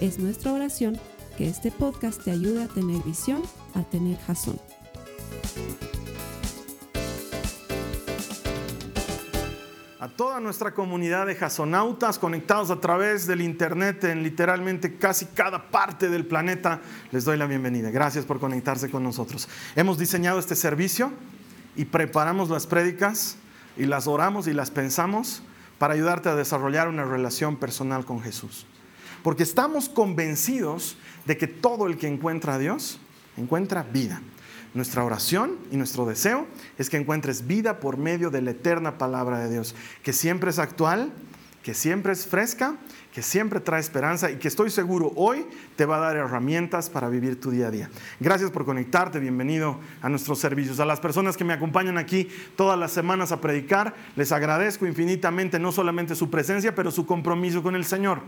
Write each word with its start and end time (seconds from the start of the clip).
Es 0.00 0.18
nuestra 0.18 0.52
oración 0.52 1.00
que 1.38 1.48
este 1.48 1.70
podcast 1.70 2.22
te 2.22 2.30
ayude 2.30 2.64
a 2.64 2.68
tener 2.68 3.02
visión, 3.02 3.42
a 3.74 3.82
tener 3.82 4.18
jazón. 4.18 4.60
A 9.98 10.08
toda 10.08 10.38
nuestra 10.40 10.74
comunidad 10.74 11.26
de 11.26 11.34
jasonautas 11.34 12.18
conectados 12.18 12.70
a 12.70 12.78
través 12.78 13.26
del 13.26 13.40
internet 13.40 14.04
en 14.04 14.22
literalmente 14.22 14.98
casi 14.98 15.24
cada 15.24 15.70
parte 15.70 16.10
del 16.10 16.26
planeta, 16.26 16.82
les 17.10 17.24
doy 17.24 17.38
la 17.38 17.46
bienvenida. 17.46 17.90
Gracias 17.90 18.26
por 18.26 18.38
conectarse 18.38 18.90
con 18.90 19.02
nosotros. 19.02 19.48
Hemos 19.76 19.96
diseñado 19.96 20.38
este 20.38 20.56
servicio 20.56 21.10
y 21.74 21.86
preparamos 21.86 22.50
las 22.50 22.66
prédicas 22.66 23.36
y 23.78 23.86
las 23.86 24.06
oramos 24.06 24.46
y 24.46 24.52
las 24.52 24.70
pensamos 24.70 25.42
para 25.78 25.94
ayudarte 25.94 26.28
a 26.28 26.34
desarrollar 26.34 26.88
una 26.88 27.06
relación 27.06 27.56
personal 27.56 28.04
con 28.04 28.20
Jesús. 28.20 28.66
Porque 29.26 29.42
estamos 29.42 29.88
convencidos 29.88 30.96
de 31.24 31.36
que 31.36 31.48
todo 31.48 31.88
el 31.88 31.98
que 31.98 32.06
encuentra 32.06 32.54
a 32.54 32.58
Dios 32.60 33.00
encuentra 33.36 33.82
vida. 33.82 34.22
Nuestra 34.72 35.02
oración 35.02 35.58
y 35.72 35.76
nuestro 35.76 36.06
deseo 36.06 36.46
es 36.78 36.88
que 36.88 36.96
encuentres 36.96 37.44
vida 37.44 37.80
por 37.80 37.96
medio 37.96 38.30
de 38.30 38.40
la 38.40 38.52
eterna 38.52 38.98
palabra 38.98 39.40
de 39.40 39.52
Dios, 39.52 39.74
que 40.04 40.12
siempre 40.12 40.50
es 40.50 40.60
actual, 40.60 41.12
que 41.64 41.74
siempre 41.74 42.12
es 42.12 42.24
fresca 42.24 42.76
que 43.16 43.22
siempre 43.22 43.60
trae 43.60 43.80
esperanza 43.80 44.30
y 44.30 44.36
que 44.36 44.46
estoy 44.46 44.68
seguro 44.68 45.10
hoy 45.16 45.46
te 45.74 45.86
va 45.86 45.96
a 45.96 46.00
dar 46.00 46.16
herramientas 46.16 46.90
para 46.90 47.08
vivir 47.08 47.40
tu 47.40 47.50
día 47.50 47.68
a 47.68 47.70
día. 47.70 47.88
Gracias 48.20 48.50
por 48.50 48.66
conectarte, 48.66 49.18
bienvenido 49.18 49.80
a 50.02 50.10
nuestros 50.10 50.38
servicios. 50.38 50.80
A 50.80 50.84
las 50.84 51.00
personas 51.00 51.34
que 51.34 51.42
me 51.42 51.54
acompañan 51.54 51.96
aquí 51.96 52.28
todas 52.56 52.78
las 52.78 52.92
semanas 52.92 53.32
a 53.32 53.40
predicar, 53.40 53.94
les 54.16 54.32
agradezco 54.32 54.86
infinitamente 54.86 55.58
no 55.58 55.72
solamente 55.72 56.14
su 56.14 56.28
presencia, 56.28 56.74
pero 56.74 56.90
su 56.90 57.06
compromiso 57.06 57.62
con 57.62 57.74
el 57.74 57.86
Señor. 57.86 58.20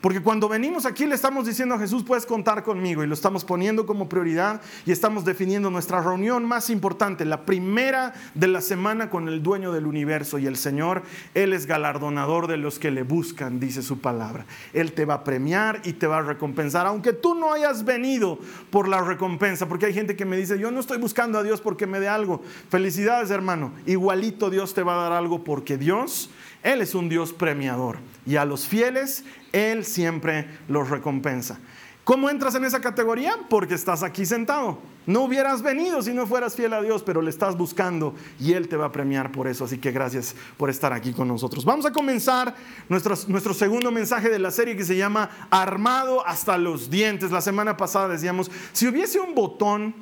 Porque 0.00 0.22
cuando 0.22 0.48
venimos 0.48 0.86
aquí 0.86 1.06
le 1.06 1.16
estamos 1.16 1.44
diciendo 1.44 1.74
a 1.74 1.80
Jesús, 1.80 2.04
puedes 2.04 2.24
contar 2.24 2.62
conmigo 2.62 3.02
y 3.02 3.08
lo 3.08 3.14
estamos 3.14 3.44
poniendo 3.44 3.84
como 3.84 4.08
prioridad 4.08 4.60
y 4.84 4.92
estamos 4.92 5.24
definiendo 5.24 5.72
nuestra 5.72 6.00
reunión 6.00 6.44
más 6.44 6.70
importante, 6.70 7.24
la 7.24 7.46
primera 7.46 8.14
de 8.34 8.46
la 8.46 8.60
semana 8.60 9.10
con 9.10 9.26
el 9.26 9.42
dueño 9.42 9.72
del 9.72 9.88
universo 9.88 10.38
y 10.38 10.46
el 10.46 10.56
Señor. 10.56 11.02
Él 11.34 11.52
es 11.52 11.66
galardonador 11.66 12.46
de 12.46 12.58
los 12.58 12.78
que 12.78 12.92
le 12.92 13.02
buscan, 13.02 13.58
dice 13.58 13.82
su 13.82 14.00
palabra. 14.00 14.35
Él 14.72 14.92
te 14.92 15.04
va 15.04 15.14
a 15.14 15.24
premiar 15.24 15.80
y 15.84 15.94
te 15.94 16.06
va 16.06 16.18
a 16.18 16.22
recompensar, 16.22 16.86
aunque 16.86 17.12
tú 17.12 17.34
no 17.34 17.52
hayas 17.52 17.84
venido 17.84 18.38
por 18.70 18.88
la 18.88 19.00
recompensa, 19.00 19.68
porque 19.68 19.86
hay 19.86 19.94
gente 19.94 20.16
que 20.16 20.24
me 20.24 20.36
dice, 20.36 20.58
yo 20.58 20.70
no 20.70 20.80
estoy 20.80 20.98
buscando 20.98 21.38
a 21.38 21.42
Dios 21.42 21.60
porque 21.60 21.86
me 21.86 22.00
dé 22.00 22.08
algo. 22.08 22.42
Felicidades, 22.68 23.30
hermano. 23.30 23.72
Igualito 23.86 24.50
Dios 24.50 24.74
te 24.74 24.82
va 24.82 24.94
a 24.94 25.02
dar 25.04 25.12
algo 25.12 25.44
porque 25.44 25.78
Dios, 25.78 26.30
Él 26.62 26.82
es 26.82 26.94
un 26.94 27.08
Dios 27.08 27.32
premiador 27.32 27.98
y 28.26 28.36
a 28.36 28.44
los 28.44 28.66
fieles, 28.66 29.24
Él 29.52 29.84
siempre 29.84 30.46
los 30.68 30.90
recompensa. 30.90 31.58
¿Cómo 32.06 32.30
entras 32.30 32.54
en 32.54 32.64
esa 32.64 32.80
categoría? 32.80 33.36
Porque 33.50 33.74
estás 33.74 34.04
aquí 34.04 34.24
sentado. 34.24 34.78
No 35.06 35.22
hubieras 35.22 35.60
venido 35.60 36.00
si 36.02 36.14
no 36.14 36.24
fueras 36.24 36.54
fiel 36.54 36.72
a 36.72 36.80
Dios, 36.80 37.02
pero 37.02 37.20
le 37.20 37.30
estás 37.30 37.56
buscando 37.58 38.14
y 38.38 38.52
Él 38.52 38.68
te 38.68 38.76
va 38.76 38.86
a 38.86 38.92
premiar 38.92 39.32
por 39.32 39.48
eso. 39.48 39.64
Así 39.64 39.78
que 39.78 39.90
gracias 39.90 40.36
por 40.56 40.70
estar 40.70 40.92
aquí 40.92 41.12
con 41.12 41.26
nosotros. 41.26 41.64
Vamos 41.64 41.84
a 41.84 41.90
comenzar 41.90 42.54
nuestro, 42.88 43.16
nuestro 43.26 43.54
segundo 43.54 43.90
mensaje 43.90 44.28
de 44.28 44.38
la 44.38 44.52
serie 44.52 44.76
que 44.76 44.84
se 44.84 44.96
llama 44.96 45.48
Armado 45.50 46.24
hasta 46.24 46.56
los 46.58 46.90
dientes. 46.90 47.32
La 47.32 47.40
semana 47.40 47.76
pasada 47.76 48.06
decíamos, 48.06 48.52
si 48.72 48.86
hubiese 48.86 49.18
un 49.18 49.34
botón 49.34 49.92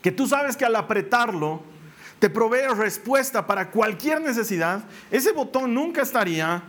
que 0.00 0.10
tú 0.10 0.26
sabes 0.26 0.56
que 0.56 0.64
al 0.64 0.74
apretarlo 0.74 1.60
te 2.18 2.30
provee 2.30 2.66
respuesta 2.74 3.46
para 3.46 3.70
cualquier 3.70 4.22
necesidad, 4.22 4.84
ese 5.10 5.32
botón 5.32 5.74
nunca 5.74 6.00
estaría 6.00 6.62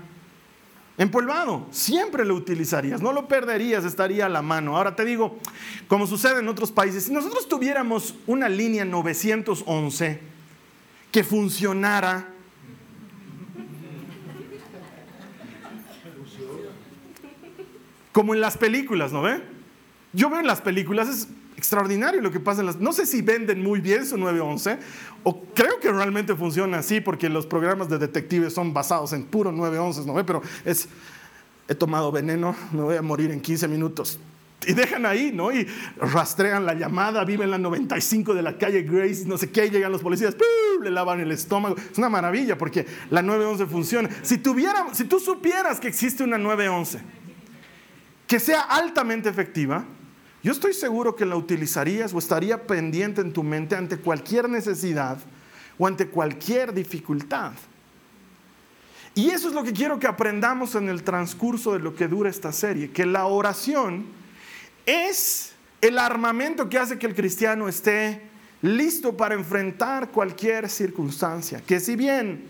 Empolvado, 1.00 1.66
siempre 1.72 2.26
lo 2.26 2.36
utilizarías, 2.36 3.02
no 3.02 3.14
lo 3.14 3.30
perderías, 3.30 3.86
estaría 3.86 4.26
a 4.26 4.30
la 4.30 4.42
mano. 4.42 4.76
Ahora 4.76 4.98
te 4.98 5.06
digo, 5.06 5.40
como 5.88 6.06
sucede 6.06 6.42
en 6.42 6.50
otros 6.50 6.74
países, 6.74 7.06
si 7.06 7.14
nosotros 7.14 7.48
tuviéramos 7.48 8.16
una 8.28 8.50
línea 8.50 8.84
911 8.84 10.20
que 11.10 11.24
funcionara, 11.24 12.28
como 18.12 18.34
en 18.34 18.42
las 18.42 18.58
películas, 18.58 19.14
¿no 19.14 19.22
ve? 19.22 19.42
Yo 20.12 20.30
veo 20.30 20.42
en 20.42 20.48
las 20.48 20.60
películas, 20.60 21.08
es 21.08 21.30
extraordinario 21.60 22.22
lo 22.22 22.32
que 22.32 22.40
pasa 22.40 22.62
en 22.62 22.66
las... 22.66 22.78
No 22.78 22.92
sé 22.92 23.06
si 23.06 23.22
venden 23.22 23.62
muy 23.62 23.80
bien 23.80 24.06
su 24.06 24.18
911 24.18 24.80
o 25.24 25.44
creo 25.54 25.80
que 25.80 25.92
realmente 25.92 26.36
funciona 26.36 26.80
así 26.80 27.02
porque 27.02 27.30
los 27.30 27.46
programas 27.46 27.90
de 27.90 28.00
detectives 28.00 28.54
son 28.54 28.74
basados 28.74 29.14
en 29.14 29.26
puro 29.26 29.52
911, 29.52 30.08
¿no? 30.12 30.26
Pero 30.26 30.42
es, 30.66 30.88
he 31.68 31.76
tomado 31.76 32.12
veneno, 32.12 32.56
me 32.72 32.82
voy 32.82 32.96
a 32.96 33.02
morir 33.02 33.30
en 33.32 33.42
15 33.42 33.68
minutos. 33.68 34.20
Y 34.66 34.74
dejan 34.74 35.06
ahí, 35.06 35.32
¿no? 35.34 35.52
Y 35.52 35.68
rastrean 35.98 36.66
la 36.66 36.74
llamada, 36.74 37.24
viven 37.24 37.46
en 37.46 37.52
la 37.52 37.58
95 37.58 38.34
de 38.34 38.42
la 38.42 38.58
calle 38.58 38.84
Grace, 38.84 39.24
no 39.26 39.38
sé 39.38 39.52
qué, 39.52 39.70
llegan 39.70 39.92
los 39.92 40.02
policías, 40.02 40.36
le 40.82 40.92
lavan 40.92 41.22
el 41.22 41.32
estómago. 41.32 41.76
Es 41.78 41.98
una 41.98 42.10
maravilla 42.10 42.58
porque 42.58 42.86
la 43.10 43.22
911 43.22 43.66
funciona. 43.68 44.10
Si, 44.22 44.38
tuviera, 44.38 44.88
si 44.94 45.06
tú 45.06 45.20
supieras 45.20 45.80
que 45.80 45.88
existe 45.88 46.24
una 46.24 46.38
911 46.38 47.00
que 48.28 48.40
sea 48.40 48.62
altamente 48.62 49.28
efectiva, 49.28 49.86
yo 50.42 50.52
estoy 50.52 50.74
seguro 50.74 51.16
que 51.16 51.26
la 51.26 51.36
utilizarías 51.36 52.14
o 52.14 52.20
estaría 52.20 52.66
pendiente 52.66 53.22
en 53.22 53.34
tu 53.34 53.44
mente 53.44 53.76
ante 53.76 53.98
cualquier 53.98 54.50
necesidad 54.50 55.18
o 55.78 55.86
ante 55.86 56.08
cualquier 56.08 56.74
dificultad. 56.74 57.52
Y 59.16 59.32
eso 59.32 59.50
es 59.50 59.54
lo 59.54 59.64
que 59.64 59.74
quiero 59.74 60.00
que 60.00 60.08
aprendamos 60.08 60.76
en 60.76 60.88
el 60.88 61.04
transcurso 61.04 61.74
de 61.74 61.80
lo 61.80 61.96
que 61.96 62.08
dura 62.08 62.30
esta 62.30 62.52
serie, 62.54 62.92
que 62.92 63.06
la 63.06 63.26
oración 63.26 64.06
es 64.86 65.54
el 65.82 65.98
armamento 65.98 66.70
que 66.70 66.78
hace 66.78 66.98
que 66.98 67.08
el 67.08 67.16
cristiano 67.16 67.68
esté 67.68 68.22
listo 68.62 69.16
para 69.18 69.36
enfrentar 69.36 70.10
cualquier 70.10 70.70
circunstancia, 70.70 71.62
que 71.62 71.80
si 71.80 71.96
bien 71.96 72.46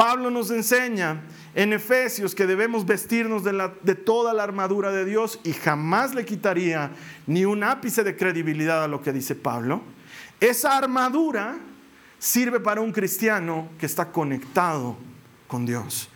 Pablo 0.00 0.30
nos 0.30 0.50
enseña 0.50 1.20
en 1.54 1.74
Efesios 1.74 2.34
que 2.34 2.46
debemos 2.46 2.86
vestirnos 2.86 3.44
de, 3.44 3.94
toda 3.94 4.32
la 4.32 4.42
armadura 4.42 4.90
de 4.92 5.04
Dios 5.04 5.38
y 5.44 5.52
jamás 5.52 6.14
le 6.14 6.24
quitaría 6.24 6.92
ni 7.26 7.44
un 7.44 7.62
ápice 7.62 8.02
de 8.02 8.16
credibilidad 8.16 8.82
a 8.82 8.88
lo 8.88 9.02
que 9.02 9.12
dice 9.12 9.34
Pablo. 9.34 9.82
Esa 10.40 10.78
armadura 10.78 11.58
sirve 12.18 12.60
para 12.60 12.80
un 12.80 12.92
cristiano 12.92 13.68
que 13.78 13.84
está 13.84 14.10
conectado 14.10 14.96
con 15.46 15.66
Dios. 15.66 16.08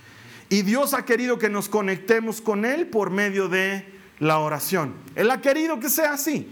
Y 0.48 0.62
Dios 0.62 0.94
ha 0.94 1.04
querido 1.04 1.38
que 1.38 1.50
nos 1.50 1.68
conectemos 1.68 2.40
con 2.40 2.64
Él 2.64 2.86
por 2.86 3.10
medio 3.10 3.48
de 3.48 3.84
la 4.18 4.38
oración. 4.38 4.94
Él 5.14 5.30
ha 5.30 5.42
querido 5.42 5.78
que 5.78 5.90
sea 5.90 6.14
así. 6.14 6.48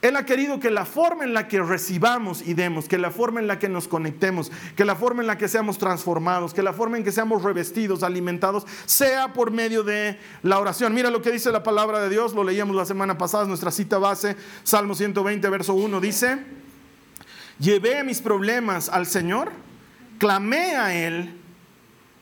Él 0.00 0.14
ha 0.14 0.24
querido 0.24 0.60
que 0.60 0.70
la 0.70 0.84
forma 0.84 1.24
en 1.24 1.34
la 1.34 1.48
que 1.48 1.60
recibamos 1.60 2.46
y 2.46 2.54
demos, 2.54 2.86
que 2.86 2.98
la 2.98 3.10
forma 3.10 3.40
en 3.40 3.48
la 3.48 3.58
que 3.58 3.68
nos 3.68 3.88
conectemos, 3.88 4.52
que 4.76 4.84
la 4.84 4.94
forma 4.94 5.22
en 5.22 5.26
la 5.26 5.36
que 5.38 5.48
seamos 5.48 5.76
transformados, 5.78 6.54
que 6.54 6.62
la 6.62 6.72
forma 6.72 6.98
en 6.98 7.04
que 7.04 7.10
seamos 7.10 7.42
revestidos, 7.42 8.04
alimentados, 8.04 8.64
sea 8.86 9.32
por 9.32 9.50
medio 9.50 9.82
de 9.82 10.16
la 10.44 10.60
oración. 10.60 10.94
Mira 10.94 11.10
lo 11.10 11.20
que 11.20 11.32
dice 11.32 11.50
la 11.50 11.64
palabra 11.64 12.00
de 12.00 12.10
Dios, 12.10 12.32
lo 12.32 12.44
leíamos 12.44 12.76
la 12.76 12.84
semana 12.84 13.18
pasada, 13.18 13.46
nuestra 13.46 13.72
cita 13.72 13.98
base, 13.98 14.36
Salmo 14.62 14.94
120, 14.94 15.48
verso 15.48 15.74
1, 15.74 16.00
dice, 16.00 16.38
llevé 17.58 18.04
mis 18.04 18.20
problemas 18.20 18.88
al 18.88 19.04
Señor, 19.06 19.50
clamé 20.18 20.76
a 20.76 20.94
Él 20.94 21.34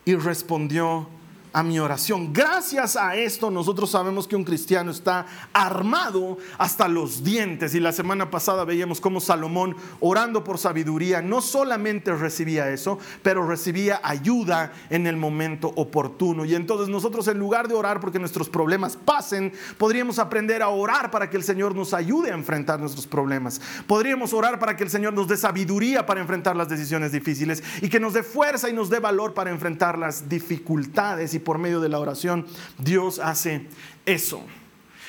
y 0.03 0.15
respondió 0.15 1.09
a 1.53 1.63
mi 1.63 1.79
oración. 1.79 2.33
Gracias 2.33 2.95
a 2.95 3.15
esto 3.15 3.49
nosotros 3.51 3.89
sabemos 3.89 4.27
que 4.27 4.35
un 4.35 4.43
cristiano 4.43 4.91
está 4.91 5.25
armado 5.53 6.37
hasta 6.57 6.87
los 6.87 7.23
dientes. 7.23 7.75
Y 7.75 7.79
la 7.79 7.91
semana 7.91 8.29
pasada 8.29 8.65
veíamos 8.65 9.01
cómo 9.01 9.19
Salomón, 9.19 9.75
orando 9.99 10.43
por 10.43 10.57
sabiduría, 10.57 11.21
no 11.21 11.41
solamente 11.41 12.13
recibía 12.13 12.69
eso, 12.69 12.99
pero 13.23 13.47
recibía 13.47 13.99
ayuda 14.03 14.71
en 14.89 15.07
el 15.07 15.17
momento 15.17 15.71
oportuno. 15.75 16.45
Y 16.45 16.55
entonces 16.55 16.89
nosotros 16.89 17.27
en 17.27 17.39
lugar 17.39 17.67
de 17.67 17.75
orar 17.75 17.99
porque 17.99 18.19
nuestros 18.19 18.49
problemas 18.49 18.97
pasen, 18.97 19.53
podríamos 19.77 20.19
aprender 20.19 20.61
a 20.61 20.69
orar 20.69 21.11
para 21.11 21.29
que 21.29 21.37
el 21.37 21.43
Señor 21.43 21.75
nos 21.75 21.93
ayude 21.93 22.31
a 22.31 22.35
enfrentar 22.35 22.79
nuestros 22.79 23.07
problemas. 23.07 23.61
Podríamos 23.87 24.33
orar 24.33 24.59
para 24.59 24.75
que 24.75 24.83
el 24.83 24.89
Señor 24.89 25.13
nos 25.13 25.27
dé 25.27 25.37
sabiduría 25.37 26.05
para 26.05 26.21
enfrentar 26.21 26.55
las 26.55 26.69
decisiones 26.69 27.11
difíciles 27.11 27.63
y 27.81 27.89
que 27.89 27.99
nos 27.99 28.13
dé 28.13 28.23
fuerza 28.23 28.69
y 28.69 28.73
nos 28.73 28.89
dé 28.89 28.99
valor 28.99 29.33
para 29.33 29.51
enfrentar 29.51 29.97
las 29.97 30.27
dificultades 30.29 31.33
y 31.37 31.39
por 31.39 31.57
medio 31.57 31.79
de 31.79 31.89
la 31.89 31.99
oración 31.99 32.45
Dios 32.77 33.19
hace 33.19 33.67
eso. 34.05 34.41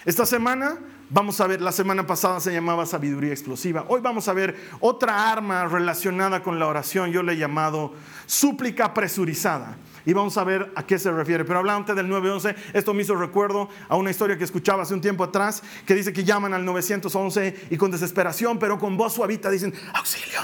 Esta 0.05 0.25
semana 0.25 0.79
vamos 1.11 1.41
a 1.41 1.47
ver, 1.47 1.61
la 1.61 1.73
semana 1.73 2.07
pasada 2.07 2.41
se 2.41 2.53
llamaba 2.53 2.87
sabiduría 2.87 3.33
explosiva. 3.33 3.85
Hoy 3.89 4.01
vamos 4.01 4.29
a 4.29 4.33
ver 4.33 4.57
otra 4.81 5.31
arma 5.31 5.67
relacionada 5.67 6.43
con 6.43 6.59
la 6.59 6.67
oración. 6.67 7.11
Yo 7.11 7.23
le 7.23 7.33
he 7.33 7.37
llamado 7.37 7.95
súplica 8.27 8.95
presurizada. 8.95 9.77
Y 10.05 10.13
vamos 10.13 10.39
a 10.39 10.45
ver 10.45 10.73
a 10.75 10.87
qué 10.87 10.99
se 10.99 11.11
refiere. 11.11 11.45
Pero 11.45 11.59
hablando 11.59 11.95
del 11.95 12.09
911, 12.09 12.55
esto 12.73 12.95
me 12.95 13.03
hizo 13.03 13.15
recuerdo 13.15 13.69
a 13.89 13.97
una 13.97 14.11
historia 14.11 14.39
que 14.39 14.45
escuchaba 14.45 14.83
hace 14.83 14.95
un 14.95 15.01
tiempo 15.01 15.25
atrás, 15.25 15.63
que 15.87 15.95
dice 15.95 16.13
que 16.13 16.25
llaman 16.25 16.55
al 16.55 16.65
911 16.65 17.69
y 17.71 17.77
con 17.77 17.91
desesperación, 17.91 18.59
pero 18.59 18.79
con 18.79 18.97
voz 18.97 19.15
suavita 19.15 19.51
dicen, 19.51 19.75
auxilio, 19.95 20.41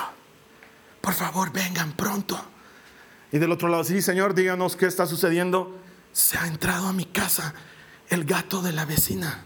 por 1.00 1.14
favor, 1.14 1.50
vengan 1.52 1.92
pronto. 1.92 2.38
Y 3.34 3.40
del 3.40 3.50
otro 3.50 3.66
lado, 3.68 3.82
sí, 3.82 4.00
señor, 4.00 4.32
díganos 4.32 4.76
qué 4.76 4.86
está 4.86 5.06
sucediendo. 5.06 5.76
Se 6.12 6.38
ha 6.38 6.46
entrado 6.46 6.86
a 6.86 6.92
mi 6.92 7.04
casa 7.04 7.52
el 8.08 8.24
gato 8.24 8.62
de 8.62 8.70
la 8.72 8.84
vecina. 8.84 9.44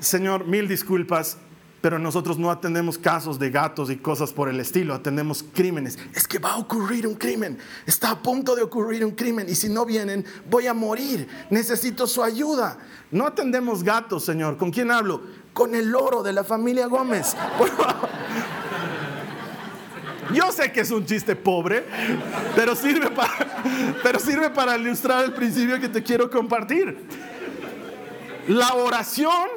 Señor, 0.00 0.44
mil 0.44 0.66
disculpas, 0.66 1.36
pero 1.80 2.00
nosotros 2.00 2.36
no 2.36 2.50
atendemos 2.50 2.98
casos 2.98 3.38
de 3.38 3.50
gatos 3.50 3.88
y 3.88 3.98
cosas 3.98 4.32
por 4.32 4.48
el 4.48 4.58
estilo, 4.58 4.94
atendemos 4.94 5.44
crímenes. 5.44 5.96
Es 6.12 6.26
que 6.26 6.40
va 6.40 6.54
a 6.54 6.56
ocurrir 6.56 7.06
un 7.06 7.14
crimen, 7.14 7.56
está 7.86 8.10
a 8.10 8.20
punto 8.20 8.56
de 8.56 8.64
ocurrir 8.64 9.04
un 9.04 9.12
crimen 9.12 9.48
y 9.48 9.54
si 9.54 9.68
no 9.68 9.86
vienen 9.86 10.24
voy 10.50 10.66
a 10.66 10.74
morir, 10.74 11.28
necesito 11.50 12.04
su 12.08 12.20
ayuda. 12.20 12.78
No 13.12 13.28
atendemos 13.28 13.84
gatos, 13.84 14.24
Señor. 14.24 14.56
¿Con 14.56 14.72
quién 14.72 14.90
hablo? 14.90 15.22
Con 15.52 15.76
el 15.76 15.88
loro 15.88 16.24
de 16.24 16.32
la 16.32 16.42
familia 16.42 16.88
Gómez. 16.88 17.36
Yo 20.32 20.52
sé 20.52 20.72
que 20.72 20.80
es 20.80 20.90
un 20.90 21.04
chiste 21.04 21.36
pobre, 21.36 21.84
pero 22.54 22.74
sirve 22.74 23.10
para, 24.50 24.76
ilustrar 24.76 25.24
el 25.24 25.32
principio 25.32 25.78
que 25.80 25.88
te 25.88 26.02
quiero 26.02 26.30
compartir. 26.30 26.96
La 28.48 28.74
oración 28.74 29.48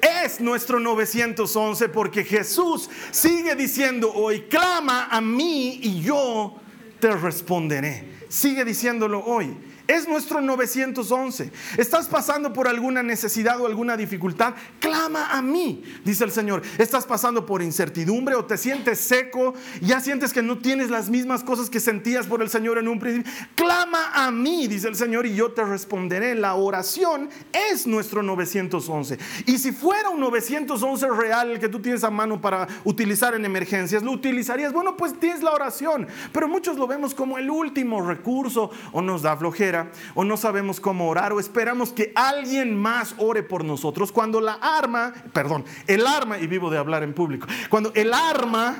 es 0.00 0.40
nuestro 0.40 0.80
911 0.80 1.88
porque 1.88 2.24
Jesús 2.24 2.88
sigue 3.10 3.54
diciendo 3.54 4.12
hoy, 4.12 4.42
clama 4.42 5.06
a 5.10 5.20
mí 5.20 5.78
y 5.82 6.02
yo 6.02 6.56
te 7.00 7.10
responderé. 7.12 8.22
Sigue 8.28 8.64
diciéndolo 8.64 9.20
hoy. 9.24 9.56
Es 9.88 10.06
nuestro 10.06 10.40
911. 10.40 11.50
¿Estás 11.76 12.06
pasando 12.06 12.52
por 12.52 12.68
alguna 12.68 13.02
necesidad 13.02 13.60
o 13.60 13.66
alguna 13.66 13.96
dificultad? 13.96 14.54
Clama 14.78 15.30
a 15.30 15.42
mí, 15.42 15.82
dice 16.04 16.24
el 16.24 16.30
Señor. 16.30 16.62
¿Estás 16.78 17.04
pasando 17.04 17.44
por 17.44 17.62
incertidumbre 17.62 18.36
o 18.36 18.44
te 18.44 18.56
sientes 18.56 19.00
seco? 19.00 19.54
¿Ya 19.80 20.00
sientes 20.00 20.32
que 20.32 20.42
no 20.42 20.58
tienes 20.58 20.90
las 20.90 21.10
mismas 21.10 21.42
cosas 21.42 21.68
que 21.68 21.80
sentías 21.80 22.26
por 22.26 22.42
el 22.42 22.48
Señor 22.48 22.78
en 22.78 22.86
un 22.86 23.00
principio? 23.00 23.32
Clama 23.56 24.12
a 24.14 24.30
mí, 24.30 24.68
dice 24.68 24.88
el 24.88 24.94
Señor, 24.94 25.26
y 25.26 25.34
yo 25.34 25.50
te 25.50 25.64
responderé. 25.64 26.36
La 26.36 26.54
oración 26.54 27.28
es 27.52 27.86
nuestro 27.86 28.22
911. 28.22 29.18
Y 29.46 29.58
si 29.58 29.72
fuera 29.72 30.10
un 30.10 30.20
911 30.20 31.08
real 31.10 31.50
el 31.50 31.58
que 31.58 31.68
tú 31.68 31.80
tienes 31.80 32.04
a 32.04 32.10
mano 32.10 32.40
para 32.40 32.68
utilizar 32.84 33.34
en 33.34 33.44
emergencias, 33.44 34.02
¿lo 34.02 34.12
utilizarías? 34.12 34.72
Bueno, 34.72 34.96
pues 34.96 35.18
tienes 35.18 35.42
la 35.42 35.50
oración. 35.50 36.06
Pero 36.32 36.46
muchos 36.46 36.76
lo 36.76 36.86
vemos 36.86 37.14
como 37.14 37.36
el 37.38 37.50
último 37.50 38.00
recurso 38.06 38.70
o 38.92 39.02
nos 39.02 39.22
da 39.22 39.36
flojera 39.36 39.71
o 40.14 40.24
no 40.24 40.36
sabemos 40.36 40.80
cómo 40.80 41.08
orar 41.08 41.32
o 41.32 41.40
esperamos 41.40 41.92
que 41.92 42.12
alguien 42.14 42.76
más 42.76 43.14
ore 43.18 43.42
por 43.42 43.64
nosotros 43.64 44.12
cuando 44.12 44.40
la 44.40 44.54
arma, 44.54 45.12
perdón, 45.32 45.64
el 45.86 46.06
arma, 46.06 46.38
y 46.38 46.46
vivo 46.46 46.70
de 46.70 46.78
hablar 46.78 47.02
en 47.02 47.14
público, 47.14 47.46
cuando 47.68 47.92
el 47.94 48.12
arma, 48.12 48.76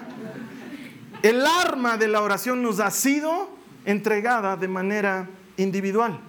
el 1.23 1.45
arma 1.47 1.97
de 1.97 2.09
la 2.09 2.23
oración 2.23 2.63
nos 2.63 2.81
ha 2.81 2.91
sido 2.91 3.51
entregada 3.85 4.57
de 4.57 4.69
manera 4.69 5.29
individual. 5.57 6.21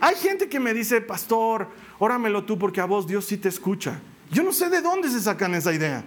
Hay 0.00 0.16
gente 0.16 0.48
que 0.48 0.60
me 0.60 0.72
dice, 0.72 1.00
pastor, 1.00 1.68
óramelo 1.98 2.44
tú 2.44 2.58
porque 2.58 2.80
a 2.80 2.86
vos 2.86 3.06
Dios 3.06 3.26
sí 3.26 3.36
te 3.36 3.48
escucha. 3.48 4.00
Yo 4.30 4.42
no 4.42 4.52
sé 4.52 4.70
de 4.70 4.80
dónde 4.80 5.10
se 5.10 5.20
sacan 5.20 5.54
esa 5.54 5.72
idea. 5.72 6.04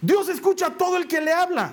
Dios 0.00 0.28
escucha 0.28 0.66
a 0.66 0.70
todo 0.70 0.96
el 0.96 1.06
que 1.06 1.20
le 1.20 1.32
habla. 1.32 1.72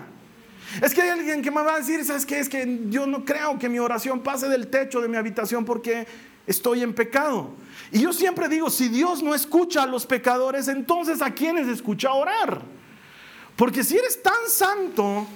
Es 0.82 0.94
que 0.94 1.02
hay 1.02 1.10
alguien 1.10 1.42
que 1.42 1.52
me 1.52 1.62
va 1.62 1.76
a 1.76 1.78
decir, 1.80 2.04
¿sabes 2.04 2.26
qué? 2.26 2.40
Es 2.40 2.50
que 2.50 2.82
yo 2.90 3.06
no 3.06 3.24
creo 3.24 3.58
que 3.58 3.70
mi 3.70 3.80
oración 3.80 4.22
pase 4.22 4.50
del 4.50 4.68
techo 4.68 5.02
de 5.02 5.08
mi 5.08 5.18
habitación 5.18 5.66
porque 5.66 6.08
estoy 6.48 6.84
en 6.84 6.94
pecado. 6.94 7.52
Y 7.92 8.02
yo 8.02 8.14
siempre 8.14 8.48
digo, 8.50 8.70
si 8.70 8.90
Dios 8.90 9.24
no 9.24 9.34
escucha 9.34 9.84
a 9.84 9.86
los 9.86 10.06
pecadores, 10.06 10.68
entonces 10.68 11.22
¿a 11.22 11.32
quiénes 11.32 11.68
escucha 11.68 12.14
orar? 12.14 12.62
Porque 13.56 13.84
si 13.84 13.98
eres 13.98 14.22
tan 14.22 14.34
santo, 14.48 15.28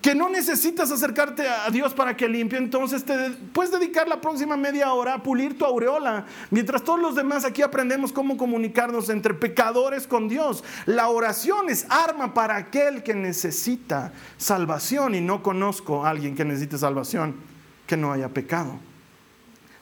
que 0.00 0.14
no 0.14 0.28
necesitas 0.28 0.92
acercarte 0.92 1.48
a 1.48 1.68
Dios 1.70 1.92
para 1.92 2.16
que 2.16 2.28
limpie, 2.28 2.58
entonces 2.58 3.04
te 3.04 3.30
puedes 3.52 3.72
dedicar 3.72 4.06
la 4.06 4.20
próxima 4.20 4.56
media 4.56 4.92
hora 4.92 5.14
a 5.14 5.22
pulir 5.22 5.58
tu 5.58 5.64
aureola, 5.64 6.24
mientras 6.50 6.84
todos 6.84 7.00
los 7.00 7.16
demás 7.16 7.44
aquí 7.44 7.62
aprendemos 7.62 8.12
cómo 8.12 8.36
comunicarnos 8.36 9.08
entre 9.08 9.34
pecadores 9.34 10.06
con 10.06 10.28
Dios. 10.28 10.62
La 10.86 11.08
oración 11.08 11.68
es 11.68 11.84
arma 11.88 12.32
para 12.32 12.56
aquel 12.56 13.02
que 13.02 13.14
necesita 13.14 14.12
salvación 14.36 15.16
y 15.16 15.20
no 15.20 15.42
conozco 15.42 16.04
a 16.04 16.10
alguien 16.10 16.36
que 16.36 16.44
necesite 16.44 16.78
salvación 16.78 17.36
que 17.86 17.96
no 17.96 18.12
haya 18.12 18.28
pecado. 18.28 18.78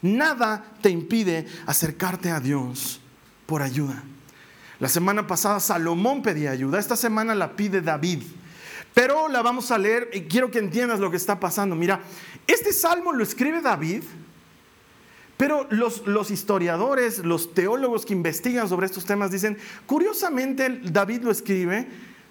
Nada 0.00 0.64
te 0.80 0.88
impide 0.88 1.46
acercarte 1.66 2.30
a 2.30 2.40
Dios 2.40 3.00
por 3.44 3.60
ayuda. 3.60 4.02
La 4.78 4.88
semana 4.88 5.26
pasada 5.26 5.60
Salomón 5.60 6.22
pedía 6.22 6.50
ayuda, 6.50 6.78
esta 6.78 6.96
semana 6.96 7.34
la 7.34 7.52
pide 7.56 7.82
David. 7.82 8.22
Pero 8.96 9.28
la 9.28 9.42
vamos 9.42 9.70
a 9.70 9.76
leer 9.76 10.08
y 10.14 10.22
quiero 10.22 10.50
que 10.50 10.58
entiendas 10.58 11.00
lo 11.00 11.10
que 11.10 11.18
está 11.18 11.38
pasando. 11.38 11.76
Mira, 11.76 12.00
este 12.46 12.72
salmo 12.72 13.12
lo 13.12 13.22
escribe 13.22 13.60
David, 13.60 14.02
pero 15.36 15.66
los, 15.68 16.30
historiadores, 16.30 17.18
los 17.18 17.52
teólogos 17.52 18.06
que 18.06 18.14
investigan 18.14 18.70
sobre 18.70 18.86
estos 18.86 19.04
temas 19.04 19.30
dicen, 19.30 19.58
curiosamente 19.84 20.80
David 20.82 21.24
lo 21.24 21.30
escribe 21.30 21.86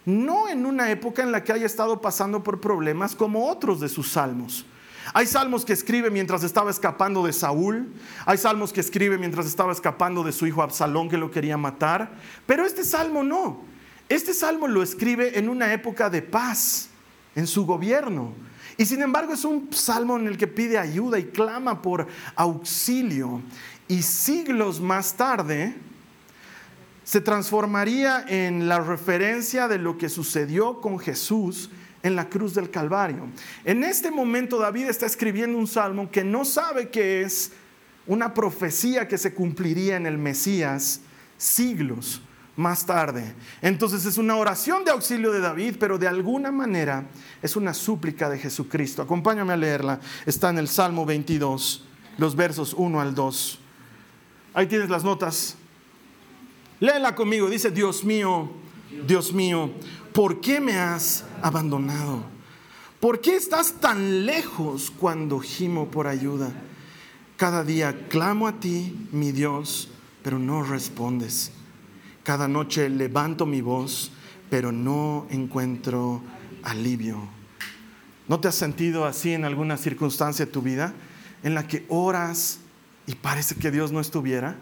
no 0.05 0.49
en 0.49 0.65
una 0.65 0.89
época 0.89 1.21
en 1.21 1.31
la 1.31 1.43
que 1.43 1.53
haya 1.53 1.67
estado 1.67 2.01
pasando 2.01 2.41
por 2.41 2.59
problemas 2.59 3.15
como 3.15 3.47
otros 3.47 3.79
de 3.79 3.87
sus 3.87 4.13
salmos. 4.13 4.65
Hay 5.13 5.27
salmos 5.27 5.65
que 5.65 5.73
escribe 5.73 6.09
mientras 6.09 6.41
estaba 6.41 6.71
escapando 6.71 7.23
de 7.23 7.33
Saúl, 7.33 7.93
hay 8.25 8.39
salmos 8.39 8.73
que 8.73 8.81
escribe 8.81 9.19
mientras 9.19 9.45
estaba 9.45 9.71
escapando 9.71 10.23
de 10.23 10.31
su 10.31 10.47
hijo 10.47 10.63
Absalón 10.63 11.09
que 11.09 11.17
lo 11.17 11.29
quería 11.29 11.57
matar, 11.57 12.15
pero 12.47 12.65
este 12.65 12.83
salmo 12.83 13.21
no. 13.23 13.74
Este 14.07 14.33
salmo 14.33 14.67
lo 14.67 14.83
escribe 14.83 15.37
en 15.37 15.49
una 15.49 15.73
época 15.73 16.09
de 16.09 16.21
paz 16.21 16.89
en 17.35 17.47
su 17.47 17.65
gobierno. 17.65 18.33
Y 18.77 18.85
sin 18.85 19.01
embargo 19.01 19.33
es 19.33 19.45
un 19.45 19.69
salmo 19.73 20.17
en 20.17 20.27
el 20.27 20.37
que 20.37 20.47
pide 20.47 20.77
ayuda 20.77 21.17
y 21.17 21.25
clama 21.25 21.81
por 21.81 22.07
auxilio. 22.35 23.41
Y 23.87 24.01
siglos 24.01 24.79
más 24.79 25.15
tarde 25.15 25.75
se 27.03 27.21
transformaría 27.21 28.25
en 28.27 28.67
la 28.67 28.79
referencia 28.79 29.67
de 29.67 29.77
lo 29.77 29.97
que 29.97 30.09
sucedió 30.09 30.81
con 30.81 30.99
Jesús 30.99 31.69
en 32.03 32.15
la 32.15 32.29
cruz 32.29 32.53
del 32.53 32.69
Calvario. 32.69 33.27
En 33.63 33.83
este 33.83 34.11
momento 34.11 34.59
David 34.59 34.87
está 34.87 35.05
escribiendo 35.05 35.57
un 35.57 35.67
salmo 35.67 36.11
que 36.11 36.23
no 36.23 36.45
sabe 36.45 36.89
que 36.89 37.21
es 37.21 37.51
una 38.05 38.33
profecía 38.33 39.07
que 39.07 39.17
se 39.17 39.33
cumpliría 39.33 39.95
en 39.95 40.05
el 40.05 40.17
Mesías 40.17 41.01
siglos 41.37 42.21
más 42.55 42.85
tarde. 42.85 43.35
Entonces 43.61 44.05
es 44.05 44.17
una 44.17 44.37
oración 44.37 44.85
de 44.85 44.91
auxilio 44.91 45.31
de 45.31 45.39
David, 45.39 45.75
pero 45.79 45.97
de 45.97 46.07
alguna 46.07 46.51
manera 46.51 47.07
es 47.41 47.55
una 47.55 47.73
súplica 47.73 48.29
de 48.29 48.39
Jesucristo. 48.39 49.01
Acompáñame 49.01 49.53
a 49.53 49.57
leerla. 49.57 49.99
Está 50.25 50.49
en 50.49 50.57
el 50.57 50.67
Salmo 50.67 51.05
22, 51.05 51.85
los 52.17 52.35
versos 52.35 52.73
1 52.73 53.01
al 53.01 53.13
2. 53.13 53.59
Ahí 54.53 54.67
tienes 54.67 54.89
las 54.89 55.03
notas. 55.03 55.57
Léela 56.79 57.15
conmigo. 57.15 57.49
Dice, 57.49 57.71
Dios 57.71 58.03
mío, 58.03 58.51
Dios 59.05 59.33
mío, 59.33 59.71
¿por 60.13 60.39
qué 60.39 60.59
me 60.61 60.77
has 60.77 61.25
abandonado? 61.41 62.23
¿Por 62.99 63.19
qué 63.19 63.35
estás 63.35 63.73
tan 63.73 64.25
lejos 64.25 64.91
cuando 64.91 65.39
gimo 65.39 65.91
por 65.91 66.07
ayuda? 66.07 66.51
Cada 67.35 67.63
día 67.65 68.07
clamo 68.07 68.47
a 68.47 68.59
ti, 68.59 69.09
mi 69.11 69.33
Dios, 69.33 69.89
pero 70.23 70.39
no 70.39 70.63
respondes. 70.63 71.51
Cada 72.25 72.47
noche 72.47 72.89
levanto 72.89 73.45
mi 73.45 73.61
voz, 73.61 74.11
pero 74.49 74.71
no 74.71 75.27
encuentro 75.29 76.23
alivio. 76.63 77.19
¿No 78.27 78.39
te 78.39 78.47
has 78.47 78.55
sentido 78.55 79.05
así 79.05 79.33
en 79.33 79.45
alguna 79.45 79.77
circunstancia 79.77 80.47
de 80.47 80.51
tu 80.51 80.63
vida 80.63 80.91
en 81.43 81.53
la 81.53 81.67
que 81.67 81.85
oras 81.87 82.61
y 83.05 83.13
parece 83.13 83.53
que 83.53 83.69
Dios 83.69 83.91
no 83.91 83.99
estuviera? 83.99 84.55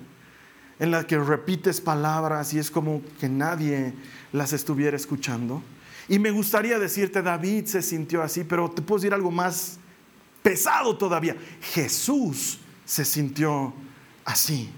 En 0.78 0.92
la 0.92 1.08
que 1.08 1.18
repites 1.18 1.80
palabras 1.80 2.54
y 2.54 2.60
es 2.60 2.70
como 2.70 3.02
que 3.22 3.30
nadie 3.30 3.94
las 4.34 4.52
estuviera 4.52 4.98
escuchando. 4.98 5.64
Y 6.10 6.20
me 6.20 6.32
gustaría 6.32 6.78
decirte, 6.78 7.22
David 7.22 7.68
se 7.68 7.82
sintió 7.82 8.24
así, 8.24 8.44
pero 8.44 8.70
te 8.72 8.82
puedo 8.82 9.00
decir 9.00 9.14
algo 9.14 9.32
más 9.32 9.78
pesado 10.42 10.98
todavía. 10.98 11.38
Jesús 11.62 12.60
se 12.84 13.06
sintió 13.06 13.74
así. 14.26 14.70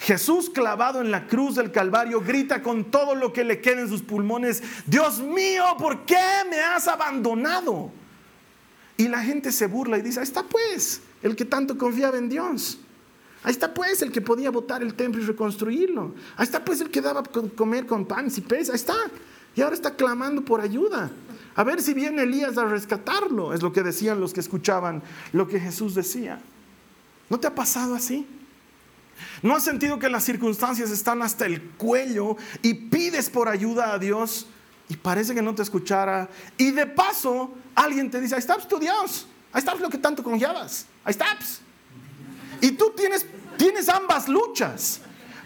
Jesús 0.00 0.48
clavado 0.48 1.02
en 1.02 1.10
la 1.10 1.26
cruz 1.26 1.56
del 1.56 1.70
Calvario 1.70 2.22
grita 2.22 2.62
con 2.62 2.90
todo 2.90 3.14
lo 3.14 3.34
que 3.34 3.44
le 3.44 3.60
queda 3.60 3.82
en 3.82 3.88
sus 3.88 4.02
pulmones, 4.02 4.62
Dios 4.86 5.20
mío, 5.20 5.62
¿por 5.78 6.06
qué 6.06 6.16
me 6.48 6.58
has 6.58 6.88
abandonado? 6.88 7.92
Y 8.96 9.08
la 9.08 9.22
gente 9.22 9.52
se 9.52 9.66
burla 9.66 9.98
y 9.98 10.02
dice, 10.02 10.20
ahí 10.20 10.24
está 10.24 10.42
pues, 10.42 11.02
el 11.22 11.36
que 11.36 11.44
tanto 11.44 11.76
confiaba 11.76 12.16
en 12.16 12.30
Dios. 12.30 12.78
Ahí 13.42 13.52
está 13.52 13.72
pues 13.72 14.00
el 14.00 14.10
que 14.10 14.22
podía 14.22 14.50
botar 14.50 14.82
el 14.82 14.94
templo 14.94 15.22
y 15.22 15.26
reconstruirlo. 15.26 16.14
Ahí 16.36 16.44
está 16.44 16.64
pues 16.64 16.80
el 16.80 16.90
que 16.90 17.00
daba 17.02 17.22
comer 17.22 17.86
con 17.86 18.06
panes 18.06 18.36
y 18.38 18.42
peces. 18.42 18.70
Ahí 18.70 18.76
está. 18.76 18.96
Y 19.54 19.62
ahora 19.62 19.74
está 19.74 19.96
clamando 19.96 20.44
por 20.44 20.60
ayuda. 20.60 21.10
A 21.54 21.64
ver 21.64 21.80
si 21.80 21.94
viene 21.94 22.22
Elías 22.22 22.58
a 22.58 22.64
rescatarlo. 22.64 23.54
Es 23.54 23.62
lo 23.62 23.72
que 23.72 23.82
decían 23.82 24.20
los 24.20 24.32
que 24.32 24.40
escuchaban 24.40 25.02
lo 25.32 25.48
que 25.48 25.58
Jesús 25.58 25.94
decía. 25.94 26.40
¿No 27.30 27.40
te 27.40 27.46
ha 27.46 27.54
pasado 27.54 27.94
así? 27.94 28.26
¿No 29.42 29.56
has 29.56 29.64
sentido 29.64 29.98
que 29.98 30.08
las 30.08 30.24
circunstancias 30.24 30.90
están 30.90 31.22
hasta 31.22 31.46
el 31.46 31.62
cuello 31.62 32.36
y 32.62 32.74
pides 32.74 33.30
por 33.30 33.48
ayuda 33.48 33.92
a 33.92 33.98
Dios 33.98 34.46
y 34.88 34.96
parece 34.96 35.34
que 35.34 35.42
no 35.42 35.54
te 35.54 35.62
escuchara? 35.62 36.28
Y 36.56 36.70
de 36.72 36.86
paso 36.86 37.52
alguien 37.74 38.10
te 38.10 38.20
dice, 38.20 38.34
ahí 38.34 38.40
está 38.40 38.56
tu 38.58 38.78
Dios, 38.78 39.26
ahí 39.52 39.60
está 39.60 39.74
lo 39.74 39.88
que 39.88 39.98
tanto 39.98 40.22
confiabas, 40.22 40.86
ahí 41.04 41.12
está. 41.12 41.26
Y 42.60 42.72
tú 42.72 42.92
tienes, 42.96 43.26
tienes 43.56 43.88
ambas 43.88 44.28
luchas. 44.28 45.00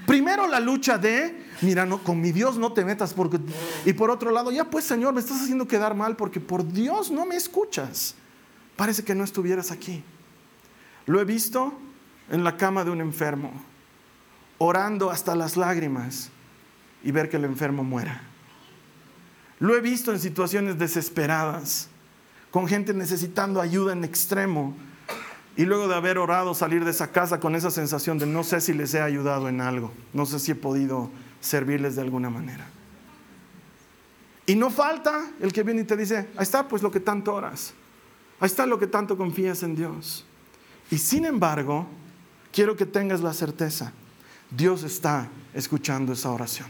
Primero 0.06 0.46
la 0.46 0.60
lucha 0.60 0.98
de, 0.98 1.46
mira, 1.62 1.86
no, 1.86 2.02
con 2.02 2.20
mi 2.20 2.32
Dios 2.32 2.58
no 2.58 2.72
te 2.72 2.84
metas 2.84 3.14
porque... 3.14 3.38
Y 3.86 3.92
por 3.94 4.10
otro 4.10 4.30
lado, 4.30 4.50
ya 4.50 4.64
pues 4.64 4.84
Señor, 4.84 5.14
me 5.14 5.20
estás 5.20 5.40
haciendo 5.40 5.66
quedar 5.66 5.94
mal 5.94 6.16
porque 6.16 6.40
por 6.40 6.66
Dios 6.66 7.10
no 7.10 7.24
me 7.24 7.36
escuchas. 7.36 8.14
Parece 8.76 9.04
que 9.04 9.14
no 9.14 9.24
estuvieras 9.24 9.70
aquí. 9.70 10.02
Lo 11.06 11.20
he 11.20 11.24
visto 11.24 11.72
en 12.30 12.44
la 12.44 12.56
cama 12.56 12.84
de 12.84 12.90
un 12.90 13.00
enfermo, 13.00 13.52
orando 14.58 15.10
hasta 15.10 15.34
las 15.34 15.56
lágrimas 15.56 16.30
y 17.02 17.10
ver 17.12 17.28
que 17.28 17.36
el 17.36 17.44
enfermo 17.44 17.84
muera. 17.84 18.22
Lo 19.58 19.76
he 19.76 19.80
visto 19.80 20.12
en 20.12 20.18
situaciones 20.18 20.78
desesperadas, 20.78 21.88
con 22.50 22.66
gente 22.66 22.94
necesitando 22.94 23.60
ayuda 23.60 23.92
en 23.92 24.04
extremo, 24.04 24.74
y 25.56 25.64
luego 25.64 25.86
de 25.86 25.94
haber 25.94 26.18
orado 26.18 26.54
salir 26.54 26.84
de 26.84 26.90
esa 26.90 27.12
casa 27.12 27.38
con 27.38 27.54
esa 27.54 27.70
sensación 27.70 28.18
de 28.18 28.26
no 28.26 28.42
sé 28.42 28.60
si 28.60 28.72
les 28.72 28.92
he 28.94 29.00
ayudado 29.00 29.48
en 29.48 29.60
algo, 29.60 29.92
no 30.12 30.26
sé 30.26 30.40
si 30.40 30.52
he 30.52 30.56
podido 30.56 31.10
servirles 31.40 31.94
de 31.94 32.02
alguna 32.02 32.30
manera. 32.30 32.66
Y 34.46 34.56
no 34.56 34.70
falta 34.70 35.30
el 35.40 35.52
que 35.52 35.62
viene 35.62 35.82
y 35.82 35.84
te 35.84 35.96
dice, 35.96 36.28
ahí 36.36 36.42
está 36.42 36.66
pues 36.66 36.82
lo 36.82 36.90
que 36.90 37.00
tanto 37.00 37.32
oras, 37.32 37.72
ahí 38.40 38.46
está 38.46 38.66
lo 38.66 38.78
que 38.78 38.86
tanto 38.86 39.16
confías 39.16 39.62
en 39.62 39.76
Dios. 39.76 40.26
Y 40.90 40.98
sin 40.98 41.24
embargo, 41.24 41.86
quiero 42.54 42.76
que 42.76 42.87
tengas 42.87 43.20
la 43.20 43.34
certeza, 43.34 43.92
Dios 44.50 44.84
está 44.84 45.28
escuchando 45.52 46.12
esa 46.12 46.30
oración. 46.30 46.68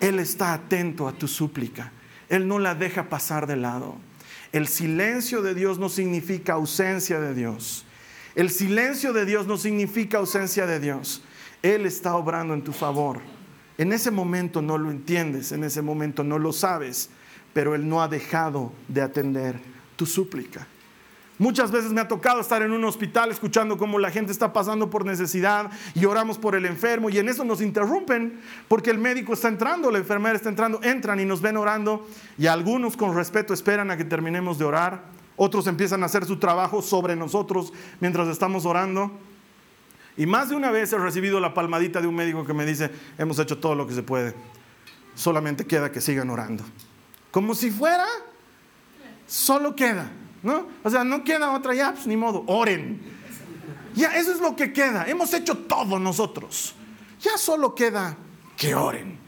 Él 0.00 0.18
está 0.18 0.54
atento 0.54 1.06
a 1.06 1.12
tu 1.12 1.28
súplica. 1.28 1.92
Él 2.28 2.48
no 2.48 2.58
la 2.58 2.74
deja 2.74 3.08
pasar 3.08 3.46
de 3.46 3.56
lado. 3.56 3.96
El 4.50 4.66
silencio 4.66 5.42
de 5.42 5.54
Dios 5.54 5.78
no 5.78 5.88
significa 5.88 6.54
ausencia 6.54 7.20
de 7.20 7.34
Dios. 7.34 7.84
El 8.34 8.50
silencio 8.50 9.12
de 9.12 9.26
Dios 9.26 9.46
no 9.46 9.58
significa 9.58 10.18
ausencia 10.18 10.66
de 10.66 10.80
Dios. 10.80 11.22
Él 11.62 11.84
está 11.84 12.16
obrando 12.16 12.54
en 12.54 12.64
tu 12.64 12.72
favor. 12.72 13.20
En 13.76 13.92
ese 13.92 14.10
momento 14.10 14.62
no 14.62 14.78
lo 14.78 14.90
entiendes, 14.90 15.52
en 15.52 15.64
ese 15.64 15.82
momento 15.82 16.24
no 16.24 16.38
lo 16.38 16.52
sabes, 16.52 17.10
pero 17.52 17.74
Él 17.74 17.88
no 17.88 18.02
ha 18.02 18.08
dejado 18.08 18.72
de 18.88 19.02
atender 19.02 19.58
tu 19.96 20.06
súplica. 20.06 20.66
Muchas 21.42 21.72
veces 21.72 21.90
me 21.90 22.00
ha 22.00 22.06
tocado 22.06 22.40
estar 22.40 22.62
en 22.62 22.70
un 22.70 22.84
hospital 22.84 23.32
escuchando 23.32 23.76
cómo 23.76 23.98
la 23.98 24.12
gente 24.12 24.30
está 24.30 24.52
pasando 24.52 24.88
por 24.90 25.04
necesidad 25.04 25.72
y 25.92 26.04
oramos 26.04 26.38
por 26.38 26.54
el 26.54 26.64
enfermo 26.66 27.10
y 27.10 27.18
en 27.18 27.28
eso 27.28 27.42
nos 27.42 27.60
interrumpen 27.60 28.40
porque 28.68 28.90
el 28.90 28.98
médico 28.98 29.32
está 29.32 29.48
entrando, 29.48 29.90
la 29.90 29.98
enfermera 29.98 30.36
está 30.36 30.50
entrando, 30.50 30.78
entran 30.84 31.18
y 31.18 31.24
nos 31.24 31.42
ven 31.42 31.56
orando 31.56 32.06
y 32.38 32.46
algunos 32.46 32.96
con 32.96 33.16
respeto 33.16 33.52
esperan 33.52 33.90
a 33.90 33.96
que 33.96 34.04
terminemos 34.04 34.56
de 34.56 34.66
orar, 34.66 35.02
otros 35.34 35.66
empiezan 35.66 36.04
a 36.04 36.06
hacer 36.06 36.26
su 36.26 36.38
trabajo 36.38 36.80
sobre 36.80 37.16
nosotros 37.16 37.72
mientras 37.98 38.28
estamos 38.28 38.64
orando. 38.64 39.10
Y 40.16 40.26
más 40.26 40.48
de 40.48 40.54
una 40.54 40.70
vez 40.70 40.92
he 40.92 40.98
recibido 40.98 41.40
la 41.40 41.54
palmadita 41.54 42.00
de 42.00 42.06
un 42.06 42.14
médico 42.14 42.46
que 42.46 42.54
me 42.54 42.64
dice, 42.64 42.88
hemos 43.18 43.40
hecho 43.40 43.58
todo 43.58 43.74
lo 43.74 43.88
que 43.88 43.94
se 43.94 44.04
puede, 44.04 44.36
solamente 45.16 45.66
queda 45.66 45.90
que 45.90 46.00
sigan 46.00 46.30
orando. 46.30 46.62
Como 47.32 47.56
si 47.56 47.72
fuera, 47.72 48.06
solo 49.26 49.74
queda. 49.74 50.08
¿No? 50.42 50.66
O 50.82 50.90
sea, 50.90 51.04
no 51.04 51.24
queda 51.24 51.52
otra 51.52 51.74
ya, 51.74 51.92
pues 51.92 52.06
ni 52.06 52.16
modo, 52.16 52.44
oren. 52.46 53.00
Ya, 53.94 54.16
eso 54.16 54.32
es 54.32 54.40
lo 54.40 54.56
que 54.56 54.72
queda. 54.72 55.06
Hemos 55.08 55.32
hecho 55.34 55.56
todo 55.56 55.98
nosotros. 55.98 56.74
Ya 57.20 57.36
solo 57.36 57.74
queda 57.74 58.16
que 58.56 58.74
oren. 58.74 59.18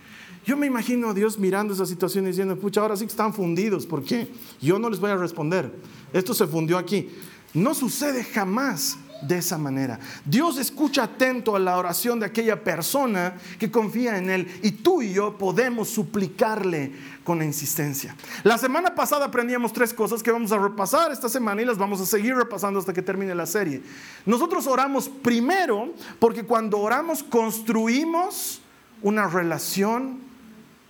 Yo 0.45 0.57
me 0.57 0.67
imagino 0.67 1.11
a 1.11 1.15
Dios 1.15 1.39
mirando 1.39 1.73
esa 1.73 1.87
situación 1.87 2.25
y 2.25 2.29
diciendo, 2.29 2.57
pucha, 2.57 2.81
ahora 2.81 2.97
sí 2.97 3.05
que 3.05 3.11
están 3.11 3.33
fundidos, 3.33 3.87
porque 3.87 4.29
yo 4.61 4.79
no 4.79 4.91
les 4.91 5.01
voy 5.01 5.11
a 5.11 5.17
responder. 5.17 5.75
Esto 6.13 6.35
se 6.35 6.47
fundió 6.47 6.77
aquí. 6.77 7.11
No 7.55 7.75
sucede 7.75 8.25
jamás 8.25 8.99
de 9.27 9.39
esa 9.39 9.59
manera. 9.59 9.99
Dios 10.25 10.59
escucha 10.59 11.05
atento 11.05 11.57
a 11.57 11.59
la 11.59 11.77
oración 11.77 12.21
de 12.21 12.27
aquella 12.27 12.63
persona 12.63 13.35
que 13.59 13.71
confía 13.71 14.19
en 14.19 14.31
Él 14.31 14.61
y 14.63 14.71
tú 14.73 15.03
y 15.03 15.13
yo 15.13 15.37
podemos 15.39 15.89
suplicarle 15.89 16.93
con 17.25 17.43
insistencia. 17.43 18.15
La 18.43 18.59
semana 18.59 18.95
pasada 18.95 19.27
aprendíamos 19.27 19.73
tres 19.73 19.95
cosas 19.95 20.23
que 20.23 20.31
vamos 20.31 20.53
a 20.53 20.59
repasar 20.59 21.11
esta 21.11 21.29
semana 21.29 21.63
y 21.63 21.65
las 21.65 21.79
vamos 21.79 22.01
a 22.01 22.07
seguir 22.07 22.35
repasando 22.35 22.79
hasta 22.79 22.93
que 22.93 23.03
termine 23.03 23.35
la 23.35 23.47
serie. 23.47 23.83
Nosotros 24.27 24.67
oramos 24.67 25.09
primero 25.09 25.95
porque 26.19 26.45
cuando 26.45 26.79
oramos 26.79 27.23
construimos 27.23 28.61
una 29.03 29.27
relación 29.27 30.21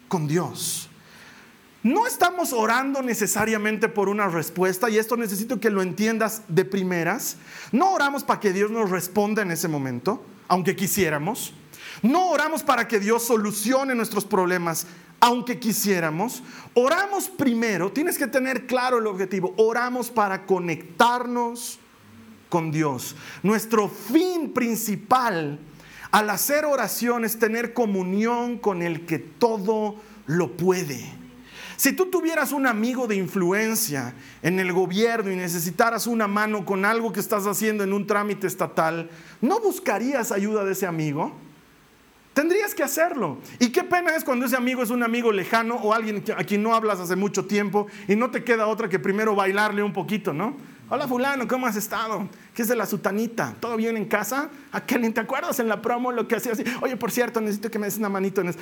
con 0.09 0.27
Dios. 0.27 0.89
No 1.85 2.07
estamos 2.07 2.55
orando 2.55 3.03
necesariamente 3.03 3.91
por 3.91 4.09
una 4.09 4.27
respuesta, 4.29 4.89
y 4.89 4.97
esto 4.97 5.19
necesito 5.19 5.61
que 5.61 5.69
lo 5.69 5.83
entiendas 5.83 6.41
de 6.49 6.65
primeras. 6.65 7.37
No 7.73 7.93
oramos 7.93 8.25
para 8.25 8.41
que 8.41 8.55
Dios 8.55 8.71
nos 8.71 8.89
responda 8.89 9.43
en 9.43 9.51
ese 9.51 9.69
momento, 9.69 10.25
aunque 10.49 10.77
quisiéramos. 10.77 11.53
No 12.01 12.31
oramos 12.31 12.63
para 12.63 12.89
que 12.89 13.01
Dios 13.01 13.25
solucione 13.25 13.95
nuestros 13.95 14.25
problemas, 14.25 14.87
aunque 15.21 15.59
quisiéramos. 15.59 16.43
Oramos 16.73 17.29
primero, 17.29 17.93
tienes 17.93 18.17
que 18.17 18.29
tener 18.29 18.67
claro 18.67 18.97
el 18.97 19.07
objetivo, 19.07 19.53
oramos 19.59 20.11
para 20.11 20.47
conectarnos 20.47 21.79
con 22.49 22.73
Dios. 22.73 23.15
Nuestro 23.43 23.91
fin 23.91 24.55
principal 24.55 25.59
al 26.11 26.31
hacer 26.31 26.65
oración 26.65 27.27
es 27.27 27.39
tener 27.39 27.75
comunión 27.75 28.57
con 28.57 28.81
el 28.81 29.05
que 29.05 29.19
todo 29.19 29.97
lo 30.25 30.57
puede. 30.57 31.24
Si 31.77 31.93
tú 31.93 32.07
tuvieras 32.07 32.53
un 32.53 32.67
amigo 32.67 33.07
de 33.07 33.17
influencia 33.17 34.15
en 34.43 34.61
el 34.61 34.73
gobierno 34.73 35.31
y 35.31 35.37
necesitaras 35.37 36.07
una 36.07 36.29
mano 36.29 36.65
con 36.65 36.85
algo 36.85 37.13
que 37.13 37.21
estás 37.21 37.47
haciendo 37.47 37.83
en 37.85 37.93
un 37.93 38.07
trámite 38.07 38.47
estatal, 38.47 39.11
¿no 39.41 39.61
buscarías 39.61 40.31
ayuda 40.31 40.65
de 40.65 40.73
ese 40.73 40.87
amigo? 40.87 41.33
Tendrías 42.33 42.75
que 42.75 42.83
hacerlo. 42.83 43.39
Y 43.61 43.71
qué 43.71 43.85
pena 43.85 44.15
es 44.17 44.25
cuando 44.25 44.47
ese 44.47 44.57
amigo 44.57 44.83
es 44.83 44.91
un 44.91 45.05
amigo 45.05 45.31
lejano 45.31 45.77
o 45.77 45.95
alguien 45.95 46.23
a 46.37 46.43
quien 46.43 46.63
no 46.63 46.75
hablas 46.75 46.99
hace 46.99 47.15
mucho 47.15 47.47
tiempo 47.47 47.87
y 48.09 48.17
no 48.17 48.31
te 48.31 48.43
queda 48.43 48.67
otra 48.67 48.89
que 48.89 48.99
primero 48.99 49.37
bailarle 49.37 49.83
un 49.83 49.93
poquito, 49.93 50.33
¿no? 50.33 50.57
Hola 50.91 51.09
fulano, 51.09 51.49
¿cómo 51.49 51.67
has 51.67 51.77
estado? 51.77 52.29
¿Qué 52.53 52.63
es 52.63 52.69
de 52.69 52.77
la 52.77 52.87
sutanita? 52.87 53.55
¿Todo 53.59 53.77
bien 53.77 53.97
en 53.97 54.05
casa? 54.05 54.51
¿A 54.71 54.85
qué 54.85 54.99
te 54.99 55.21
acuerdas 55.21 55.59
en 55.61 55.69
la 55.69 55.81
promo 55.81 56.13
lo 56.13 56.29
que 56.29 56.37
hacía 56.37 56.53
así? 56.53 56.65
Oye, 56.83 56.97
por 56.97 57.11
cierto, 57.11 57.41
necesito 57.41 57.71
que 57.71 57.79
me 57.79 57.87
des 57.87 57.97
una 57.97 58.09
manito 58.09 58.43
en. 58.43 58.55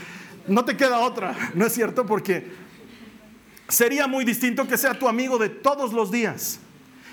No 0.46 0.64
te 0.64 0.76
queda 0.76 1.00
otra, 1.00 1.34
¿no 1.54 1.66
es 1.66 1.72
cierto? 1.72 2.06
Porque 2.06 2.46
sería 3.72 4.06
muy 4.06 4.24
distinto 4.24 4.68
que 4.68 4.76
sea 4.76 4.98
tu 4.98 5.08
amigo 5.08 5.38
de 5.38 5.48
todos 5.48 5.92
los 5.92 6.10
días. 6.10 6.60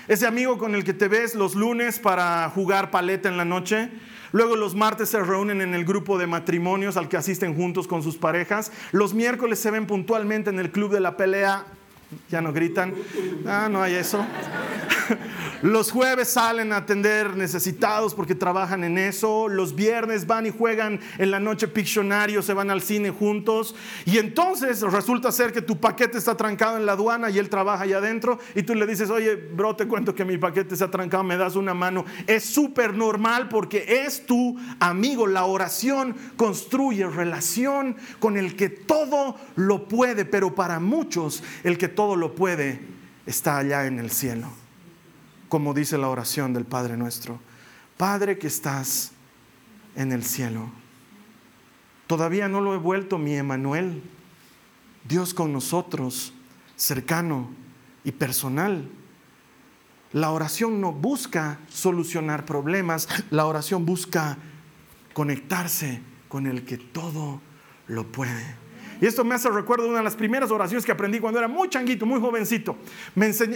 Ese 0.08 0.26
amigo 0.26 0.58
con 0.58 0.74
el 0.74 0.84
que 0.84 0.92
te 0.92 1.08
ves 1.08 1.34
los 1.34 1.54
lunes 1.54 1.98
para 1.98 2.50
jugar 2.50 2.90
paleta 2.90 3.28
en 3.28 3.36
la 3.36 3.44
noche. 3.44 3.88
Luego 4.32 4.56
los 4.56 4.74
martes 4.74 5.08
se 5.08 5.20
reúnen 5.20 5.62
en 5.62 5.74
el 5.74 5.84
grupo 5.84 6.18
de 6.18 6.26
matrimonios 6.26 6.96
al 6.96 7.08
que 7.08 7.16
asisten 7.16 7.54
juntos 7.54 7.88
con 7.88 8.02
sus 8.02 8.16
parejas. 8.16 8.72
Los 8.92 9.14
miércoles 9.14 9.58
se 9.58 9.70
ven 9.70 9.86
puntualmente 9.86 10.50
en 10.50 10.58
el 10.58 10.70
club 10.70 10.92
de 10.92 11.00
la 11.00 11.16
pelea 11.16 11.64
ya 12.28 12.40
no 12.40 12.52
gritan. 12.52 12.94
Ah, 13.46 13.68
no 13.70 13.82
hay 13.82 13.94
eso. 13.94 14.24
Los 15.62 15.92
jueves 15.92 16.28
salen 16.28 16.72
a 16.72 16.78
atender 16.78 17.36
necesitados 17.36 18.14
porque 18.14 18.34
trabajan 18.34 18.82
en 18.82 18.96
eso. 18.96 19.46
Los 19.48 19.74
viernes 19.74 20.26
van 20.26 20.46
y 20.46 20.50
juegan 20.50 21.00
en 21.18 21.30
la 21.30 21.38
noche 21.38 21.68
Piccionario, 21.68 22.40
se 22.40 22.54
van 22.54 22.70
al 22.70 22.80
cine 22.80 23.10
juntos. 23.10 23.74
Y 24.06 24.18
entonces 24.18 24.80
resulta 24.80 25.30
ser 25.32 25.52
que 25.52 25.60
tu 25.60 25.78
paquete 25.78 26.16
está 26.16 26.34
trancado 26.36 26.78
en 26.78 26.86
la 26.86 26.92
aduana 26.92 27.28
y 27.28 27.38
él 27.38 27.50
trabaja 27.50 27.84
allá 27.84 27.98
adentro. 27.98 28.38
Y 28.54 28.62
tú 28.62 28.74
le 28.74 28.86
dices, 28.86 29.10
oye, 29.10 29.36
bro, 29.36 29.76
te 29.76 29.86
cuento 29.86 30.14
que 30.14 30.24
mi 30.24 30.38
paquete 30.38 30.72
está 30.72 30.90
trancado, 30.90 31.24
me 31.24 31.36
das 31.36 31.56
una 31.56 31.74
mano. 31.74 32.06
Es 32.26 32.44
súper 32.44 32.94
normal 32.94 33.48
porque 33.48 34.04
es 34.06 34.24
tu 34.24 34.58
amigo. 34.78 35.26
La 35.26 35.44
oración 35.44 36.16
construye 36.36 37.06
relación 37.06 37.96
con 38.18 38.38
el 38.38 38.56
que 38.56 38.70
todo 38.70 39.36
lo 39.56 39.88
puede, 39.88 40.24
pero 40.24 40.54
para 40.54 40.80
muchos 40.80 41.42
el 41.64 41.76
que 41.76 41.88
todo 41.88 41.99
lo 42.16 42.34
puede 42.34 42.80
está 43.26 43.58
allá 43.58 43.86
en 43.86 43.98
el 43.98 44.10
cielo, 44.10 44.48
como 45.48 45.74
dice 45.74 45.98
la 45.98 46.08
oración 46.08 46.52
del 46.52 46.64
Padre 46.64 46.96
nuestro. 46.96 47.38
Padre 47.96 48.38
que 48.38 48.46
estás 48.46 49.12
en 49.94 50.12
el 50.12 50.24
cielo. 50.24 50.70
Todavía 52.06 52.48
no 52.48 52.60
lo 52.60 52.74
he 52.74 52.78
vuelto 52.78 53.18
mi 53.18 53.34
Emanuel, 53.34 54.02
Dios 55.06 55.34
con 55.34 55.52
nosotros, 55.52 56.32
cercano 56.76 57.50
y 58.02 58.12
personal. 58.12 58.88
La 60.12 60.30
oración 60.30 60.80
no 60.80 60.92
busca 60.92 61.60
solucionar 61.68 62.46
problemas, 62.46 63.08
la 63.30 63.46
oración 63.46 63.86
busca 63.86 64.38
conectarse 65.12 66.00
con 66.28 66.46
el 66.46 66.64
que 66.64 66.78
todo 66.78 67.40
lo 67.86 68.10
puede. 68.10 68.69
Y 69.00 69.06
esto 69.06 69.24
me 69.24 69.34
hace 69.34 69.48
recuerdo 69.48 69.88
una 69.88 69.98
de 69.98 70.04
las 70.04 70.14
primeras 70.14 70.50
oraciones 70.50 70.84
que 70.84 70.92
aprendí 70.92 71.20
cuando 71.20 71.38
era 71.38 71.48
muy 71.48 71.68
changuito, 71.68 72.04
muy 72.04 72.20
jovencito. 72.20 72.76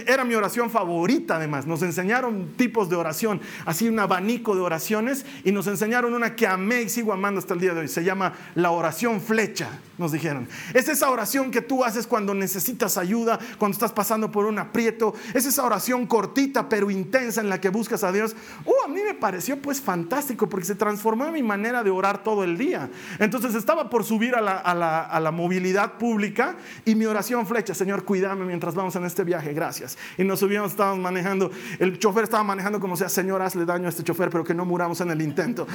Era 0.07 0.23
mi 0.25 0.35
oración 0.35 0.69
favorita 0.69 1.35
además. 1.35 1.67
Nos 1.67 1.81
enseñaron 1.83 2.53
tipos 2.57 2.89
de 2.89 2.95
oración, 2.95 3.41
así 3.65 3.87
un 3.87 3.99
abanico 3.99 4.55
de 4.55 4.61
oraciones 4.61 5.25
y 5.43 5.51
nos 5.51 5.67
enseñaron 5.67 6.13
una 6.13 6.35
que 6.35 6.47
amé 6.47 6.83
y 6.83 6.89
sigo 6.89 7.13
amando 7.13 7.39
hasta 7.39 7.53
el 7.53 7.59
día 7.59 7.73
de 7.73 7.81
hoy. 7.81 7.87
Se 7.87 8.03
llama 8.03 8.33
la 8.55 8.71
oración 8.71 9.21
flecha, 9.21 9.69
nos 9.97 10.11
dijeron. 10.11 10.47
Es 10.73 10.89
esa 10.89 11.09
oración 11.09 11.51
que 11.51 11.61
tú 11.61 11.83
haces 11.83 12.07
cuando 12.07 12.33
necesitas 12.33 12.97
ayuda, 12.97 13.39
cuando 13.57 13.75
estás 13.75 13.91
pasando 13.91 14.31
por 14.31 14.45
un 14.45 14.57
aprieto. 14.57 15.13
Es 15.33 15.45
esa 15.45 15.63
oración 15.63 16.07
cortita 16.07 16.67
pero 16.69 16.89
intensa 16.89 17.41
en 17.41 17.49
la 17.49 17.61
que 17.61 17.69
buscas 17.69 18.03
a 18.03 18.11
Dios. 18.11 18.35
Uh, 18.65 18.85
a 18.85 18.87
mí 18.87 19.01
me 19.05 19.13
pareció 19.13 19.61
pues 19.61 19.79
fantástico 19.79 20.49
porque 20.49 20.65
se 20.65 20.75
transformó 20.75 21.25
en 21.25 21.33
mi 21.33 21.43
manera 21.43 21.83
de 21.83 21.91
orar 21.91 22.23
todo 22.23 22.43
el 22.43 22.57
día. 22.57 22.89
Entonces 23.19 23.53
estaba 23.53 23.89
por 23.89 24.03
subir 24.03 24.35
a 24.35 24.41
la, 24.41 24.57
a 24.57 24.75
a 25.03 25.19
la 25.19 25.31
movilidad 25.35 25.99
pública 25.99 26.55
y 26.85 26.95
mi 26.95 27.05
oración 27.05 27.45
flecha, 27.45 27.75
Señor, 27.75 28.05
cuídame 28.05 28.45
mientras 28.45 28.73
vamos 28.73 28.95
en 28.95 29.05
este 29.05 29.23
viaje, 29.23 29.53
gracias. 29.53 29.97
Y 30.17 30.23
nos 30.23 30.39
subíamos, 30.39 30.71
estábamos 30.71 30.99
manejando, 30.99 31.51
el 31.77 31.99
chofer 31.99 32.23
estaba 32.23 32.43
manejando 32.43 32.79
como 32.79 32.97
sea, 32.97 33.09
Señor, 33.09 33.41
hazle 33.41 33.65
daño 33.65 33.85
a 33.85 33.89
este 33.89 34.03
chofer, 34.03 34.29
pero 34.29 34.43
que 34.43 34.53
no 34.53 34.65
muramos 34.65 35.01
en 35.01 35.11
el 35.11 35.21
intento. 35.21 35.67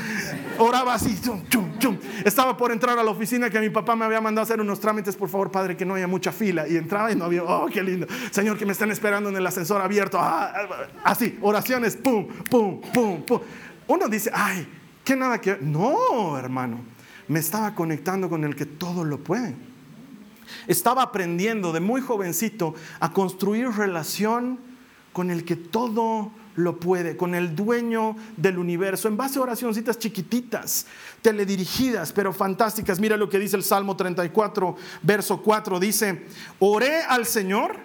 Oraba 0.59 0.95
así, 0.95 1.21
chum, 1.21 1.43
chum, 1.49 1.79
chum. 1.79 1.99
Estaba 2.25 2.57
por 2.57 2.73
entrar 2.73 2.99
a 2.99 3.05
la 3.05 3.11
oficina 3.11 3.51
que 3.51 3.61
mi 3.61 3.71
papá 3.71 3.95
me 3.95 4.05
había 4.05 4.21
mandado 4.21 4.43
a 4.43 4.45
hacer 4.45 4.61
unos 4.61 4.81
trámites, 4.81 5.15
por 5.15 5.29
favor, 5.29 5.51
Padre, 5.51 5.77
que 5.77 5.85
no 5.85 5.95
haya 5.95 6.07
mucha 6.07 6.33
fila. 6.33 6.67
Y 6.67 6.77
entraba 6.77 7.13
y 7.13 7.17
no 7.17 7.27
había, 7.27 7.45
oh, 7.45 7.67
qué 7.67 7.83
lindo. 7.83 8.07
Señor, 8.31 8.59
que 8.59 8.67
me 8.67 8.73
están 8.73 8.91
esperando 8.91 9.29
en 9.29 9.37
el 9.37 9.47
ascensor 9.47 9.81
abierto. 9.81 10.19
Ah, 10.21 10.53
así, 11.05 11.39
oraciones, 11.43 11.97
pum, 11.97 12.27
pum, 12.51 12.81
pum, 12.93 13.23
pum. 13.23 13.41
Uno 13.87 14.09
dice, 14.09 14.31
ay, 14.33 14.67
que 15.05 15.17
nada 15.17 15.41
que... 15.41 15.59
No, 15.61 16.39
hermano 16.39 17.00
me 17.31 17.39
estaba 17.39 17.77
conectando 17.77 18.29
con 18.29 18.43
el 18.43 18.57
que 18.57 18.67
todo 18.67 19.05
lo 19.05 19.23
puede. 19.23 19.55
Estaba 20.67 21.03
aprendiendo 21.03 21.73
de 21.73 21.79
muy 21.79 22.01
jovencito 22.01 22.75
a 22.99 23.13
construir 23.13 23.69
relación 23.69 24.59
con 25.13 25.31
el 25.31 25.45
que 25.45 25.55
todo 25.55 26.33
lo 26.57 26.81
puede, 26.81 27.17
con 27.17 27.37
el 27.37 27.55
dueño 27.55 28.17
del 28.37 28.59
universo, 28.59 29.07
en 29.07 29.17
base 29.17 29.39
a 29.39 29.43
oracioncitas 29.43 30.01
chiquititas, 30.01 30.87
teledirigidas, 31.23 32.13
pero 32.13 32.33
fantásticas. 32.33 32.99
Mira 32.99 33.17
lo 33.17 33.29
que 33.29 33.39
dice 33.39 33.55
el 33.55 33.63
Salmo 33.63 33.97
34, 33.97 34.75
verso 35.03 35.41
4, 35.41 35.79
dice, 35.79 36.27
oré 36.59 37.03
al 37.05 37.27
Señor 37.27 37.77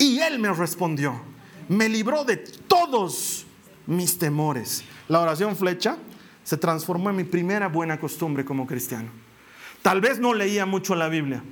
y 0.00 0.18
Él 0.18 0.40
me 0.40 0.52
respondió, 0.52 1.14
me 1.68 1.88
libró 1.88 2.24
de 2.24 2.38
todos 2.38 3.46
mis 3.86 4.18
temores. 4.18 4.82
La 5.06 5.20
oración 5.20 5.54
flecha 5.54 5.96
se 6.44 6.56
transformó 6.56 7.10
en 7.10 7.16
mi 7.16 7.24
primera 7.24 7.68
buena 7.68 7.98
costumbre 7.98 8.44
como 8.44 8.66
cristiano. 8.66 9.10
Tal 9.82 10.00
vez 10.00 10.18
no 10.18 10.34
leía 10.34 10.66
mucho 10.66 10.94
la 10.94 11.08
Biblia, 11.08 11.42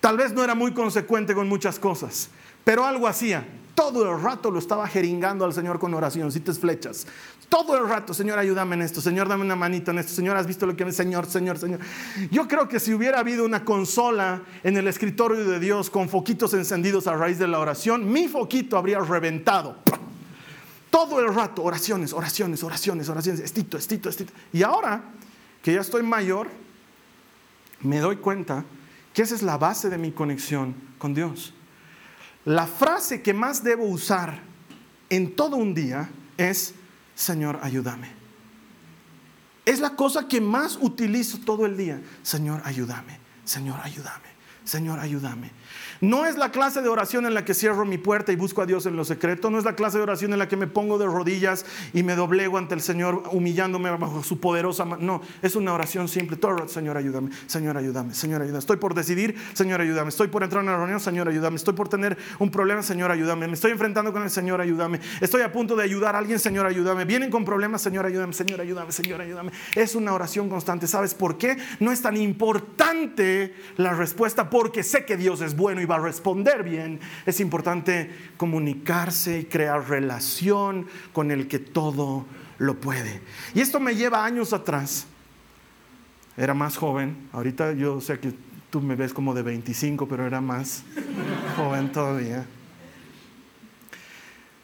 tal 0.00 0.16
vez 0.16 0.32
no 0.32 0.44
era 0.44 0.54
muy 0.54 0.72
consecuente 0.72 1.34
con 1.34 1.48
muchas 1.48 1.78
cosas, 1.78 2.30
pero 2.64 2.84
algo 2.84 3.06
hacía. 3.06 3.46
Todo 3.74 4.10
el 4.12 4.20
rato 4.20 4.50
lo 4.50 4.58
estaba 4.58 4.88
jeringando 4.88 5.44
al 5.44 5.52
Señor 5.52 5.78
con 5.78 5.94
oracioncitas 5.94 6.58
flechas. 6.58 7.06
Todo 7.48 7.78
el 7.78 7.88
rato, 7.88 8.12
Señor, 8.12 8.36
ayúdame 8.36 8.74
en 8.74 8.82
esto. 8.82 9.00
Señor, 9.00 9.28
dame 9.28 9.44
una 9.44 9.54
manita 9.54 9.92
en 9.92 10.00
esto. 10.00 10.12
Señor, 10.12 10.36
¿has 10.36 10.48
visto 10.48 10.66
lo 10.66 10.76
que 10.76 10.84
me... 10.84 10.90
Señor, 10.90 11.26
Señor, 11.26 11.58
Señor. 11.58 11.78
Yo 12.30 12.48
creo 12.48 12.68
que 12.68 12.80
si 12.80 12.92
hubiera 12.92 13.20
habido 13.20 13.44
una 13.44 13.64
consola 13.64 14.42
en 14.64 14.76
el 14.76 14.88
escritorio 14.88 15.44
de 15.44 15.60
Dios 15.60 15.90
con 15.90 16.08
foquitos 16.08 16.52
encendidos 16.54 17.06
a 17.06 17.14
raíz 17.14 17.38
de 17.38 17.46
la 17.46 17.60
oración, 17.60 18.10
mi 18.10 18.26
foquito 18.26 18.76
habría 18.76 18.98
reventado. 18.98 19.76
Todo 20.90 21.20
el 21.20 21.34
rato, 21.34 21.62
oraciones, 21.62 22.12
oraciones, 22.12 22.62
oraciones, 22.62 23.08
oraciones, 23.08 23.40
estito, 23.40 23.76
estito, 23.76 24.08
estito. 24.08 24.32
Y 24.52 24.62
ahora 24.62 25.02
que 25.62 25.74
ya 25.74 25.80
estoy 25.80 26.02
mayor, 26.02 26.48
me 27.80 27.98
doy 27.98 28.16
cuenta 28.16 28.64
que 29.12 29.22
esa 29.22 29.34
es 29.34 29.42
la 29.42 29.58
base 29.58 29.90
de 29.90 29.98
mi 29.98 30.12
conexión 30.12 30.74
con 30.98 31.14
Dios. 31.14 31.52
La 32.44 32.66
frase 32.66 33.22
que 33.22 33.34
más 33.34 33.62
debo 33.62 33.84
usar 33.84 34.40
en 35.10 35.34
todo 35.36 35.56
un 35.56 35.74
día 35.74 36.08
es, 36.36 36.74
Señor, 37.14 37.58
ayúdame. 37.62 38.08
Es 39.64 39.80
la 39.80 39.96
cosa 39.96 40.28
que 40.28 40.40
más 40.40 40.78
utilizo 40.80 41.38
todo 41.44 41.66
el 41.66 41.76
día. 41.76 42.00
Señor, 42.22 42.62
ayúdame. 42.64 43.18
Señor, 43.44 43.78
ayúdame. 43.82 44.28
Señor, 44.64 44.98
ayúdame. 44.98 45.50
No 46.00 46.26
es 46.26 46.36
la 46.36 46.50
clase 46.50 46.82
de 46.82 46.88
oración 46.88 47.26
en 47.26 47.34
la 47.34 47.44
que 47.44 47.54
cierro 47.54 47.84
mi 47.84 47.98
puerta 47.98 48.32
y 48.32 48.36
busco 48.36 48.62
a 48.62 48.66
Dios 48.66 48.86
en 48.86 48.96
lo 48.96 49.04
secreto. 49.04 49.50
No 49.50 49.58
es 49.58 49.64
la 49.64 49.74
clase 49.74 49.98
de 49.98 50.04
oración 50.04 50.32
en 50.32 50.38
la 50.38 50.48
que 50.48 50.56
me 50.56 50.66
pongo 50.66 50.98
de 50.98 51.06
rodillas 51.06 51.66
y 51.92 52.02
me 52.02 52.14
doblego 52.14 52.58
ante 52.58 52.74
el 52.74 52.80
Señor 52.80 53.24
humillándome 53.32 53.90
bajo 53.90 54.22
su 54.22 54.40
poderosa 54.40 54.84
mano. 54.84 55.02
No, 55.02 55.22
es 55.42 55.56
una 55.56 55.72
oración 55.72 56.08
simple. 56.08 56.38
Señor, 56.66 56.96
ayúdame. 56.96 57.30
Señor, 57.46 57.76
ayúdame. 57.76 58.14
Señor, 58.14 58.42
ayúdame. 58.42 58.58
Estoy 58.58 58.76
por 58.76 58.94
decidir. 58.94 59.34
Señor, 59.54 59.80
ayúdame. 59.80 60.08
Estoy 60.08 60.28
por 60.28 60.42
entrar 60.42 60.62
en 60.62 60.68
una 60.68 60.78
reunión. 60.78 61.00
Señor, 61.00 61.28
ayúdame. 61.28 61.56
Estoy 61.56 61.74
por 61.74 61.88
tener 61.88 62.16
un 62.38 62.50
problema. 62.50 62.82
Señor, 62.82 63.10
ayúdame. 63.10 63.46
Me 63.46 63.54
estoy 63.54 63.72
enfrentando 63.72 64.12
con 64.12 64.22
el 64.22 64.30
Señor, 64.30 64.60
ayúdame. 64.60 65.00
Estoy 65.20 65.42
a 65.42 65.52
punto 65.52 65.76
de 65.76 65.84
ayudar 65.84 66.14
a 66.14 66.18
alguien. 66.18 66.38
Señor, 66.38 66.66
ayúdame. 66.66 67.04
Vienen 67.04 67.30
con 67.30 67.44
problemas. 67.44 67.82
Señor, 67.82 68.06
ayúdame. 68.06 68.32
Señor, 68.32 68.60
ayúdame. 68.60 68.92
Señor, 68.92 69.20
ayúdame. 69.20 69.52
Es 69.74 69.94
una 69.94 70.12
oración 70.12 70.48
constante. 70.48 70.86
¿Sabes 70.86 71.14
por 71.14 71.38
qué? 71.38 71.56
No 71.80 71.92
es 71.92 72.02
tan 72.02 72.16
importante 72.16 73.54
la 73.76 73.94
respuesta 73.94 74.50
porque 74.50 74.82
sé 74.82 75.04
que 75.04 75.16
Dios 75.16 75.40
es 75.40 75.56
bueno 75.56 75.67
y 75.70 75.84
va 75.84 75.96
a 75.96 76.00
responder 76.00 76.62
bien, 76.62 77.00
es 77.26 77.40
importante 77.40 78.10
comunicarse 78.36 79.40
y 79.40 79.44
crear 79.44 79.88
relación 79.88 80.86
con 81.12 81.30
el 81.30 81.48
que 81.48 81.58
todo 81.58 82.26
lo 82.58 82.80
puede. 82.80 83.20
Y 83.54 83.60
esto 83.60 83.80
me 83.80 83.94
lleva 83.94 84.24
años 84.24 84.52
atrás. 84.52 85.06
Era 86.36 86.54
más 86.54 86.76
joven, 86.76 87.28
ahorita 87.32 87.72
yo 87.72 88.00
sé 88.00 88.18
que 88.18 88.32
tú 88.70 88.80
me 88.80 88.94
ves 88.94 89.12
como 89.12 89.34
de 89.34 89.42
25, 89.42 90.08
pero 90.08 90.26
era 90.26 90.40
más 90.40 90.84
joven 91.56 91.90
todavía. 91.90 92.46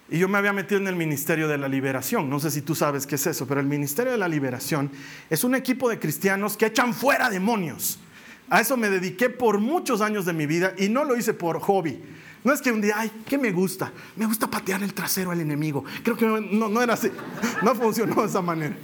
Y 0.08 0.18
yo 0.18 0.28
me 0.28 0.38
había 0.38 0.52
metido 0.52 0.80
en 0.80 0.86
el 0.86 0.96
Ministerio 0.96 1.48
de 1.48 1.58
la 1.58 1.66
Liberación. 1.66 2.28
No 2.28 2.38
sé 2.38 2.50
si 2.50 2.62
tú 2.62 2.74
sabes 2.74 3.06
qué 3.06 3.14
es 3.14 3.26
eso, 3.26 3.46
pero 3.46 3.60
el 3.60 3.66
Ministerio 3.66 4.12
de 4.12 4.18
la 4.18 4.28
Liberación 4.28 4.90
es 5.30 5.44
un 5.44 5.54
equipo 5.54 5.88
de 5.88 5.98
cristianos 5.98 6.56
que 6.56 6.66
echan 6.66 6.92
fuera 6.92 7.30
demonios. 7.30 7.98
A 8.50 8.60
eso 8.60 8.76
me 8.76 8.90
dediqué 8.90 9.30
por 9.30 9.58
muchos 9.58 10.00
años 10.00 10.26
de 10.26 10.32
mi 10.32 10.46
vida 10.46 10.74
y 10.78 10.88
no 10.88 11.04
lo 11.04 11.16
hice 11.16 11.34
por 11.34 11.60
hobby. 11.60 12.00
No 12.44 12.52
es 12.52 12.60
que 12.60 12.70
un 12.70 12.82
día, 12.82 12.94
ay, 12.98 13.10
¿qué 13.26 13.38
me 13.38 13.50
gusta? 13.52 13.90
Me 14.16 14.26
gusta 14.26 14.46
patear 14.48 14.82
el 14.82 14.92
trasero 14.92 15.30
al 15.30 15.40
enemigo. 15.40 15.82
Creo 16.02 16.16
que 16.16 16.26
no, 16.26 16.68
no 16.68 16.82
era 16.82 16.92
así. 16.92 17.10
No 17.62 17.74
funcionó 17.74 18.20
de 18.20 18.28
esa 18.28 18.42
manera. 18.42 18.76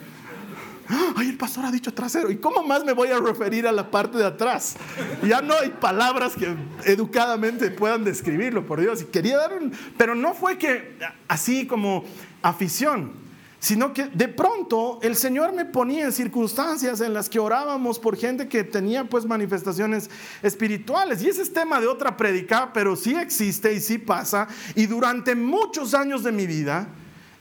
Ay, 1.14 1.28
el 1.28 1.36
pastor 1.36 1.66
ha 1.66 1.70
dicho 1.70 1.92
trasero. 1.92 2.30
¿Y 2.30 2.38
cómo 2.38 2.62
más 2.62 2.84
me 2.84 2.94
voy 2.94 3.08
a 3.08 3.20
referir 3.20 3.66
a 3.66 3.72
la 3.72 3.90
parte 3.90 4.16
de 4.16 4.24
atrás? 4.24 4.76
Ya 5.22 5.42
no 5.42 5.54
hay 5.54 5.68
palabras 5.68 6.34
que 6.34 6.56
educadamente 6.84 7.70
puedan 7.70 8.02
describirlo, 8.02 8.66
por 8.66 8.80
Dios. 8.80 9.02
Y 9.02 9.04
quería 9.04 9.36
dar 9.36 9.52
un... 9.52 9.72
Pero 9.98 10.14
no 10.14 10.34
fue 10.34 10.56
que 10.56 10.96
así 11.28 11.66
como 11.66 12.04
afición 12.42 13.12
sino 13.60 13.92
que 13.92 14.06
de 14.06 14.26
pronto 14.26 14.98
el 15.02 15.14
Señor 15.14 15.52
me 15.52 15.66
ponía 15.66 16.06
en 16.06 16.12
circunstancias 16.12 17.02
en 17.02 17.12
las 17.12 17.28
que 17.28 17.38
orábamos 17.38 17.98
por 17.98 18.16
gente 18.16 18.48
que 18.48 18.64
tenía 18.64 19.04
pues 19.04 19.26
manifestaciones 19.26 20.08
espirituales. 20.42 21.22
Y 21.22 21.28
ese 21.28 21.42
es 21.42 21.52
tema 21.52 21.78
de 21.78 21.86
otra 21.86 22.16
predica, 22.16 22.72
pero 22.72 22.96
sí 22.96 23.14
existe 23.14 23.72
y 23.74 23.80
sí 23.80 23.98
pasa. 23.98 24.48
Y 24.74 24.86
durante 24.86 25.34
muchos 25.34 25.92
años 25.92 26.24
de 26.24 26.32
mi 26.32 26.46
vida 26.46 26.88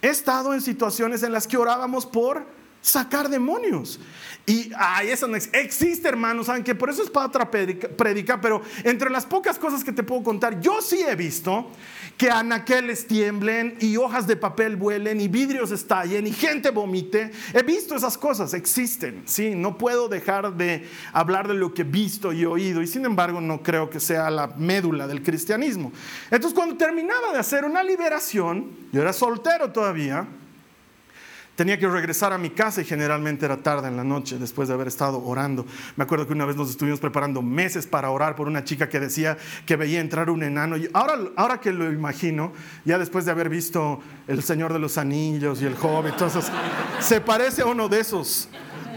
he 0.01 0.09
estado 0.09 0.53
en 0.53 0.61
situaciones 0.61 1.23
en 1.23 1.31
las 1.31 1.47
que 1.47 1.55
orábamos 1.55 2.05
por 2.05 2.45
sacar 2.81 3.29
demonios. 3.29 3.99
Y 4.45 4.71
ay, 4.75 5.09
eso 5.09 5.27
no 5.27 5.35
existe, 5.35 6.07
hermanos, 6.07 6.47
saben 6.47 6.63
que 6.63 6.73
por 6.73 6.89
eso 6.89 7.03
es 7.03 7.09
para 7.11 7.51
predica, 7.51 8.41
pero 8.41 8.63
entre 8.83 9.11
las 9.11 9.23
pocas 9.23 9.59
cosas 9.59 9.83
que 9.83 9.91
te 9.91 10.01
puedo 10.01 10.23
contar, 10.23 10.59
yo 10.59 10.81
sí 10.81 11.03
he 11.07 11.15
visto 11.15 11.67
que 12.17 12.31
anaqueles 12.31 13.05
tiemblen 13.05 13.77
y 13.79 13.95
hojas 13.95 14.25
de 14.25 14.35
papel 14.35 14.75
vuelen 14.75 15.21
y 15.21 15.27
vidrios 15.27 15.69
estallen 15.69 16.25
y 16.25 16.31
gente 16.31 16.71
vomite. 16.71 17.31
He 17.53 17.61
visto 17.61 17.95
esas 17.95 18.17
cosas, 18.17 18.55
existen, 18.55 19.21
sí, 19.25 19.53
no 19.53 19.77
puedo 19.77 20.09
dejar 20.09 20.55
de 20.55 20.89
hablar 21.13 21.47
de 21.47 21.53
lo 21.53 21.73
que 21.75 21.83
he 21.83 21.85
visto 21.85 22.33
y 22.33 22.43
oído 22.43 22.81
y 22.81 22.87
sin 22.87 23.05
embargo 23.05 23.39
no 23.41 23.61
creo 23.61 23.89
que 23.91 23.99
sea 23.99 24.31
la 24.31 24.47
médula 24.47 25.05
del 25.05 25.21
cristianismo. 25.21 25.91
Entonces 26.31 26.55
cuando 26.55 26.75
terminaba 26.75 27.33
de 27.33 27.39
hacer 27.39 27.65
una 27.65 27.83
liberación, 27.83 28.71
yo 28.91 29.01
era 29.01 29.13
soltero 29.13 29.71
todavía, 29.71 30.27
Tenía 31.59 31.77
que 31.77 31.89
regresar 31.89 32.31
a 32.31 32.37
mi 32.37 32.51
casa 32.51 32.79
y 32.79 32.85
generalmente 32.85 33.43
era 33.43 33.57
tarde 33.57 33.89
en 33.89 33.97
la 33.97 34.03
noche 34.05 34.37
después 34.39 34.69
de 34.69 34.75
haber 34.75 34.87
estado 34.87 35.21
orando. 35.21 35.65
Me 35.97 36.05
acuerdo 36.05 36.25
que 36.25 36.31
una 36.31 36.45
vez 36.45 36.55
nos 36.55 36.69
estuvimos 36.69 37.01
preparando 37.01 37.41
meses 37.41 37.85
para 37.85 38.11
orar 38.11 38.33
por 38.37 38.47
una 38.47 38.63
chica 38.63 38.87
que 38.87 38.97
decía 38.97 39.37
que 39.65 39.75
veía 39.75 39.99
entrar 39.99 40.29
un 40.29 40.41
enano. 40.41 40.77
Y 40.77 40.89
ahora, 40.93 41.19
ahora 41.35 41.59
que 41.59 41.73
lo 41.73 41.91
imagino, 41.91 42.53
ya 42.85 42.97
después 42.97 43.25
de 43.25 43.31
haber 43.31 43.49
visto 43.49 43.99
El 44.25 44.41
Señor 44.41 44.71
de 44.71 44.79
los 44.79 44.97
Anillos 44.97 45.61
y 45.61 45.65
El 45.65 45.75
Joven, 45.75 46.13
entonces 46.13 46.49
se 47.01 47.19
parece 47.19 47.63
a 47.63 47.65
uno 47.65 47.89
de 47.89 47.99
esos 47.99 48.47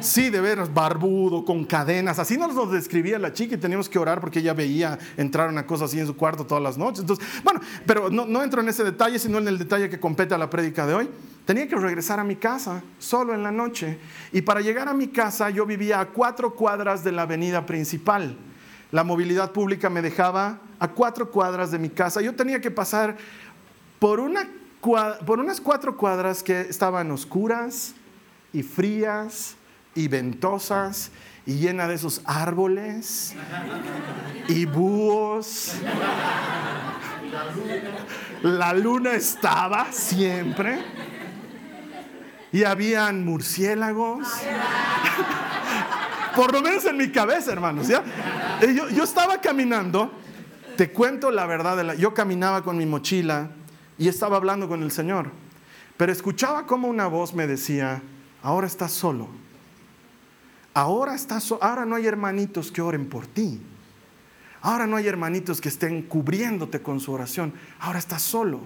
Sí, 0.02 0.30
de 0.30 0.40
veras, 0.40 0.72
barbudo, 0.72 1.44
con 1.44 1.64
cadenas. 1.64 2.18
Así 2.18 2.36
nos 2.36 2.54
lo 2.54 2.66
describía 2.66 3.18
la 3.18 3.32
chica 3.32 3.54
y 3.54 3.58
teníamos 3.58 3.88
que 3.88 3.98
orar 3.98 4.20
porque 4.20 4.40
ella 4.40 4.52
veía 4.52 4.98
entrar 5.16 5.48
una 5.48 5.64
cosa 5.66 5.84
así 5.84 6.00
en 6.00 6.06
su 6.06 6.16
cuarto 6.16 6.44
todas 6.44 6.62
las 6.62 6.76
noches. 6.76 7.00
Entonces, 7.00 7.24
bueno, 7.44 7.60
pero 7.86 8.10
no, 8.10 8.26
no 8.26 8.42
entro 8.42 8.60
en 8.60 8.68
ese 8.68 8.82
detalle, 8.82 9.18
sino 9.18 9.38
en 9.38 9.46
el 9.46 9.58
detalle 9.58 9.88
que 9.88 10.00
compete 10.00 10.34
a 10.34 10.38
la 10.38 10.50
prédica 10.50 10.86
de 10.86 10.94
hoy. 10.94 11.08
Tenía 11.44 11.68
que 11.68 11.76
regresar 11.76 12.18
a 12.20 12.24
mi 12.24 12.36
casa 12.36 12.82
solo 12.98 13.32
en 13.34 13.42
la 13.42 13.52
noche. 13.52 13.98
Y 14.32 14.42
para 14.42 14.60
llegar 14.60 14.88
a 14.88 14.94
mi 14.94 15.08
casa 15.08 15.50
yo 15.50 15.66
vivía 15.66 16.00
a 16.00 16.06
cuatro 16.06 16.54
cuadras 16.54 17.04
de 17.04 17.12
la 17.12 17.22
avenida 17.22 17.64
principal. 17.64 18.36
La 18.90 19.04
movilidad 19.04 19.52
pública 19.52 19.88
me 19.88 20.02
dejaba 20.02 20.58
a 20.78 20.88
cuatro 20.88 21.30
cuadras 21.30 21.70
de 21.70 21.78
mi 21.78 21.88
casa. 21.88 22.20
Yo 22.20 22.34
tenía 22.34 22.60
que 22.60 22.70
pasar 22.70 23.16
por, 23.98 24.20
una, 24.20 24.48
por 24.80 25.38
unas 25.38 25.60
cuatro 25.60 25.96
cuadras 25.96 26.42
que 26.42 26.60
estaban 26.60 27.10
oscuras 27.10 27.94
y 28.52 28.62
frías 28.62 29.56
y 29.94 30.08
ventosas 30.08 31.10
y 31.46 31.54
llena 31.54 31.88
de 31.88 31.94
esos 31.94 32.22
árboles 32.24 33.34
y 34.48 34.64
búhos. 34.66 35.74
La 38.42 38.72
luna 38.72 39.14
estaba 39.14 39.92
siempre 39.92 40.78
y 42.52 42.64
habían 42.64 43.24
murciélagos. 43.24 44.28
Por 46.36 46.52
lo 46.52 46.62
menos 46.62 46.84
en 46.86 46.96
mi 46.96 47.10
cabeza, 47.10 47.52
hermanos. 47.52 47.88
¿ya? 47.88 48.02
Yo, 48.74 48.88
yo 48.88 49.04
estaba 49.04 49.40
caminando, 49.40 50.12
te 50.76 50.90
cuento 50.90 51.30
la 51.30 51.46
verdad, 51.46 51.94
yo 51.94 52.14
caminaba 52.14 52.62
con 52.62 52.76
mi 52.76 52.86
mochila 52.86 53.50
y 53.98 54.08
estaba 54.08 54.36
hablando 54.36 54.68
con 54.68 54.82
el 54.82 54.90
Señor, 54.90 55.30
pero 55.96 56.12
escuchaba 56.12 56.66
como 56.66 56.88
una 56.88 57.06
voz 57.06 57.34
me 57.34 57.46
decía, 57.46 58.02
ahora 58.42 58.66
estás 58.66 58.92
solo 58.92 59.28
Ahora, 60.74 61.14
estás, 61.14 61.52
ahora 61.60 61.84
no 61.84 61.96
hay 61.96 62.06
hermanitos 62.06 62.72
que 62.72 62.80
oren 62.80 63.08
por 63.08 63.26
ti. 63.26 63.60
Ahora 64.62 64.86
no 64.86 64.96
hay 64.96 65.06
hermanitos 65.06 65.60
que 65.60 65.68
estén 65.68 66.02
cubriéndote 66.02 66.80
con 66.82 67.00
su 67.00 67.12
oración. 67.12 67.52
Ahora 67.80 67.98
estás 67.98 68.22
solo. 68.22 68.60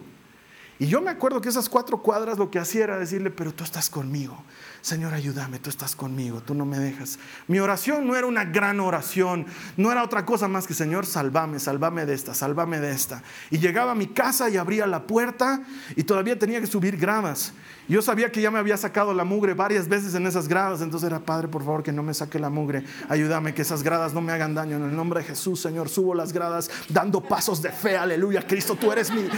Y 0.79 0.89
yo 0.89 1.01
me 1.01 1.11
acuerdo 1.11 1.41
que 1.41 1.49
esas 1.49 1.71
cuatro 1.71 2.03
cuadras 2.03 2.37
lo 2.37 2.51
que 2.51 2.59
hacía 2.59 2.85
era 2.85 2.99
decirle, 2.99 3.31
pero 3.31 3.55
tú 3.55 3.65
estás 3.65 3.89
conmigo. 3.89 4.37
Señor, 4.83 5.15
ayúdame, 5.15 5.59
tú 5.59 5.71
estás 5.71 5.97
conmigo, 5.97 6.43
tú 6.43 6.55
no 6.55 6.67
me 6.67 6.79
dejas. 6.79 7.19
Mi 7.49 7.59
oración 7.61 8.07
no 8.07 8.15
era 8.15 8.27
una 8.27 8.45
gran 8.45 8.79
oración, 8.81 9.47
no 9.79 9.91
era 9.91 10.05
otra 10.05 10.27
cosa 10.27 10.49
más 10.49 10.67
que, 10.67 10.75
Señor, 10.75 11.07
salvame, 11.07 11.61
salvame 11.61 12.05
de 12.05 12.13
esta, 12.13 12.35
salvame 12.35 12.79
de 12.79 12.93
esta. 12.93 13.23
Y 13.51 13.59
llegaba 13.59 13.93
a 13.93 13.95
mi 13.95 14.09
casa 14.09 14.51
y 14.51 14.59
abría 14.59 14.87
la 14.87 15.07
puerta 15.07 15.63
y 15.97 16.03
todavía 16.03 16.39
tenía 16.39 16.61
que 16.61 16.67
subir 16.67 16.99
gradas. 16.99 17.55
Yo 17.89 18.03
sabía 18.03 18.33
que 18.33 18.41
ya 18.41 18.51
me 18.51 18.59
había 18.59 18.77
sacado 18.77 19.15
la 19.15 19.25
mugre 19.25 19.55
varias 19.55 19.87
veces 19.87 20.15
en 20.15 20.27
esas 20.27 20.49
gradas, 20.49 20.81
entonces 20.81 21.07
era, 21.07 21.21
Padre, 21.21 21.47
por 21.47 21.63
favor, 21.65 21.85
que 21.85 21.93
no 21.93 22.03
me 22.03 22.15
saque 22.15 22.39
la 22.39 22.51
mugre. 22.51 22.85
Ayúdame, 23.09 23.55
que 23.55 23.63
esas 23.63 23.83
gradas 23.85 24.13
no 24.13 24.21
me 24.21 24.33
hagan 24.33 24.55
daño. 24.55 24.77
En 24.77 24.85
el 24.85 24.97
nombre 24.97 25.21
de 25.21 25.27
Jesús, 25.27 25.61
Señor, 25.61 25.89
subo 25.89 26.15
las 26.15 26.33
gradas 26.33 26.69
dando 26.89 27.21
pasos 27.21 27.63
de 27.63 27.71
fe. 27.71 27.97
Aleluya, 27.97 28.45
Cristo, 28.47 28.75
tú 28.75 28.91
eres 28.91 29.13
mi... 29.13 29.29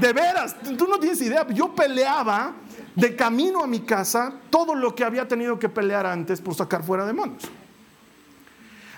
De 0.00 0.12
veras, 0.12 0.56
tú 0.76 0.88
no 0.88 0.98
tienes 0.98 1.20
idea. 1.20 1.46
Yo 1.48 1.74
peleaba 1.74 2.54
de 2.96 3.14
camino 3.14 3.62
a 3.62 3.66
mi 3.68 3.80
casa 3.80 4.34
todo 4.50 4.74
lo 4.74 4.94
que 4.94 5.04
había 5.04 5.28
tenido 5.28 5.58
que 5.58 5.68
pelear 5.68 6.04
antes 6.04 6.40
por 6.40 6.54
sacar 6.54 6.82
fuera 6.82 7.06
demonios. 7.06 7.48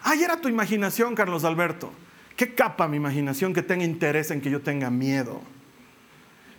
Ahí 0.02 0.22
era 0.22 0.38
tu 0.38 0.48
imaginación, 0.48 1.14
Carlos 1.14 1.44
Alberto. 1.44 1.90
¿Qué 2.36 2.54
capa 2.54 2.88
mi 2.88 2.96
imaginación 2.96 3.54
que 3.54 3.62
tenga 3.62 3.84
interés 3.84 4.30
en 4.30 4.40
que 4.40 4.50
yo 4.50 4.60
tenga 4.60 4.90
miedo? 4.90 5.40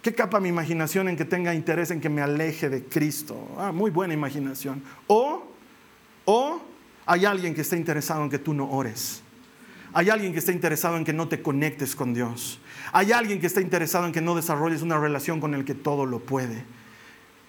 ¿Qué 0.05 0.13
capa 0.13 0.39
mi 0.39 0.49
imaginación 0.49 1.09
en 1.09 1.17
que 1.17 1.25
tenga 1.25 1.55
interés 1.55 1.89
en 1.89 1.99
que 1.99 2.09
me 2.09 2.21
aleje 2.21 2.69
de 2.69 2.83
Cristo? 2.83 3.55
Ah, 3.57 3.71
muy 3.71 3.89
buena 3.89 4.13
imaginación. 4.13 4.83
O, 5.07 5.47
o 6.25 6.61
hay 7.07 7.25
alguien 7.25 7.55
que 7.55 7.61
está 7.61 7.75
interesado 7.75 8.23
en 8.23 8.29
que 8.29 8.37
tú 8.37 8.53
no 8.53 8.69
ores. 8.69 9.23
Hay 9.93 10.11
alguien 10.11 10.31
que 10.31 10.37
está 10.37 10.51
interesado 10.51 10.95
en 10.97 11.05
que 11.05 11.11
no 11.11 11.27
te 11.27 11.41
conectes 11.41 11.95
con 11.95 12.13
Dios. 12.13 12.59
Hay 12.91 13.13
alguien 13.13 13.39
que 13.39 13.47
está 13.47 13.61
interesado 13.61 14.05
en 14.05 14.11
que 14.11 14.21
no 14.21 14.35
desarrolles 14.35 14.83
una 14.83 14.99
relación 14.99 15.41
con 15.41 15.55
el 15.55 15.65
que 15.65 15.73
todo 15.73 16.05
lo 16.05 16.19
puede. 16.19 16.63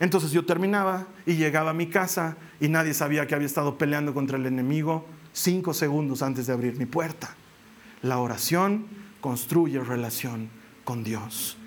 Entonces 0.00 0.30
yo 0.30 0.46
terminaba 0.46 1.08
y 1.26 1.34
llegaba 1.34 1.72
a 1.72 1.74
mi 1.74 1.88
casa 1.88 2.38
y 2.58 2.68
nadie 2.68 2.94
sabía 2.94 3.26
que 3.26 3.34
había 3.34 3.48
estado 3.48 3.76
peleando 3.76 4.14
contra 4.14 4.38
el 4.38 4.46
enemigo 4.46 5.04
cinco 5.34 5.74
segundos 5.74 6.22
antes 6.22 6.46
de 6.46 6.54
abrir 6.54 6.78
mi 6.78 6.86
puerta. 6.86 7.36
La 8.00 8.18
oración 8.18 8.86
construye 9.20 9.78
relación 9.80 10.48
con 10.84 11.04
Dios. 11.04 11.58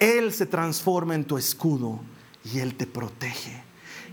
Él 0.00 0.32
se 0.32 0.46
transforma 0.46 1.14
en 1.14 1.24
tu 1.24 1.38
escudo 1.38 2.00
y 2.44 2.58
Él 2.58 2.74
te 2.74 2.86
protege. 2.86 3.62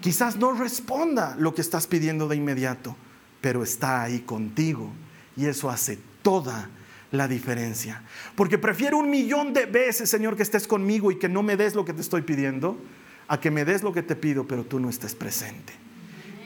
Quizás 0.01 0.35
no 0.35 0.53
responda 0.53 1.35
lo 1.37 1.53
que 1.53 1.61
estás 1.61 1.87
pidiendo 1.87 2.27
de 2.27 2.35
inmediato, 2.35 2.95
pero 3.41 3.63
está 3.63 4.03
ahí 4.03 4.19
contigo 4.19 4.91
y 5.35 5.45
eso 5.45 5.69
hace 5.69 5.97
toda 6.21 6.69
la 7.11 7.27
diferencia. 7.27 8.03
Porque 8.35 8.57
prefiero 8.57 8.97
un 8.97 9.09
millón 9.09 9.53
de 9.53 9.65
veces, 9.65 10.09
Señor, 10.09 10.35
que 10.35 10.43
estés 10.43 10.67
conmigo 10.67 11.11
y 11.11 11.17
que 11.17 11.29
no 11.29 11.43
me 11.43 11.57
des 11.57 11.75
lo 11.75 11.85
que 11.85 11.93
te 11.93 12.01
estoy 12.01 12.21
pidiendo, 12.21 12.77
a 13.27 13.39
que 13.39 13.51
me 13.51 13.65
des 13.65 13.83
lo 13.83 13.93
que 13.93 14.03
te 14.03 14.15
pido, 14.15 14.45
pero 14.45 14.63
tú 14.63 14.79
no 14.79 14.89
estés 14.89 15.15
presente. 15.15 15.73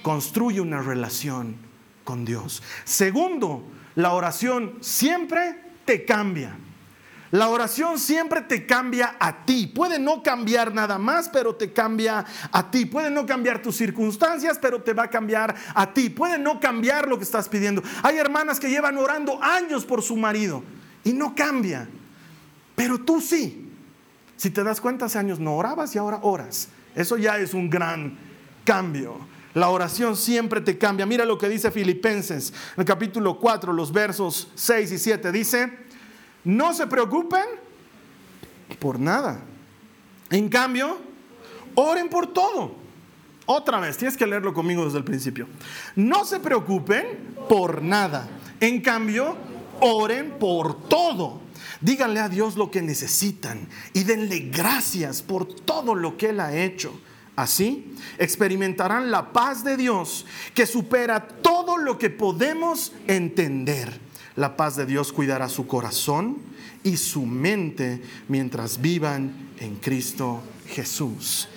Construye 0.02 0.62
una 0.62 0.82
relación 0.82 1.56
con 2.04 2.25
Dios. 2.25 2.63
Segundo, 2.86 3.63
la 3.95 4.13
oración 4.13 4.75
siempre 4.82 5.58
te 5.86 6.06
cambia. 6.06 6.56
La 7.32 7.50
oración 7.50 8.00
siempre 8.00 8.42
te 8.42 8.65
cambia 8.65 9.15
a 9.20 9.46
ti. 9.46 9.68
Puede 9.68 10.00
no 10.00 10.24
cambiar 10.24 10.74
nada 10.74 10.98
más, 10.98 11.30
pero 11.30 11.56
te 11.56 11.72
cambia 11.72 12.26
a 12.52 12.72
ti. 12.72 12.86
Puede 12.86 13.12
no 13.12 13.26
cambiar 13.26 13.62
tus 13.62 13.76
circunstancias, 13.76 14.58
pero 14.60 14.82
te 14.82 14.94
va 14.94 15.04
a 15.04 15.10
cambiar 15.10 15.56
a 15.76 15.94
ti. 15.94 16.10
Puede 16.10 16.39
no 16.39 16.60
cambiar 16.60 17.08
lo 17.08 17.18
que 17.18 17.24
estás 17.24 17.48
pidiendo. 17.48 17.84
Hay 18.02 18.18
hermanas 18.18 18.60
que 18.60 18.70
llevan 18.70 18.98
orando 18.98 19.42
años 19.44 19.86
por 19.86 20.02
su 20.02 20.15
marido 20.18 20.63
y 21.04 21.13
no 21.13 21.36
cambia. 21.36 21.88
Pero 22.76 23.00
tú 23.00 23.22
sí. 23.22 23.68
Si 24.36 24.50
te 24.50 24.63
das 24.63 24.82
cuenta, 24.82 25.06
hace 25.06 25.20
años 25.20 25.39
no 25.39 25.56
orabas 25.56 25.94
y 25.94 26.00
ahora 26.00 26.20
oras. 26.24 26.70
Eso 26.96 27.18
ya 27.18 27.38
es 27.38 27.54
un 27.54 27.70
gran 27.70 28.18
cambio. 28.63 29.20
La 29.54 29.70
oración 29.70 30.15
siempre 30.15 30.62
te 30.62 30.78
cambia. 30.78 31.06
Mira 31.06 31.26
lo 31.26 31.38
que 31.38 31.50
dice 31.50 31.70
Filipenses, 31.70 32.54
en 32.76 32.82
el 32.82 32.86
capítulo 32.86 33.39
4, 33.39 33.74
los 33.74 33.92
versos 33.92 34.50
6 34.56 34.92
y 34.94 34.98
7. 34.98 35.32
Dice, 35.32 35.88
no 36.50 36.74
se 36.74 36.88
preocupen 36.88 37.46
por 38.80 39.00
nada. 39.00 39.42
En 40.32 40.50
cambio, 40.50 40.98
oren 41.76 42.10
por 42.10 42.34
todo. 42.34 42.76
Otra 43.46 43.80
vez, 43.80 43.98
tienes 43.98 44.18
que 44.18 44.28
leerlo 44.28 44.54
conmigo 44.54 44.86
desde 44.86 44.98
el 44.98 45.04
principio. 45.04 45.48
No 45.96 46.26
se 46.26 46.40
preocupen 46.40 47.36
por 47.48 47.82
nada. 47.82 48.28
En 48.60 48.82
cambio, 48.82 49.38
oren 49.80 50.38
por 50.40 50.88
todo. 50.88 51.42
Díganle 51.82 52.20
a 52.20 52.30
Dios 52.30 52.58
lo 52.58 52.70
que 52.72 52.82
necesitan 52.82 53.68
y 53.94 54.04
denle 54.04 54.50
gracias 54.52 55.22
por 55.22 55.46
todo 55.46 55.96
lo 55.96 56.18
que 56.18 56.30
Él 56.30 56.40
ha 56.40 56.56
hecho. 56.56 57.00
Así 57.36 57.96
experimentarán 58.18 59.12
la 59.12 59.32
paz 59.32 59.64
de 59.64 59.78
Dios 59.78 60.26
que 60.54 60.66
supera 60.66 61.26
todo 61.26 61.78
lo 61.78 61.98
que 61.98 62.10
podemos 62.10 62.92
entender. 63.08 64.09
La 64.39 64.56
paz 64.56 64.78
de 64.78 64.86
Dios 64.86 65.12
cuidará 65.12 65.49
su 65.49 65.67
corazón 65.67 66.38
y 66.82 66.95
su 66.95 67.25
mente 67.25 68.02
mientras 68.30 68.80
vivan 68.80 69.34
en 69.60 69.75
Cristo 69.75 70.41
Jesús. 70.65 71.49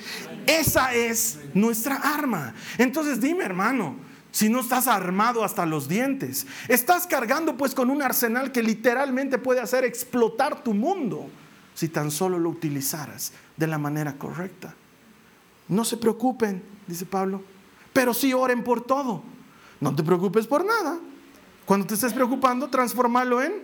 Esa 0.48 0.92
es 0.92 1.38
nuestra 1.54 1.94
arma. 1.94 2.54
Entonces 2.78 3.20
dime 3.20 3.44
hermano, 3.44 3.94
si 4.32 4.48
no 4.48 4.58
estás 4.58 4.88
armado 4.88 5.44
hasta 5.44 5.64
los 5.64 5.86
dientes. 5.86 6.44
Estás 6.66 7.06
cargando 7.06 7.56
pues 7.56 7.72
con 7.72 7.88
un 7.88 8.02
arsenal 8.02 8.50
que 8.50 8.64
literalmente 8.64 9.38
puede 9.38 9.60
hacer 9.60 9.84
explotar 9.84 10.64
tu 10.64 10.74
mundo 10.74 11.30
si 11.74 11.88
tan 11.88 12.10
solo 12.10 12.36
lo 12.36 12.50
utilizaras 12.50 13.30
de 13.56 13.68
la 13.68 13.78
manera 13.78 14.14
correcta. 14.14 14.74
No 15.68 15.84
se 15.84 15.98
preocupen, 15.98 16.64
dice 16.88 17.06
Pablo, 17.06 17.44
pero 17.92 18.12
sí 18.12 18.32
oren 18.32 18.64
por 18.64 18.84
todo. 18.84 19.22
No 19.78 19.94
te 19.94 20.02
preocupes 20.02 20.48
por 20.48 20.64
nada. 20.64 20.98
Cuando 21.72 21.86
te 21.86 21.94
estés 21.94 22.12
preocupando, 22.12 22.68
transformarlo 22.68 23.42
en 23.42 23.54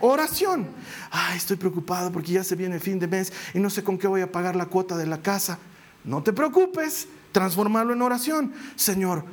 oración. 0.00 0.66
Ay, 1.12 1.36
estoy 1.36 1.56
preocupado 1.56 2.10
porque 2.10 2.32
ya 2.32 2.42
se 2.42 2.56
viene 2.56 2.74
el 2.74 2.80
fin 2.80 2.98
de 2.98 3.06
mes 3.06 3.32
y 3.54 3.60
no 3.60 3.70
sé 3.70 3.84
con 3.84 3.96
qué 3.96 4.08
voy 4.08 4.22
a 4.22 4.32
pagar 4.32 4.56
la 4.56 4.66
cuota 4.66 4.96
de 4.96 5.06
la 5.06 5.22
casa. 5.22 5.60
No 6.02 6.20
te 6.20 6.32
preocupes, 6.32 7.06
transformarlo 7.30 7.92
en 7.92 8.02
oración. 8.02 8.52
Señor, 8.74 9.24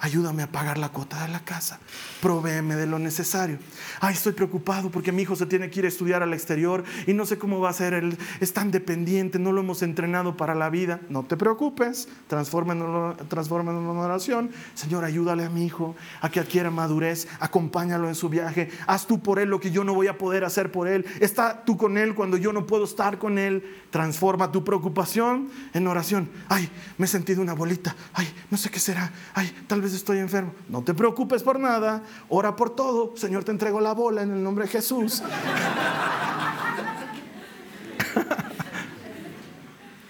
Ayúdame 0.00 0.42
a 0.42 0.50
pagar 0.50 0.76
la 0.76 0.90
cuota 0.90 1.22
de 1.22 1.32
la 1.32 1.40
casa. 1.40 1.78
Provéeme 2.20 2.74
de 2.74 2.86
lo 2.86 2.98
necesario. 2.98 3.58
Ay, 4.00 4.14
estoy 4.14 4.32
preocupado 4.32 4.90
porque 4.90 5.12
mi 5.12 5.22
hijo 5.22 5.36
se 5.36 5.46
tiene 5.46 5.70
que 5.70 5.80
ir 5.80 5.86
a 5.86 5.88
estudiar 5.88 6.22
al 6.22 6.34
exterior 6.34 6.84
y 7.06 7.14
no 7.14 7.24
sé 7.24 7.38
cómo 7.38 7.60
va 7.60 7.70
a 7.70 7.72
ser. 7.72 7.94
Él 7.94 8.18
es 8.40 8.52
tan 8.52 8.70
dependiente, 8.70 9.38
no 9.38 9.52
lo 9.52 9.60
hemos 9.60 9.82
entrenado 9.82 10.36
para 10.36 10.54
la 10.54 10.68
vida. 10.68 11.00
No 11.08 11.22
te 11.22 11.36
preocupes, 11.36 12.08
transfórmalo 12.28 13.14
en 13.28 13.76
una 13.76 14.00
oración. 14.00 14.50
Señor, 14.74 15.04
ayúdale 15.04 15.44
a 15.44 15.48
mi 15.48 15.64
hijo 15.64 15.94
a 16.20 16.28
que 16.28 16.40
adquiera 16.40 16.70
madurez. 16.70 17.28
Acompáñalo 17.40 18.08
en 18.08 18.14
su 18.14 18.28
viaje. 18.28 18.70
Haz 18.86 19.06
tú 19.06 19.20
por 19.20 19.38
él 19.38 19.48
lo 19.48 19.60
que 19.60 19.70
yo 19.70 19.84
no 19.84 19.94
voy 19.94 20.08
a 20.08 20.18
poder 20.18 20.44
hacer 20.44 20.72
por 20.72 20.88
él. 20.88 21.06
Está 21.20 21.64
tú 21.64 21.76
con 21.76 21.96
él 21.96 22.14
cuando 22.14 22.36
yo 22.36 22.52
no 22.52 22.66
puedo 22.66 22.84
estar 22.84 23.18
con 23.18 23.38
él. 23.38 23.64
Transforma 23.90 24.50
tu 24.50 24.64
preocupación 24.64 25.48
en 25.72 25.86
oración. 25.86 26.28
Ay, 26.48 26.68
me 26.98 27.06
he 27.06 27.08
sentido 27.08 27.40
una 27.40 27.54
bolita. 27.54 27.94
Ay, 28.12 28.30
no 28.50 28.58
sé 28.58 28.70
qué 28.70 28.80
será. 28.80 29.12
Ay, 29.34 29.54
tal 29.68 29.83
vez 29.84 29.94
estoy 29.94 30.18
enfermo. 30.18 30.52
No 30.68 30.82
te 30.82 30.92
preocupes 30.94 31.44
por 31.44 31.60
nada, 31.60 32.02
ora 32.28 32.56
por 32.56 32.70
todo. 32.70 33.16
Señor, 33.16 33.44
te 33.44 33.52
entrego 33.52 33.80
la 33.80 33.92
bola 33.92 34.22
en 34.22 34.32
el 34.32 34.42
nombre 34.42 34.64
de 34.64 34.70
Jesús. 34.70 35.22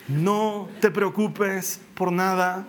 no 0.08 0.68
te 0.80 0.90
preocupes 0.90 1.80
por 1.94 2.10
nada, 2.12 2.64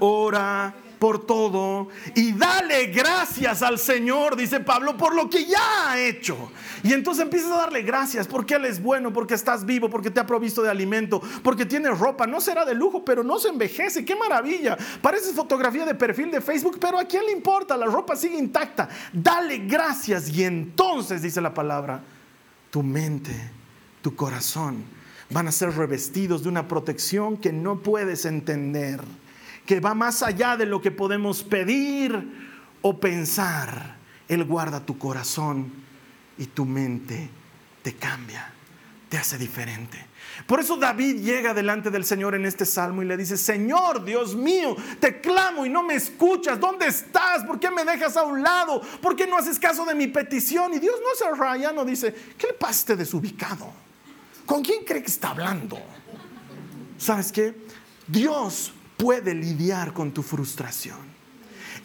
ora 0.00 0.74
por 1.02 1.26
todo 1.26 1.88
y 2.14 2.30
dale 2.30 2.86
gracias 2.86 3.60
al 3.62 3.80
Señor, 3.80 4.36
dice 4.36 4.60
Pablo, 4.60 4.96
por 4.96 5.16
lo 5.16 5.28
que 5.28 5.44
ya 5.44 5.90
ha 5.90 5.98
hecho. 5.98 6.52
Y 6.84 6.92
entonces 6.92 7.24
empiezas 7.24 7.50
a 7.50 7.56
darle 7.56 7.82
gracias 7.82 8.28
porque 8.28 8.54
Él 8.54 8.66
es 8.66 8.80
bueno, 8.80 9.12
porque 9.12 9.34
estás 9.34 9.66
vivo, 9.66 9.90
porque 9.90 10.12
te 10.12 10.20
ha 10.20 10.26
provisto 10.28 10.62
de 10.62 10.70
alimento, 10.70 11.20
porque 11.42 11.66
tienes 11.66 11.98
ropa. 11.98 12.28
No 12.28 12.40
será 12.40 12.64
de 12.64 12.76
lujo, 12.76 13.04
pero 13.04 13.24
no 13.24 13.40
se 13.40 13.48
envejece. 13.48 14.04
¡Qué 14.04 14.14
maravilla! 14.14 14.78
Parece 15.00 15.32
fotografía 15.32 15.84
de 15.84 15.96
perfil 15.96 16.30
de 16.30 16.40
Facebook, 16.40 16.78
pero 16.80 17.00
¿a 17.00 17.04
quién 17.04 17.26
le 17.26 17.32
importa? 17.32 17.76
La 17.76 17.86
ropa 17.86 18.14
sigue 18.14 18.38
intacta. 18.38 18.88
Dale 19.12 19.58
gracias 19.58 20.28
y 20.28 20.44
entonces, 20.44 21.20
dice 21.20 21.40
la 21.40 21.52
palabra, 21.52 22.00
tu 22.70 22.84
mente, 22.84 23.50
tu 24.02 24.14
corazón 24.14 24.84
van 25.30 25.48
a 25.48 25.52
ser 25.52 25.74
revestidos 25.74 26.44
de 26.44 26.48
una 26.48 26.68
protección 26.68 27.38
que 27.38 27.52
no 27.52 27.80
puedes 27.80 28.24
entender 28.24 29.00
que 29.66 29.80
va 29.80 29.94
más 29.94 30.22
allá 30.22 30.56
de 30.56 30.66
lo 30.66 30.80
que 30.80 30.90
podemos 30.90 31.42
pedir 31.42 32.50
o 32.82 32.98
pensar. 32.98 33.96
Él 34.28 34.44
guarda 34.44 34.84
tu 34.84 34.98
corazón 34.98 35.72
y 36.38 36.46
tu 36.46 36.64
mente 36.64 37.30
te 37.82 37.94
cambia, 37.94 38.50
te 39.08 39.18
hace 39.18 39.38
diferente. 39.38 40.06
Por 40.46 40.60
eso 40.60 40.76
David 40.76 41.20
llega 41.20 41.52
delante 41.52 41.90
del 41.90 42.04
Señor 42.04 42.34
en 42.34 42.46
este 42.46 42.64
salmo 42.64 43.02
y 43.02 43.06
le 43.06 43.16
dice, 43.16 43.36
Señor, 43.36 44.04
Dios 44.04 44.34
mío, 44.34 44.76
te 44.98 45.20
clamo 45.20 45.66
y 45.66 45.68
no 45.68 45.82
me 45.82 45.94
escuchas. 45.94 46.58
¿Dónde 46.58 46.86
estás? 46.86 47.44
¿Por 47.44 47.60
qué 47.60 47.70
me 47.70 47.84
dejas 47.84 48.16
a 48.16 48.22
un 48.22 48.42
lado? 48.42 48.80
¿Por 49.00 49.14
qué 49.14 49.26
no 49.26 49.36
haces 49.36 49.58
caso 49.58 49.84
de 49.84 49.94
mi 49.94 50.08
petición? 50.08 50.72
Y 50.74 50.78
Dios 50.78 50.96
no 51.00 51.14
se 51.14 51.34
raya, 51.36 51.72
no 51.72 51.84
dice, 51.84 52.14
¿qué 52.38 52.48
le 52.48 52.52
pasa 52.54 52.80
este 52.80 52.96
desubicado? 52.96 53.72
¿Con 54.46 54.62
quién 54.62 54.84
cree 54.84 55.02
que 55.02 55.10
está 55.10 55.30
hablando? 55.30 55.78
¿Sabes 56.98 57.30
qué? 57.30 57.54
Dios 58.06 58.72
puede 59.02 59.34
lidiar 59.34 59.92
con 59.92 60.12
tu 60.12 60.22
frustración. 60.22 61.21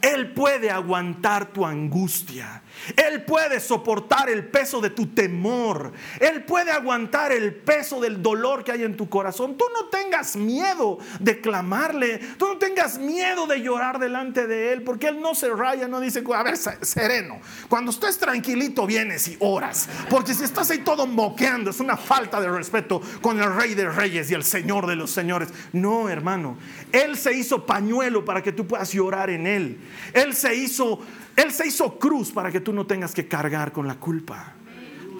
Él 0.02 0.34
puede 0.34 0.70
aguantar 0.70 1.48
tu 1.48 1.66
angustia. 1.66 2.62
Él 2.96 3.24
puede 3.24 3.60
soportar 3.60 4.30
el 4.30 4.46
peso 4.46 4.80
de 4.80 4.90
tu 4.90 5.08
temor. 5.08 5.92
Él 6.20 6.44
puede 6.44 6.72
aguantar 6.72 7.32
el 7.32 7.56
peso 7.56 8.00
del 8.00 8.22
dolor 8.22 8.64
que 8.64 8.72
hay 8.72 8.84
en 8.84 8.96
tu 8.96 9.10
corazón. 9.10 9.58
Tú 9.58 9.66
no 9.74 9.88
tengas 9.90 10.36
miedo 10.36 11.00
de 11.20 11.42
clamarle. 11.42 12.20
Tú 12.38 12.48
no 12.48 12.58
tengas 12.58 13.00
miedo 13.00 13.48
de 13.48 13.62
llorar 13.62 14.00
delante 14.00 14.48
de 14.48 14.74
Él. 14.74 14.84
Porque 14.84 15.08
Él 15.08 15.20
no 15.22 15.34
se 15.36 15.50
raya, 15.50 15.88
no 15.88 16.00
dice, 16.00 16.24
a 16.34 16.44
ver, 16.44 16.58
sereno. 16.58 17.40
Cuando 17.68 17.92
estés 17.92 18.18
tranquilito 18.18 18.86
vienes 18.86 19.28
y 19.28 19.38
oras. 19.40 19.90
Porque 20.10 20.34
si 20.34 20.44
estás 20.44 20.70
ahí 20.70 20.80
todo 20.80 21.08
moqueando, 21.08 21.72
es 21.72 21.80
una 21.80 21.98
falta 21.98 22.40
de 22.40 22.50
respeto 22.50 23.02
con 23.22 23.42
el 23.42 23.54
Rey 23.56 23.74
de 23.74 23.90
Reyes 23.90 24.30
y 24.30 24.36
el 24.36 24.44
Señor 24.44 24.86
de 24.86 24.96
los 24.96 25.12
Señores. 25.12 25.50
No, 25.74 26.10
hermano. 26.10 26.58
Él 26.92 27.18
se 27.18 27.34
hizo 27.34 27.66
pañuelo 27.66 28.24
para 28.24 28.44
que 28.44 28.52
tú 28.52 28.68
puedas 28.68 28.92
llorar 28.94 29.30
en 29.30 29.48
Él. 29.48 29.80
Él 30.14 30.34
se 30.34 30.56
hizo, 30.56 31.00
él 31.36 31.52
se 31.52 31.68
hizo 31.68 31.98
cruz 31.98 32.32
para 32.32 32.52
que 32.52 32.60
tú 32.60 32.74
no 32.74 32.86
tengas 32.86 33.14
que 33.14 33.28
cargar 33.28 33.72
con 33.72 33.88
la 33.88 33.96
culpa. 33.96 34.56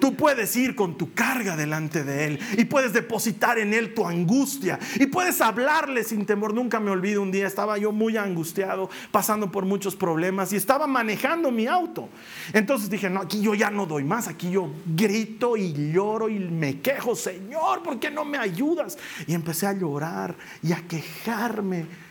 Tú 0.00 0.14
puedes 0.14 0.54
ir 0.56 0.74
con 0.74 0.96
tu 0.96 1.12
carga 1.12 1.56
delante 1.56 2.04
de 2.04 2.26
Él 2.26 2.38
y 2.56 2.64
puedes 2.64 2.92
depositar 2.92 3.58
en 3.58 3.74
Él 3.74 3.94
tu 3.94 4.06
angustia 4.06 4.78
y 4.96 5.06
puedes 5.06 5.40
hablarle 5.40 6.04
sin 6.04 6.24
temor. 6.24 6.54
Nunca 6.54 6.78
me 6.80 6.90
olvido 6.90 7.22
un 7.22 7.32
día, 7.32 7.46
estaba 7.46 7.78
yo 7.78 7.90
muy 7.90 8.16
angustiado, 8.16 8.90
pasando 9.10 9.50
por 9.50 9.64
muchos 9.64 9.96
problemas 9.96 10.52
y 10.52 10.56
estaba 10.56 10.86
manejando 10.86 11.50
mi 11.50 11.66
auto. 11.66 12.08
Entonces 12.52 12.90
dije, 12.90 13.10
no, 13.10 13.20
aquí 13.20 13.40
yo 13.40 13.54
ya 13.54 13.70
no 13.70 13.86
doy 13.86 14.04
más, 14.04 14.28
aquí 14.28 14.50
yo 14.50 14.70
grito 14.86 15.56
y 15.56 15.92
lloro 15.92 16.28
y 16.28 16.38
me 16.38 16.80
quejo, 16.80 17.16
Señor, 17.16 17.82
¿por 17.82 17.98
qué 17.98 18.10
no 18.10 18.24
me 18.24 18.38
ayudas? 18.38 18.98
Y 19.26 19.34
empecé 19.34 19.66
a 19.66 19.72
llorar 19.72 20.36
y 20.62 20.72
a 20.72 20.82
quejarme 20.86 22.07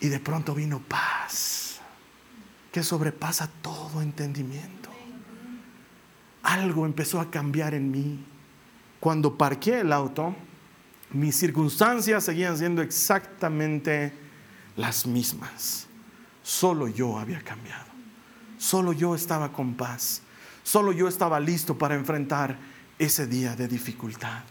y 0.00 0.08
de 0.08 0.20
pronto 0.20 0.54
vino 0.54 0.80
paz 0.80 1.80
que 2.72 2.82
sobrepasa 2.82 3.50
todo 3.62 4.02
entendimiento. 4.02 4.90
Algo 6.42 6.86
empezó 6.86 7.20
a 7.20 7.30
cambiar 7.30 7.74
en 7.74 7.90
mí. 7.90 8.24
Cuando 9.00 9.36
parqué 9.36 9.80
el 9.80 9.92
auto, 9.92 10.34
mis 11.12 11.36
circunstancias 11.36 12.24
seguían 12.24 12.56
siendo 12.56 12.82
exactamente 12.82 14.12
las 14.76 15.06
mismas. 15.06 15.86
Solo 16.42 16.88
yo 16.88 17.18
había 17.18 17.42
cambiado. 17.42 17.86
Solo 18.58 18.92
yo 18.92 19.14
estaba 19.14 19.52
con 19.52 19.74
paz. 19.74 20.22
Solo 20.62 20.92
yo 20.92 21.08
estaba 21.08 21.40
listo 21.40 21.76
para 21.78 21.94
enfrentar 21.94 22.58
ese 22.98 23.26
día 23.26 23.56
de 23.56 23.68
dificultad. 23.68 24.42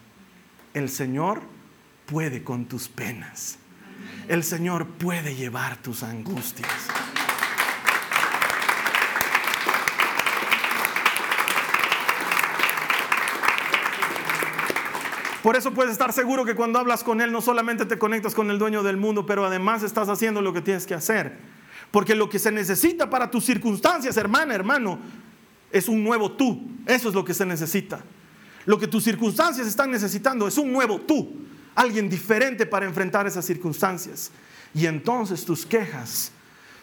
El 0.73 0.89
Señor 0.89 1.41
puede 2.05 2.43
con 2.43 2.65
tus 2.65 2.87
penas 2.87 3.59
el 4.27 4.43
Señor 4.43 4.87
puede 4.87 5.35
llevar 5.35 5.77
tus 5.77 6.03
angustias. 6.03 6.69
Por 15.41 15.55
eso 15.55 15.73
puedes 15.73 15.93
estar 15.93 16.11
seguro 16.11 16.43
que 16.43 16.55
cuando 16.55 16.77
hablas 16.77 17.05
con 17.05 17.21
Él 17.21 17.31
no 17.31 17.41
solamente 17.41 17.85
te 17.85 17.97
conectas 17.97 18.35
con 18.35 18.51
el 18.51 18.59
dueño 18.59 18.83
del 18.83 18.97
mundo, 18.97 19.25
pero 19.25 19.45
además 19.45 19.81
estás 19.81 20.09
haciendo 20.09 20.41
lo 20.41 20.51
que 20.51 20.61
tienes 20.61 20.85
que 20.85 20.93
hacer. 20.93 21.37
Porque 21.89 22.15
lo 22.15 22.27
que 22.27 22.37
se 22.37 22.51
necesita 22.51 23.09
para 23.09 23.31
tus 23.31 23.45
circunstancias, 23.45 24.17
hermana, 24.17 24.53
hermano, 24.53 24.99
es 25.71 25.87
un 25.87 26.03
nuevo 26.03 26.33
tú. 26.33 26.67
Eso 26.85 27.07
es 27.07 27.15
lo 27.15 27.23
que 27.23 27.33
se 27.33 27.45
necesita. 27.45 28.01
Lo 28.65 28.77
que 28.77 28.87
tus 28.87 29.05
circunstancias 29.05 29.65
están 29.67 29.89
necesitando 29.89 30.49
es 30.49 30.57
un 30.57 30.73
nuevo 30.73 30.99
tú 30.99 31.46
alguien 31.77 32.09
diferente 32.09 32.65
para 32.65 32.87
enfrentar 32.87 33.27
esas 33.27 33.45
circunstancias. 33.45 34.31
Y 34.73 34.87
entonces 34.87 35.45
tus 35.45 35.65
quejas 35.65 36.31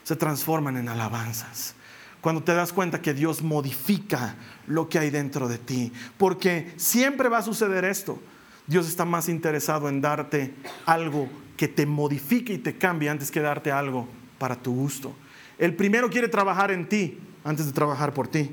se 0.05 0.17
transforman 0.17 0.77
en 0.77 0.89
alabanzas. 0.89 1.75
Cuando 2.21 2.43
te 2.43 2.55
das 2.55 2.73
cuenta 2.73 3.03
que 3.03 3.13
Dios 3.13 3.43
modifica 3.43 4.37
lo 4.69 4.89
que 4.89 5.01
hay 5.01 5.11
dentro 5.11 5.49
de 5.49 5.59
ti. 5.59 5.93
Porque 6.17 6.73
siempre 6.77 7.29
va 7.29 7.39
a 7.39 7.43
suceder 7.43 7.85
esto. 7.85 8.23
Dios 8.67 8.87
está 8.87 9.05
más 9.05 9.29
interesado 9.29 9.89
en 9.89 10.01
darte 10.01 10.55
algo 10.87 11.29
que 11.57 11.69
te 11.69 11.87
modifique 11.87 12.55
y 12.55 12.59
te 12.59 12.79
cambie 12.79 13.11
antes 13.11 13.31
que 13.31 13.41
darte 13.41 13.73
algo 13.73 14.09
para 14.39 14.57
tu 14.57 14.75
gusto. 14.75 15.15
El 15.59 15.75
primero 15.75 16.09
quiere 16.09 16.29
trabajar 16.29 16.71
en 16.71 16.89
ti 16.89 17.19
antes 17.43 17.67
de 17.67 17.73
trabajar 17.73 18.15
por 18.15 18.29
ti. 18.29 18.51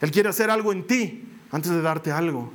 Él 0.00 0.10
quiere 0.10 0.28
hacer 0.28 0.50
algo 0.50 0.72
en 0.72 0.86
ti 0.86 1.24
antes 1.50 1.70
de 1.70 1.80
darte 1.80 2.12
algo. 2.12 2.52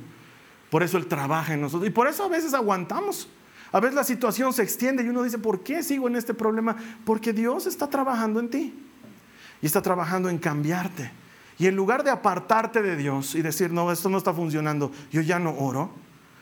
Por 0.70 0.82
eso 0.82 0.96
Él 0.96 1.06
trabaja 1.06 1.54
en 1.54 1.60
nosotros. 1.60 1.88
Y 1.88 1.92
por 1.92 2.06
eso 2.06 2.24
a 2.24 2.28
veces 2.28 2.54
aguantamos. 2.54 3.28
A 3.72 3.80
veces 3.80 3.94
la 3.94 4.04
situación 4.04 4.52
se 4.52 4.62
extiende 4.62 5.02
y 5.02 5.08
uno 5.08 5.22
dice, 5.22 5.38
¿por 5.38 5.62
qué 5.62 5.82
sigo 5.82 6.08
en 6.08 6.16
este 6.16 6.34
problema? 6.34 6.76
Porque 7.04 7.32
Dios 7.32 7.66
está 7.66 7.88
trabajando 7.88 8.40
en 8.40 8.50
ti. 8.50 8.74
Y 9.62 9.66
está 9.66 9.82
trabajando 9.82 10.28
en 10.28 10.38
cambiarte. 10.38 11.10
Y 11.58 11.66
en 11.66 11.76
lugar 11.76 12.02
de 12.02 12.10
apartarte 12.10 12.82
de 12.82 12.96
Dios 12.96 13.34
y 13.34 13.42
decir, 13.42 13.70
no, 13.70 13.92
esto 13.92 14.08
no 14.08 14.16
está 14.16 14.32
funcionando, 14.32 14.90
yo 15.12 15.20
ya 15.20 15.38
no 15.38 15.54
oro, 15.58 15.90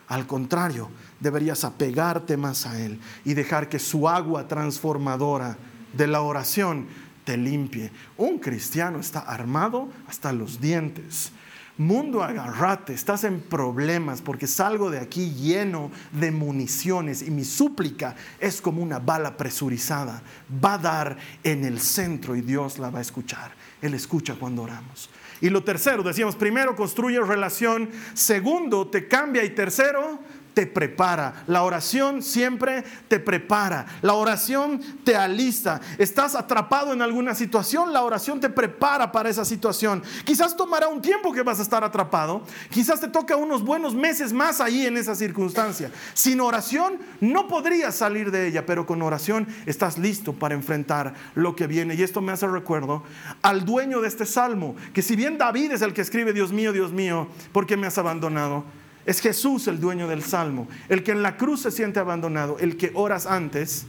al 0.07 0.25
contrario, 0.25 0.89
deberías 1.19 1.65
apegarte 1.65 2.37
más 2.37 2.65
a 2.65 2.79
Él 2.79 2.99
y 3.25 3.33
dejar 3.33 3.67
que 3.67 3.79
su 3.79 4.07
agua 4.07 4.47
transformadora 4.47 5.57
de 5.93 6.07
la 6.07 6.21
oración 6.21 6.87
te 7.25 7.35
limpie. 7.35 7.91
Un 8.17 8.39
cristiano 8.39 8.99
está 8.99 9.19
armado 9.19 9.89
hasta 10.07 10.31
los 10.31 10.61
dientes 10.61 11.31
mundo 11.79 12.21
agarrate, 12.21 12.93
estás 12.93 13.23
en 13.23 13.39
problemas 13.41 14.21
porque 14.21 14.47
salgo 14.47 14.91
de 14.91 14.99
aquí 14.99 15.31
lleno 15.31 15.89
de 16.11 16.29
municiones 16.29 17.21
y 17.21 17.31
mi 17.31 17.45
súplica 17.45 18.15
es 18.39 18.61
como 18.61 18.83
una 18.83 18.99
bala 18.99 19.37
presurizada. 19.37 20.21
Va 20.63 20.73
a 20.73 20.77
dar 20.77 21.17
en 21.43 21.63
el 21.63 21.79
centro 21.79 22.35
y 22.35 22.41
Dios 22.41 22.77
la 22.77 22.89
va 22.89 22.99
a 22.99 23.01
escuchar. 23.01 23.51
Él 23.81 23.93
escucha 23.93 24.35
cuando 24.35 24.63
oramos. 24.63 25.09
Y 25.41 25.49
lo 25.49 25.63
tercero, 25.63 26.03
decíamos, 26.03 26.35
primero 26.35 26.75
construye 26.75 27.19
relación, 27.21 27.89
segundo 28.13 28.87
te 28.87 29.07
cambia 29.07 29.43
y 29.45 29.51
tercero 29.51 30.19
te 30.59 30.67
prepara. 30.67 31.45
La 31.47 31.63
oración 31.63 32.21
siempre 32.21 32.83
te 33.07 33.21
prepara. 33.21 33.85
La 34.01 34.15
oración 34.15 34.81
te 35.05 35.15
alista. 35.15 35.79
Estás 35.97 36.35
atrapado 36.35 36.91
en 36.91 37.01
alguna 37.01 37.33
situación, 37.33 37.93
la 37.93 38.03
oración 38.03 38.41
te 38.41 38.49
prepara 38.49 39.09
para 39.09 39.29
esa 39.29 39.45
situación. 39.45 40.03
Quizás 40.25 40.57
tomará 40.57 40.89
un 40.89 41.01
tiempo 41.01 41.31
que 41.31 41.43
vas 41.43 41.59
a 41.59 41.61
estar 41.61 41.81
atrapado. 41.85 42.43
Quizás 42.69 42.99
te 42.99 43.07
toca 43.07 43.37
unos 43.37 43.63
buenos 43.63 43.95
meses 43.95 44.33
más 44.33 44.59
ahí 44.59 44.85
en 44.85 44.97
esa 44.97 45.15
circunstancia. 45.15 45.91
Sin 46.13 46.41
oración 46.41 46.99
no 47.21 47.47
podrías 47.47 47.95
salir 47.95 48.29
de 48.29 48.47
ella, 48.47 48.65
pero 48.65 48.85
con 48.85 49.01
oración 49.01 49.47
estás 49.65 49.97
listo 49.97 50.33
para 50.33 50.55
enfrentar 50.55 51.13
lo 51.35 51.55
que 51.55 51.67
viene. 51.67 51.95
Y 51.95 52.03
esto 52.03 52.19
me 52.19 52.33
hace 52.33 52.47
recuerdo 52.47 53.03
al 53.43 53.63
dueño 53.63 54.01
de 54.01 54.09
este 54.09 54.25
salmo, 54.25 54.75
que 54.93 55.03
si 55.03 55.15
bien 55.15 55.37
David 55.37 55.71
es 55.71 55.81
el 55.81 55.93
que 55.93 56.01
escribe, 56.01 56.33
Dios 56.33 56.51
mío, 56.51 56.73
Dios 56.73 56.91
mío, 56.91 57.29
¿por 57.53 57.65
qué 57.65 57.77
me 57.77 57.87
has 57.87 57.97
abandonado? 57.97 58.65
Es 59.09 59.21
Jesús 59.21 59.67
el 59.67 59.79
dueño 59.79 60.07
del 60.07 60.21
salmo, 60.21 60.67
el 60.87 61.01
que 61.01 61.09
en 61.09 61.23
la 61.23 61.35
cruz 61.35 61.61
se 61.61 61.71
siente 61.71 61.99
abandonado, 61.99 62.59
el 62.59 62.77
que 62.77 62.91
horas 62.93 63.25
antes 63.25 63.87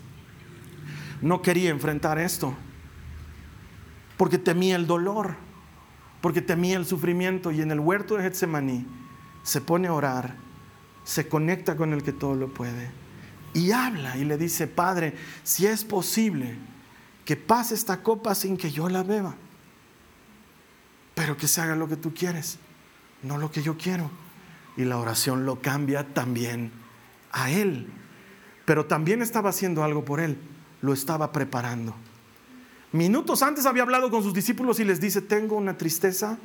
no 1.21 1.43
quería 1.43 1.69
enfrentar 1.69 2.19
esto, 2.19 2.55
porque 4.17 4.39
temía 4.39 4.77
el 4.77 4.87
dolor, 4.87 5.37
porque 6.23 6.41
temía 6.41 6.79
el 6.79 6.87
sufrimiento 6.87 7.53
y 7.53 7.61
en 7.61 7.71
el 7.71 7.81
huerto 7.81 8.17
de 8.17 8.23
Getsemaní 8.23 8.87
se 9.43 9.61
pone 9.61 9.89
a 9.89 9.93
orar, 9.93 10.37
se 11.05 11.29
conecta 11.29 11.77
con 11.77 11.93
el 11.93 12.03
que 12.03 12.15
todo 12.15 12.35
lo 12.35 12.49
puede 12.49 12.91
y 13.53 13.73
habla 13.73 14.17
y 14.17 14.25
le 14.25 14.39
dice, 14.39 14.69
Padre, 14.69 15.13
si 15.43 15.67
es 15.67 15.85
posible 15.85 16.57
que 17.27 17.37
pase 17.37 17.75
esta 17.75 18.03
copa 18.03 18.35
sin 18.35 18.57
que 18.57 18.71
yo 18.71 18.89
la 18.89 19.03
beba, 19.03 19.35
pero 21.15 21.37
que 21.37 21.47
se 21.47 21.61
haga 21.61 21.77
lo 21.77 21.89
que 21.89 21.97
tú 21.97 22.15
quieres, 22.15 22.57
no 23.23 23.37
lo 23.37 23.51
que 23.51 23.61
yo 23.61 23.77
quiero. 23.77 24.11
Y 24.77 24.85
la 24.85 24.99
oración 24.99 25.45
lo 25.47 25.61
cambia 25.61 26.15
también 26.15 26.73
a 27.33 27.51
él, 27.51 27.89
pero 28.65 28.87
también 28.87 29.23
estaba 29.23 29.51
haciendo 29.51 29.85
algo 29.85 30.05
por 30.05 30.21
él, 30.21 30.39
lo 30.83 30.93
estaba 30.93 31.33
preparando. 31.33 31.95
Minutos 32.93 33.43
antes 33.43 33.67
había 33.67 33.83
hablado 33.83 34.11
con 34.11 34.23
sus 34.23 34.35
discípulos 34.35 34.81
y 34.81 34.85
les 34.85 35.01
dice, 35.01 35.21
tengo 35.21 35.57
una 35.57 35.79
tristeza 35.79 36.39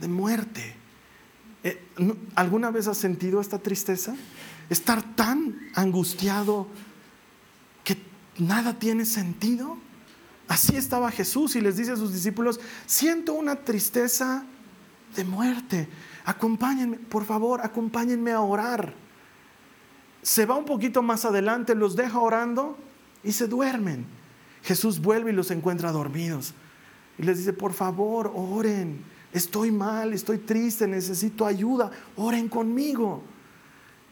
de 0.00 0.08
muerte. 0.08 0.76
Eh, 1.64 1.84
¿Alguna 2.34 2.70
vez 2.70 2.86
has 2.86 2.98
sentido 2.98 3.40
esta 3.40 3.58
tristeza? 3.58 4.14
Estar 4.70 5.02
tan 5.14 5.70
angustiado 5.74 6.68
que 7.84 7.96
nada 8.38 8.78
tiene 8.78 9.04
sentido. 9.04 9.76
Así 10.46 10.76
estaba 10.76 11.10
Jesús 11.10 11.56
y 11.56 11.60
les 11.60 11.76
dice 11.76 11.92
a 11.92 11.96
sus 11.96 12.12
discípulos, 12.12 12.60
siento 12.86 13.32
una 13.32 13.56
tristeza 13.56 14.44
de 15.16 15.24
muerte. 15.24 15.88
Acompáñenme, 16.24 16.98
por 16.98 17.24
favor, 17.24 17.60
acompáñenme 17.62 18.32
a 18.32 18.40
orar. 18.40 18.94
Se 20.22 20.46
va 20.46 20.56
un 20.56 20.64
poquito 20.64 21.02
más 21.02 21.24
adelante, 21.24 21.74
los 21.74 21.96
deja 21.96 22.18
orando 22.18 22.76
y 23.24 23.32
se 23.32 23.48
duermen. 23.48 24.06
Jesús 24.62 25.00
vuelve 25.00 25.32
y 25.32 25.34
los 25.34 25.50
encuentra 25.50 25.90
dormidos. 25.90 26.54
Y 27.18 27.24
les 27.24 27.38
dice, 27.38 27.52
por 27.52 27.72
favor, 27.72 28.32
oren. 28.34 29.04
Estoy 29.32 29.72
mal, 29.72 30.12
estoy 30.12 30.38
triste, 30.38 30.86
necesito 30.86 31.46
ayuda. 31.46 31.90
Oren 32.16 32.48
conmigo. 32.48 33.22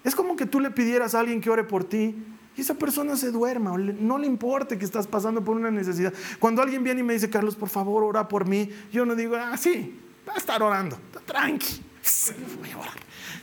Es 0.03 0.15
como 0.15 0.35
que 0.35 0.47
tú 0.47 0.61
le 0.61 0.71
pidieras 0.71 1.15
a 1.15 1.21
alguien 1.21 1.41
que 1.41 1.51
ore 1.51 1.65
por 1.65 1.85
ti 1.85 2.17
y 2.57 2.61
esa 2.63 2.75
persona 2.75 3.17
se 3.17 3.31
duerma, 3.31 3.77
no 3.77 4.19
le 4.19 4.27
importe 4.27 4.77
que 4.77 4.85
estás 4.85 5.07
pasando 5.07 5.45
por 5.45 5.57
una 5.57 5.71
necesidad. 5.71 6.13
Cuando 6.39 6.63
alguien 6.63 6.83
viene 6.83 7.01
y 7.01 7.05
me 7.05 7.13
dice, 7.13 7.31
Carlos, 7.31 7.55
por 7.55 7.69
favor, 7.69 8.03
ora 8.03 8.29
por 8.29 8.47
mí, 8.47 8.71
yo 8.93 9.07
no 9.07 9.15
digo, 9.15 9.37
ah, 9.37 9.57
sí, 9.57 9.99
va 10.29 10.35
a 10.35 10.37
estar 10.37 10.63
orando, 10.63 10.99
tranqui, 11.27 11.81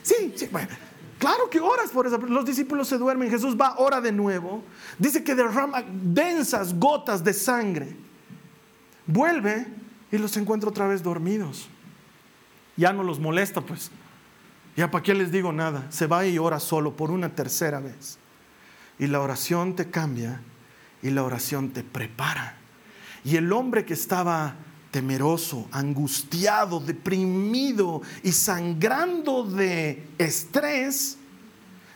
Sí, 0.02 0.32
sí, 0.36 0.48
bueno. 0.50 0.68
Claro 1.18 1.50
que 1.50 1.60
oras 1.60 1.90
por 1.90 2.06
eso. 2.06 2.16
Los 2.18 2.44
discípulos 2.44 2.88
se 2.88 2.96
duermen. 2.96 3.30
Jesús 3.30 3.56
va, 3.60 3.74
ora 3.78 4.00
de 4.00 4.12
nuevo. 4.12 4.62
Dice 4.98 5.24
que 5.24 5.34
derrama 5.34 5.82
densas 5.90 6.78
gotas 6.78 7.24
de 7.24 7.34
sangre. 7.34 7.96
Vuelve 9.06 9.66
y 10.12 10.18
los 10.18 10.36
encuentra 10.36 10.70
otra 10.70 10.86
vez 10.86 11.02
dormidos. 11.02 11.68
Ya 12.76 12.92
no 12.92 13.02
los 13.02 13.18
molesta, 13.18 13.60
pues. 13.60 13.90
Ya 14.76 14.90
para 14.90 15.02
qué 15.02 15.12
les 15.14 15.32
digo 15.32 15.52
nada. 15.52 15.90
Se 15.90 16.06
va 16.06 16.24
y 16.24 16.38
ora 16.38 16.60
solo 16.60 16.96
por 16.96 17.10
una 17.10 17.34
tercera 17.34 17.80
vez. 17.80 18.18
Y 18.98 19.08
la 19.08 19.20
oración 19.20 19.74
te 19.74 19.90
cambia 19.90 20.40
y 21.02 21.10
la 21.10 21.24
oración 21.24 21.70
te 21.70 21.82
prepara. 21.82 22.56
Y 23.24 23.36
el 23.36 23.52
hombre 23.52 23.84
que 23.84 23.94
estaba 23.94 24.54
temeroso, 24.90 25.68
angustiado, 25.70 26.80
deprimido 26.80 28.02
y 28.22 28.32
sangrando 28.32 29.44
de 29.44 30.06
estrés, 30.18 31.18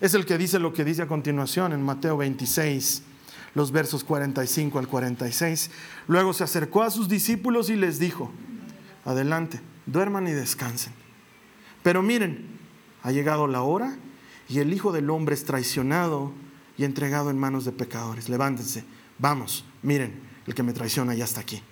es 0.00 0.14
el 0.14 0.26
que 0.26 0.36
dice 0.36 0.58
lo 0.58 0.72
que 0.72 0.84
dice 0.84 1.02
a 1.02 1.06
continuación 1.06 1.72
en 1.72 1.82
Mateo 1.82 2.16
26, 2.16 3.02
los 3.54 3.70
versos 3.70 4.04
45 4.04 4.78
al 4.78 4.88
46. 4.88 5.70
Luego 6.08 6.32
se 6.32 6.44
acercó 6.44 6.82
a 6.82 6.90
sus 6.90 7.08
discípulos 7.08 7.70
y 7.70 7.76
les 7.76 7.98
dijo, 7.98 8.30
adelante, 9.04 9.60
duerman 9.86 10.26
y 10.26 10.32
descansen. 10.32 10.92
Pero 11.82 12.02
miren, 12.02 12.58
ha 13.02 13.12
llegado 13.12 13.46
la 13.46 13.62
hora 13.62 13.96
y 14.48 14.58
el 14.58 14.72
Hijo 14.72 14.92
del 14.92 15.08
Hombre 15.10 15.34
es 15.34 15.44
traicionado 15.44 16.32
y 16.76 16.84
entregado 16.84 17.30
en 17.30 17.38
manos 17.38 17.64
de 17.64 17.72
pecadores. 17.72 18.28
Levántense, 18.28 18.84
vamos, 19.18 19.64
miren, 19.82 20.20
el 20.46 20.54
que 20.54 20.62
me 20.62 20.72
traiciona 20.72 21.14
ya 21.14 21.24
está 21.24 21.40
aquí. 21.40 21.62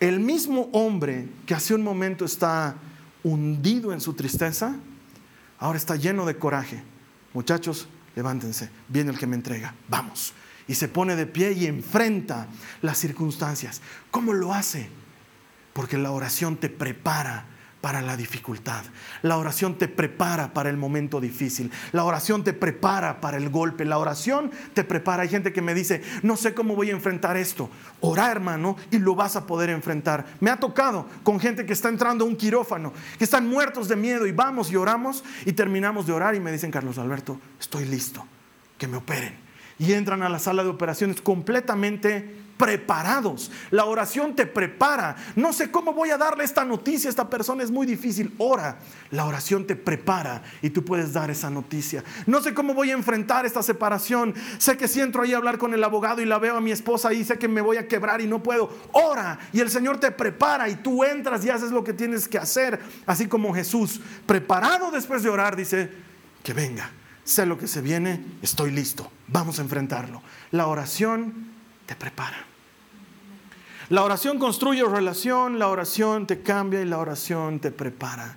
El 0.00 0.20
mismo 0.20 0.68
hombre 0.72 1.28
que 1.46 1.54
hace 1.54 1.74
un 1.74 1.82
momento 1.82 2.24
está 2.24 2.76
hundido 3.24 3.92
en 3.92 4.00
su 4.00 4.14
tristeza, 4.14 4.76
ahora 5.58 5.78
está 5.78 5.96
lleno 5.96 6.24
de 6.24 6.36
coraje. 6.36 6.82
Muchachos, 7.34 7.88
levántense, 8.14 8.70
viene 8.88 9.10
el 9.10 9.18
que 9.18 9.26
me 9.26 9.36
entrega, 9.36 9.74
vamos. 9.88 10.32
Y 10.68 10.74
se 10.74 10.88
pone 10.88 11.16
de 11.16 11.26
pie 11.26 11.52
y 11.52 11.66
enfrenta 11.66 12.46
las 12.82 12.98
circunstancias. 12.98 13.80
¿Cómo 14.10 14.34
lo 14.34 14.52
hace? 14.52 14.88
Porque 15.72 15.98
la 15.98 16.12
oración 16.12 16.56
te 16.56 16.68
prepara 16.68 17.46
para 17.80 18.02
la 18.02 18.16
dificultad. 18.16 18.84
La 19.22 19.36
oración 19.36 19.78
te 19.78 19.88
prepara 19.88 20.52
para 20.52 20.68
el 20.68 20.76
momento 20.76 21.20
difícil. 21.20 21.70
La 21.92 22.04
oración 22.04 22.42
te 22.42 22.52
prepara 22.52 23.20
para 23.20 23.36
el 23.36 23.50
golpe. 23.50 23.84
La 23.84 23.98
oración 23.98 24.50
te 24.74 24.84
prepara. 24.84 25.22
Hay 25.22 25.28
gente 25.28 25.52
que 25.52 25.62
me 25.62 25.74
dice, 25.74 26.02
no 26.22 26.36
sé 26.36 26.54
cómo 26.54 26.74
voy 26.74 26.90
a 26.90 26.94
enfrentar 26.94 27.36
esto. 27.36 27.70
Ora, 28.00 28.30
hermano, 28.30 28.76
y 28.90 28.98
lo 28.98 29.14
vas 29.14 29.36
a 29.36 29.46
poder 29.46 29.70
enfrentar. 29.70 30.26
Me 30.40 30.50
ha 30.50 30.56
tocado 30.56 31.06
con 31.22 31.38
gente 31.38 31.66
que 31.66 31.72
está 31.72 31.88
entrando 31.88 32.24
a 32.24 32.28
un 32.28 32.36
quirófano, 32.36 32.92
que 33.16 33.24
están 33.24 33.46
muertos 33.48 33.88
de 33.88 33.96
miedo 33.96 34.26
y 34.26 34.32
vamos 34.32 34.70
y 34.72 34.76
oramos 34.76 35.22
y 35.44 35.52
terminamos 35.52 36.06
de 36.06 36.12
orar 36.12 36.34
y 36.34 36.40
me 36.40 36.52
dicen, 36.52 36.70
Carlos 36.70 36.98
Alberto, 36.98 37.40
estoy 37.60 37.84
listo, 37.84 38.26
que 38.76 38.88
me 38.88 38.96
operen. 38.96 39.36
Y 39.78 39.92
entran 39.92 40.22
a 40.24 40.28
la 40.28 40.40
sala 40.40 40.64
de 40.64 40.70
operaciones 40.70 41.20
completamente 41.20 42.47
preparados. 42.58 43.50
La 43.70 43.86
oración 43.86 44.36
te 44.36 44.44
prepara. 44.44 45.16
No 45.36 45.54
sé 45.54 45.70
cómo 45.70 45.94
voy 45.94 46.10
a 46.10 46.18
darle 46.18 46.44
esta 46.44 46.64
noticia 46.64 47.08
a 47.08 47.10
esta 47.10 47.30
persona, 47.30 47.62
es 47.62 47.70
muy 47.70 47.86
difícil. 47.86 48.34
Ora, 48.36 48.78
la 49.10 49.24
oración 49.24 49.66
te 49.66 49.76
prepara 49.76 50.42
y 50.60 50.70
tú 50.70 50.84
puedes 50.84 51.14
dar 51.14 51.30
esa 51.30 51.48
noticia. 51.48 52.04
No 52.26 52.42
sé 52.42 52.52
cómo 52.52 52.74
voy 52.74 52.90
a 52.90 52.94
enfrentar 52.94 53.46
esta 53.46 53.62
separación. 53.62 54.34
Sé 54.58 54.76
que 54.76 54.88
si 54.88 55.00
entro 55.00 55.22
ahí 55.22 55.32
a 55.32 55.38
hablar 55.38 55.56
con 55.56 55.72
el 55.72 55.82
abogado 55.82 56.20
y 56.20 56.26
la 56.26 56.38
veo 56.38 56.56
a 56.56 56.60
mi 56.60 56.72
esposa 56.72 57.14
y 57.14 57.24
sé 57.24 57.38
que 57.38 57.48
me 57.48 57.60
voy 57.60 57.78
a 57.78 57.88
quebrar 57.88 58.20
y 58.20 58.26
no 58.26 58.42
puedo. 58.42 58.70
Ora 58.92 59.38
y 59.52 59.60
el 59.60 59.70
Señor 59.70 59.98
te 59.98 60.10
prepara 60.10 60.68
y 60.68 60.74
tú 60.76 61.04
entras 61.04 61.44
y 61.44 61.50
haces 61.50 61.70
lo 61.70 61.84
que 61.84 61.92
tienes 61.92 62.28
que 62.28 62.38
hacer. 62.38 62.80
Así 63.06 63.28
como 63.28 63.54
Jesús, 63.54 64.00
preparado 64.26 64.90
después 64.90 65.22
de 65.22 65.30
orar, 65.30 65.56
dice, 65.56 65.90
que 66.42 66.52
venga. 66.52 66.90
Sé 67.24 67.44
lo 67.44 67.58
que 67.58 67.66
se 67.66 67.82
viene, 67.82 68.24
estoy 68.40 68.70
listo. 68.70 69.12
Vamos 69.26 69.58
a 69.58 69.62
enfrentarlo. 69.62 70.22
La 70.50 70.66
oración 70.66 71.48
te 71.84 71.94
prepara. 71.94 72.47
La 73.90 74.04
oración 74.04 74.38
construye 74.38 74.84
relación, 74.84 75.58
la 75.58 75.68
oración 75.68 76.26
te 76.26 76.42
cambia 76.42 76.82
y 76.82 76.84
la 76.84 76.98
oración 76.98 77.58
te 77.58 77.70
prepara. 77.70 78.36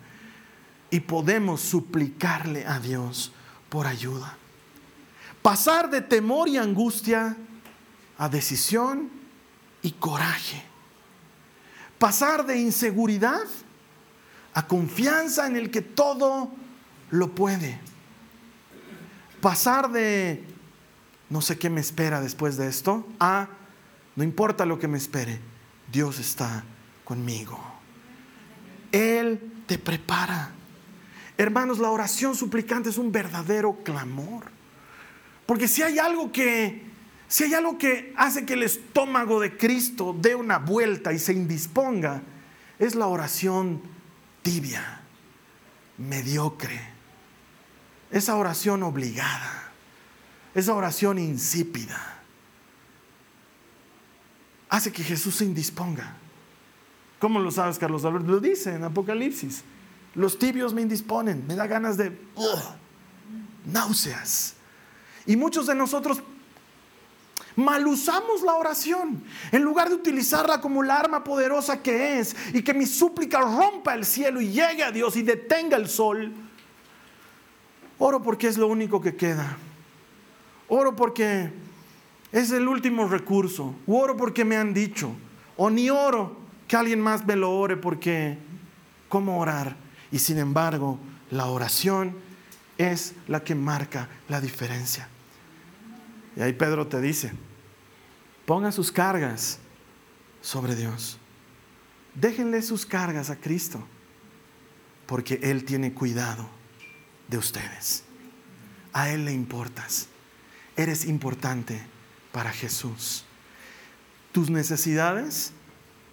Y 0.89 1.01
podemos 1.01 1.61
suplicarle 1.61 2.65
a 2.65 2.79
Dios 2.79 3.33
por 3.69 3.85
ayuda. 3.85 4.37
Pasar 5.41 5.89
de 5.89 6.01
temor 6.01 6.47
y 6.47 6.57
angustia 6.57 7.35
a 8.17 8.29
decisión 8.29 9.09
y 9.81 9.91
coraje. 9.91 10.63
Pasar 11.97 12.45
de 12.45 12.57
inseguridad 12.57 13.43
a 14.53 14.67
confianza 14.67 15.47
en 15.47 15.55
el 15.55 15.71
que 15.71 15.81
todo 15.81 16.51
lo 17.09 17.31
puede. 17.31 17.79
Pasar 19.41 19.91
de 19.91 20.45
no 21.29 21.41
sé 21.41 21.57
qué 21.57 21.69
me 21.69 21.81
espera 21.81 22.21
después 22.21 22.57
de 22.57 22.67
esto 22.67 23.07
a 23.19 23.47
no 24.15 24.23
importa 24.23 24.65
lo 24.65 24.77
que 24.77 24.87
me 24.87 24.97
espere, 24.97 25.39
Dios 25.91 26.19
está 26.19 26.63
conmigo. 27.03 27.59
Él 28.91 29.63
te 29.65 29.77
prepara. 29.77 30.51
Hermanos, 31.37 31.79
la 31.79 31.89
oración 31.89 32.35
suplicante 32.35 32.89
es 32.89 32.97
un 32.97 33.11
verdadero 33.11 33.77
clamor. 33.83 34.51
Porque 35.45 35.67
si 35.67 35.81
hay 35.81 35.97
algo 35.97 36.31
que 36.31 36.89
si 37.27 37.45
hay 37.45 37.53
algo 37.53 37.77
que 37.77 38.13
hace 38.17 38.45
que 38.45 38.53
el 38.53 38.63
estómago 38.63 39.39
de 39.39 39.55
Cristo 39.55 40.13
dé 40.19 40.35
una 40.35 40.57
vuelta 40.57 41.13
y 41.13 41.19
se 41.19 41.31
indisponga, 41.31 42.21
es 42.77 42.93
la 42.93 43.07
oración 43.07 43.81
tibia, 44.41 45.01
mediocre. 45.97 46.77
Esa 48.11 48.35
oración 48.35 48.83
obligada, 48.83 49.71
esa 50.53 50.73
oración 50.73 51.19
insípida 51.19 52.20
hace 54.71 54.91
que 54.91 55.03
Jesús 55.03 55.35
se 55.35 55.45
indisponga. 55.45 56.15
¿Cómo 57.19 57.39
lo 57.39 57.51
sabes, 57.51 57.77
Carlos 57.77 58.03
Alberto? 58.05 58.31
Lo 58.31 58.39
dice 58.39 58.73
en 58.73 58.83
Apocalipsis. 58.85 59.63
Los 60.15 60.39
tibios 60.39 60.73
me 60.73 60.81
indisponen, 60.81 61.45
me 61.45 61.55
da 61.55 61.67
ganas 61.67 61.97
de 61.97 62.17
náuseas. 63.65 64.55
Y 65.25 65.35
muchos 65.35 65.67
de 65.67 65.75
nosotros 65.75 66.23
mal 67.57 67.85
usamos 67.85 68.41
la 68.43 68.55
oración 68.55 69.21
en 69.51 69.61
lugar 69.61 69.89
de 69.89 69.95
utilizarla 69.95 70.61
como 70.61 70.81
la 70.83 70.97
arma 70.97 71.23
poderosa 71.23 71.83
que 71.83 72.19
es 72.19 72.35
y 72.53 72.63
que 72.63 72.73
mi 72.73 72.85
súplica 72.85 73.41
rompa 73.41 73.93
el 73.93 74.05
cielo 74.05 74.39
y 74.39 74.51
llegue 74.51 74.83
a 74.83 74.91
Dios 74.91 75.17
y 75.17 75.21
detenga 75.21 75.75
el 75.75 75.89
sol. 75.89 76.33
Oro 77.99 78.23
porque 78.23 78.47
es 78.47 78.57
lo 78.57 78.67
único 78.67 79.01
que 79.01 79.15
queda. 79.15 79.57
Oro 80.69 80.95
porque 80.95 81.51
Es 82.31 82.51
el 82.51 82.67
último 82.67 83.07
recurso. 83.07 83.75
oro 83.87 84.15
porque 84.15 84.45
me 84.45 84.57
han 84.57 84.73
dicho. 84.73 85.11
O 85.57 85.69
ni 85.69 85.89
oro, 85.89 86.37
que 86.67 86.75
alguien 86.75 87.01
más 87.01 87.25
me 87.25 87.35
lo 87.35 87.51
ore 87.51 87.77
porque 87.77 88.37
¿cómo 89.09 89.39
orar? 89.39 89.75
Y 90.11 90.19
sin 90.19 90.37
embargo, 90.37 90.97
la 91.29 91.47
oración 91.47 92.15
es 92.77 93.13
la 93.27 93.43
que 93.43 93.55
marca 93.55 94.07
la 94.29 94.39
diferencia. 94.39 95.07
Y 96.35 96.41
ahí 96.41 96.53
Pedro 96.53 96.87
te 96.87 97.01
dice, 97.01 97.33
ponga 98.45 98.71
sus 98.71 98.91
cargas 98.91 99.59
sobre 100.41 100.75
Dios. 100.75 101.17
Déjenle 102.15 102.61
sus 102.61 102.85
cargas 102.85 103.29
a 103.29 103.35
Cristo, 103.35 103.85
porque 105.05 105.39
Él 105.43 105.65
tiene 105.65 105.93
cuidado 105.93 106.49
de 107.27 107.37
ustedes. 107.37 108.03
A 108.93 109.09
Él 109.09 109.25
le 109.25 109.33
importas. 109.33 110.07
Eres 110.75 111.05
importante 111.05 111.81
para 112.31 112.51
Jesús. 112.51 113.25
Tus 114.31 114.49
necesidades 114.49 115.51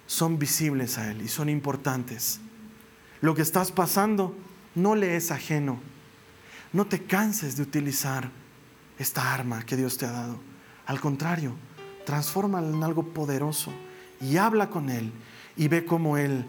son 0.07 0.39
visibles 0.39 0.99
a 0.99 1.11
Él 1.11 1.23
y 1.23 1.29
son 1.29 1.49
importantes. 1.49 2.41
Lo 3.21 3.35
que 3.35 3.43
estás 3.43 3.71
pasando 3.73 4.37
no 4.75 4.95
le 4.95 5.16
es 5.16 5.31
ajeno. 5.31 5.79
No 6.73 6.87
te 6.87 7.03
canses 7.03 7.57
de 7.57 7.62
utilizar 7.62 8.31
esta 8.99 9.33
arma 9.33 9.64
que 9.64 9.77
Dios 9.77 9.97
te 9.97 10.07
ha 10.07 10.12
dado. 10.12 10.39
Al 10.87 11.01
contrario, 11.01 11.55
transfórmala 12.05 12.69
en 12.69 12.83
algo 12.83 13.12
poderoso 13.12 13.73
y 14.21 14.37
habla 14.37 14.71
con 14.71 14.91
Él 14.91 15.12
y 15.57 15.69
ve 15.69 15.85
cómo 15.85 16.16
Él, 16.16 16.45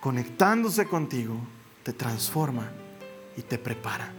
conectándose 0.00 0.86
contigo, 0.86 1.36
te 1.82 1.92
transforma 1.92 2.70
y 3.36 3.42
te 3.42 3.58
prepara. 3.58 4.12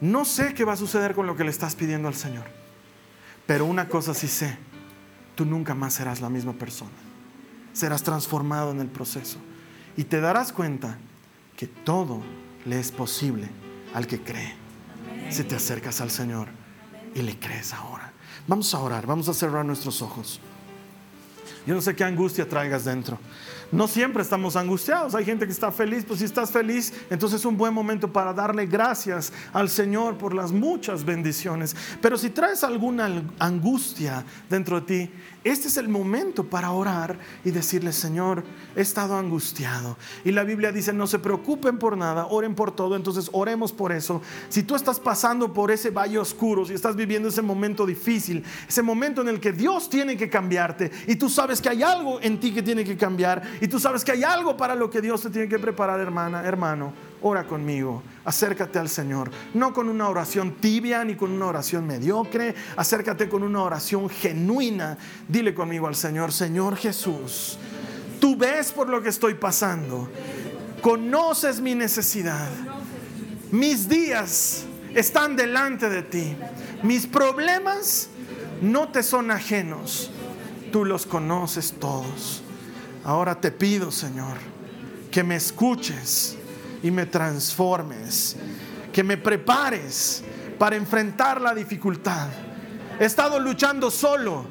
No 0.00 0.24
sé 0.24 0.54
qué 0.54 0.64
va 0.64 0.74
a 0.74 0.76
suceder 0.76 1.14
con 1.14 1.26
lo 1.26 1.36
que 1.36 1.44
le 1.44 1.50
estás 1.50 1.74
pidiendo 1.74 2.08
al 2.08 2.14
Señor, 2.14 2.44
pero 3.46 3.64
una 3.64 3.88
cosa 3.88 4.14
sí 4.14 4.28
sé, 4.28 4.58
tú 5.34 5.44
nunca 5.44 5.74
más 5.74 5.94
serás 5.94 6.20
la 6.20 6.28
misma 6.28 6.52
persona. 6.52 6.90
Serás 7.72 8.02
transformado 8.02 8.70
en 8.70 8.80
el 8.80 8.88
proceso 8.88 9.38
y 9.96 10.04
te 10.04 10.20
darás 10.20 10.52
cuenta 10.52 10.98
que 11.56 11.66
todo 11.66 12.22
le 12.64 12.80
es 12.80 12.90
posible 12.90 13.48
al 13.94 14.06
que 14.06 14.20
cree. 14.20 14.54
Si 15.30 15.44
te 15.44 15.56
acercas 15.56 16.00
al 16.00 16.10
Señor 16.10 16.48
y 17.14 17.22
le 17.22 17.38
crees 17.38 17.72
ahora. 17.72 18.12
Vamos 18.46 18.74
a 18.74 18.80
orar, 18.80 19.06
vamos 19.06 19.28
a 19.28 19.34
cerrar 19.34 19.64
nuestros 19.64 20.02
ojos. 20.02 20.40
Yo 21.66 21.74
no 21.74 21.80
sé 21.80 21.96
qué 21.96 22.04
angustia 22.04 22.48
traigas 22.48 22.84
dentro. 22.84 23.18
No 23.72 23.88
siempre 23.88 24.22
estamos 24.22 24.54
angustiados. 24.54 25.16
Hay 25.16 25.24
gente 25.24 25.46
que 25.46 25.52
está 25.52 25.72
feliz. 25.72 26.04
Pues 26.06 26.20
si 26.20 26.24
estás 26.24 26.52
feliz, 26.52 26.92
entonces 27.10 27.40
es 27.40 27.44
un 27.44 27.56
buen 27.56 27.74
momento 27.74 28.12
para 28.12 28.32
darle 28.32 28.66
gracias 28.66 29.32
al 29.52 29.68
Señor 29.68 30.16
por 30.16 30.32
las 30.32 30.52
muchas 30.52 31.04
bendiciones. 31.04 31.74
Pero 32.00 32.16
si 32.16 32.30
traes 32.30 32.62
alguna 32.62 33.24
angustia 33.40 34.24
dentro 34.48 34.80
de 34.80 34.86
ti, 34.86 35.12
este 35.42 35.68
es 35.68 35.76
el 35.76 35.88
momento 35.88 36.44
para 36.44 36.70
orar 36.70 37.18
y 37.44 37.50
decirle, 37.50 37.92
Señor, 37.92 38.44
he 38.74 38.80
estado 38.80 39.16
angustiado. 39.16 39.96
Y 40.24 40.32
la 40.32 40.44
Biblia 40.44 40.70
dice, 40.72 40.92
no 40.92 41.06
se 41.06 41.18
preocupen 41.18 41.78
por 41.78 41.96
nada, 41.96 42.26
oren 42.26 42.54
por 42.54 42.70
todo. 42.70 42.94
Entonces 42.94 43.30
oremos 43.32 43.72
por 43.72 43.90
eso. 43.90 44.22
Si 44.48 44.62
tú 44.62 44.76
estás 44.76 45.00
pasando 45.00 45.52
por 45.52 45.72
ese 45.72 45.90
valle 45.90 46.18
oscuro, 46.18 46.64
si 46.64 46.74
estás 46.74 46.94
viviendo 46.94 47.28
ese 47.28 47.42
momento 47.42 47.84
difícil, 47.84 48.44
ese 48.68 48.82
momento 48.82 49.22
en 49.22 49.28
el 49.28 49.40
que 49.40 49.52
Dios 49.52 49.90
tiene 49.90 50.16
que 50.16 50.30
cambiarte 50.30 50.90
y 51.08 51.16
tú 51.16 51.28
sabes 51.28 51.55
que 51.60 51.68
hay 51.68 51.82
algo 51.82 52.20
en 52.20 52.38
ti 52.40 52.52
que 52.52 52.62
tiene 52.62 52.84
que 52.84 52.96
cambiar 52.96 53.42
y 53.60 53.68
tú 53.68 53.78
sabes 53.78 54.04
que 54.04 54.12
hay 54.12 54.24
algo 54.24 54.56
para 54.56 54.74
lo 54.74 54.90
que 54.90 55.00
Dios 55.00 55.22
te 55.22 55.30
tiene 55.30 55.48
que 55.48 55.58
preparar, 55.58 56.00
hermana, 56.00 56.42
hermano, 56.44 56.92
ora 57.22 57.46
conmigo, 57.46 58.02
acércate 58.24 58.78
al 58.78 58.88
Señor, 58.88 59.30
no 59.54 59.72
con 59.72 59.88
una 59.88 60.08
oración 60.08 60.52
tibia 60.60 61.04
ni 61.04 61.14
con 61.14 61.30
una 61.32 61.46
oración 61.46 61.86
mediocre, 61.86 62.54
acércate 62.76 63.28
con 63.28 63.42
una 63.42 63.62
oración 63.62 64.08
genuina. 64.08 64.96
Dile 65.28 65.54
conmigo 65.54 65.86
al 65.86 65.96
Señor, 65.96 66.32
Señor 66.32 66.76
Jesús, 66.76 67.58
tú 68.20 68.36
ves 68.36 68.72
por 68.72 68.88
lo 68.88 69.02
que 69.02 69.08
estoy 69.08 69.34
pasando, 69.34 70.08
conoces 70.82 71.60
mi 71.60 71.74
necesidad, 71.74 72.48
mis 73.50 73.88
días 73.88 74.64
están 74.94 75.36
delante 75.36 75.88
de 75.88 76.02
ti, 76.02 76.36
mis 76.82 77.06
problemas 77.06 78.08
no 78.60 78.88
te 78.88 79.02
son 79.02 79.30
ajenos, 79.30 80.10
tú 80.72 80.84
los 80.84 81.06
conoces 81.06 81.74
todos. 81.78 82.42
Ahora 83.04 83.40
te 83.40 83.50
pido, 83.50 83.90
Señor, 83.90 84.36
que 85.10 85.22
me 85.22 85.36
escuches 85.36 86.36
y 86.82 86.90
me 86.90 87.06
transformes, 87.06 88.36
que 88.92 89.02
me 89.04 89.16
prepares 89.16 90.22
para 90.58 90.76
enfrentar 90.76 91.40
la 91.40 91.54
dificultad. 91.54 92.28
He 92.98 93.04
estado 93.04 93.38
luchando 93.38 93.90
solo 93.90 94.44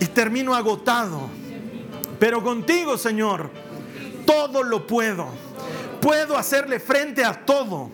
y 0.00 0.06
termino 0.06 0.54
agotado, 0.54 1.28
pero 2.18 2.42
contigo, 2.42 2.98
Señor, 2.98 3.50
todo 4.26 4.62
lo 4.62 4.86
puedo. 4.86 5.28
Puedo 6.00 6.36
hacerle 6.36 6.80
frente 6.80 7.24
a 7.24 7.44
todo. 7.44 7.90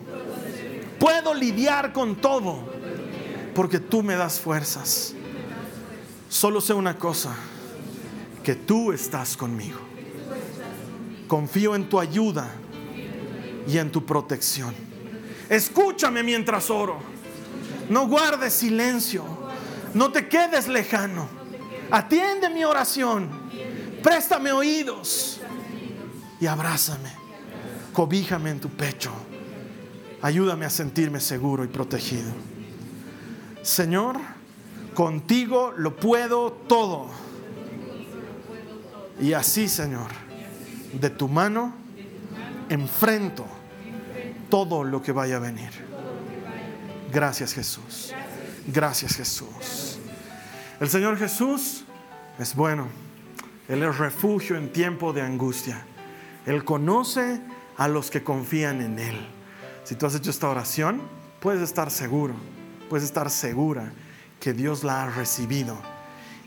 Puedo 0.99 1.33
lidiar 1.33 1.91
con 1.93 2.15
todo, 2.15 2.59
porque 3.53 3.79
tú 3.79 4.03
me 4.03 4.15
das 4.15 4.39
fuerzas. 4.39 5.13
Solo 6.33 6.61
sé 6.61 6.73
una 6.73 6.97
cosa, 6.97 7.35
que 8.43 8.55
tú 8.55 8.91
estás 8.91 9.37
conmigo. 9.37 9.77
Confío 11.27 11.75
en 11.75 11.87
tu 11.87 11.99
ayuda 11.99 12.49
y 13.67 13.77
en 13.77 13.91
tu 13.91 14.03
protección. 14.03 14.73
Escúchame 15.47 16.23
mientras 16.23 16.71
oro. 16.71 16.97
No 17.87 18.07
guardes 18.07 18.51
silencio. 18.51 19.23
No 19.93 20.11
te 20.11 20.27
quedes 20.27 20.67
lejano. 20.67 21.27
Atiende 21.91 22.49
mi 22.49 22.63
oración. 22.63 23.29
Préstame 24.01 24.51
oídos 24.51 25.39
y 26.39 26.47
abrázame. 26.47 27.13
Cobíjame 27.93 28.49
en 28.49 28.59
tu 28.59 28.69
pecho. 28.69 29.11
Ayúdame 30.23 30.65
a 30.65 30.71
sentirme 30.71 31.19
seguro 31.19 31.63
y 31.63 31.67
protegido. 31.67 32.31
Señor, 33.61 34.32
contigo 34.93 35.73
lo 35.75 35.95
puedo 35.95 36.51
todo. 36.51 37.07
Y 39.19 39.33
así, 39.33 39.67
Señor, 39.67 40.09
de 40.93 41.09
tu 41.09 41.27
mano 41.27 41.73
enfrento 42.69 43.45
todo 44.49 44.83
lo 44.83 45.01
que 45.01 45.11
vaya 45.11 45.37
a 45.37 45.39
venir. 45.39 45.71
Gracias 47.11 47.53
Jesús. 47.53 48.13
Gracias 48.67 49.15
Jesús. 49.15 49.99
El 50.79 50.89
Señor 50.89 51.17
Jesús 51.17 51.83
es 52.39 52.55
bueno. 52.55 52.87
Él 53.67 53.83
es 53.83 53.97
refugio 53.97 54.57
en 54.57 54.71
tiempo 54.71 55.13
de 55.13 55.21
angustia. 55.21 55.85
Él 56.45 56.65
conoce 56.65 57.39
a 57.77 57.87
los 57.87 58.11
que 58.11 58.23
confían 58.23 58.81
en 58.81 58.99
Él. 58.99 59.27
Si 59.83 59.95
tú 59.95 60.05
has 60.05 60.15
hecho 60.15 60.29
esta 60.29 60.49
oración, 60.49 61.01
puedes 61.39 61.61
estar 61.61 61.89
seguro, 61.91 62.33
puedes 62.89 63.05
estar 63.05 63.29
segura 63.29 63.91
que 64.43 64.51
Dios 64.51 64.83
la 64.83 65.03
ha 65.03 65.09
recibido 65.09 65.77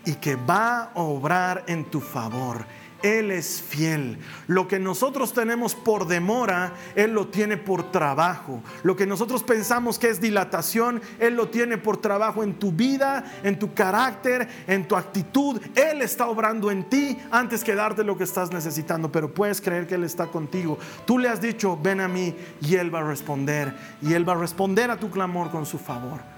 y 0.04 0.16
que 0.16 0.36
va 0.36 0.90
a 0.94 1.00
obrar 1.00 1.64
en 1.66 1.86
tu 1.86 2.02
favor 2.02 2.66
él 3.02 3.30
es 3.30 3.62
fiel. 3.62 4.18
Lo 4.46 4.66
que 4.66 4.78
nosotros 4.78 5.32
tenemos 5.32 5.74
por 5.74 6.06
demora, 6.06 6.72
Él 6.94 7.12
lo 7.12 7.28
tiene 7.28 7.56
por 7.56 7.90
trabajo. 7.90 8.62
Lo 8.82 8.96
que 8.96 9.06
nosotros 9.06 9.42
pensamos 9.42 9.98
que 9.98 10.08
es 10.08 10.20
dilatación, 10.20 11.00
Él 11.18 11.34
lo 11.36 11.48
tiene 11.48 11.78
por 11.78 11.98
trabajo 11.98 12.42
en 12.42 12.54
tu 12.54 12.72
vida, 12.72 13.24
en 13.42 13.58
tu 13.58 13.74
carácter, 13.74 14.48
en 14.66 14.88
tu 14.88 14.96
actitud. 14.96 15.60
Él 15.74 16.02
está 16.02 16.26
obrando 16.26 16.70
en 16.70 16.88
ti 16.88 17.18
antes 17.30 17.62
que 17.62 17.74
darte 17.74 18.02
lo 18.02 18.16
que 18.16 18.24
estás 18.24 18.50
necesitando, 18.50 19.12
pero 19.12 19.32
puedes 19.32 19.60
creer 19.60 19.86
que 19.86 19.94
Él 19.94 20.04
está 20.04 20.26
contigo. 20.26 20.78
Tú 21.04 21.18
le 21.18 21.28
has 21.28 21.40
dicho, 21.40 21.78
ven 21.80 22.00
a 22.00 22.08
mí 22.08 22.34
y 22.60 22.76
Él 22.76 22.94
va 22.94 23.00
a 23.00 23.04
responder. 23.04 23.74
Y 24.02 24.14
Él 24.14 24.28
va 24.28 24.32
a 24.32 24.36
responder 24.36 24.90
a 24.90 24.96
tu 24.96 25.10
clamor 25.10 25.50
con 25.50 25.66
su 25.66 25.78
favor. 25.78 26.35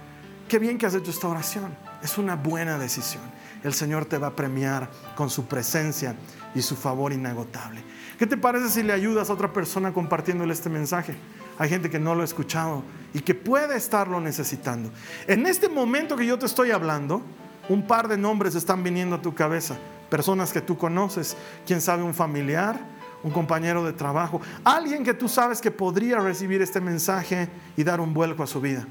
Qué 0.49 0.59
bien 0.59 0.79
que 0.79 0.87
has 0.87 0.95
hecho 0.95 1.11
esta 1.11 1.29
oración. 1.29 1.77
Es 2.03 2.17
una 2.17 2.35
buena 2.35 2.79
decisión. 2.79 3.23
El 3.63 3.75
Señor 3.75 4.07
te 4.07 4.17
va 4.17 4.29
a 4.29 4.37
premiar 4.37 4.89
con 5.15 5.29
su 5.29 5.45
presencia 5.45 6.17
y 6.55 6.63
su 6.63 6.75
favor 6.75 7.13
inagotable. 7.13 7.83
¿Qué 8.19 8.27
te 8.27 8.39
parece 8.39 8.71
si 8.71 8.83
le 8.83 8.95
ayudas 8.95 9.29
a 9.29 9.35
otra 9.35 9.53
persona 9.53 9.93
compartiéndole 9.93 10.55
este 10.55 10.71
mensaje? 10.71 11.15
Hay 11.59 11.69
gente 11.69 11.91
que 11.91 11.99
no 11.99 12.15
lo 12.15 12.23
ha 12.23 12.25
escuchado 12.25 12.83
y 13.13 13.21
que 13.21 13.35
puede 13.35 13.77
estarlo 13.77 14.23
necesitando. 14.23 14.91
En 15.27 15.45
este 15.45 15.69
momento 15.69 16.17
que 16.17 16.25
yo 16.25 16.39
te 16.39 16.47
estoy 16.47 16.71
hablando, 16.71 17.21
un 17.69 17.87
par 17.87 18.09
de 18.09 18.17
nombres 18.17 18.55
están 18.55 18.83
viniendo 18.83 19.17
a 19.17 19.23
tu 19.23 19.35
cabeza. 19.35 19.77
Personas 20.09 20.51
que 20.51 20.63
tú 20.63 20.79
conoces, 20.79 21.37
quién 21.67 21.83
sabe, 21.83 22.03
un 22.03 22.15
familiar, 22.15 22.81
un 23.23 23.33
compañero 23.33 23.85
de 23.85 23.93
trabajo, 23.93 24.41
alguien 24.65 25.05
que 25.05 25.13
tú 25.13 25.29
sabes 25.29 25.61
que 25.61 25.71
podría 25.71 26.21
recibir 26.21 26.63
este 26.63 26.81
mensaje 26.81 27.51
y 27.77 27.85
dar 27.85 28.01
un 28.01 28.15
vuelco 28.15 28.43
a 28.43 28.47
su 28.47 28.63
vida. 28.63 28.87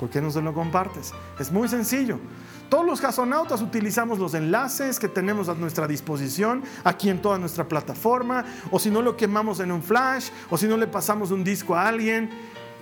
¿Por 0.00 0.08
qué 0.08 0.22
no 0.22 0.30
se 0.30 0.40
lo 0.40 0.54
compartes? 0.54 1.12
Es 1.38 1.52
muy 1.52 1.68
sencillo. 1.68 2.18
Todos 2.70 2.86
los 2.86 3.02
gasonautas 3.02 3.60
utilizamos 3.60 4.18
los 4.18 4.32
enlaces 4.32 4.98
que 4.98 5.08
tenemos 5.08 5.50
a 5.50 5.54
nuestra 5.54 5.86
disposición 5.86 6.62
aquí 6.84 7.10
en 7.10 7.20
toda 7.20 7.36
nuestra 7.36 7.68
plataforma, 7.68 8.46
o 8.70 8.78
si 8.78 8.90
no 8.90 9.02
lo 9.02 9.14
quemamos 9.14 9.60
en 9.60 9.70
un 9.70 9.82
flash, 9.82 10.30
o 10.48 10.56
si 10.56 10.66
no 10.66 10.78
le 10.78 10.86
pasamos 10.86 11.32
un 11.32 11.44
disco 11.44 11.76
a 11.76 11.86
alguien. 11.86 12.30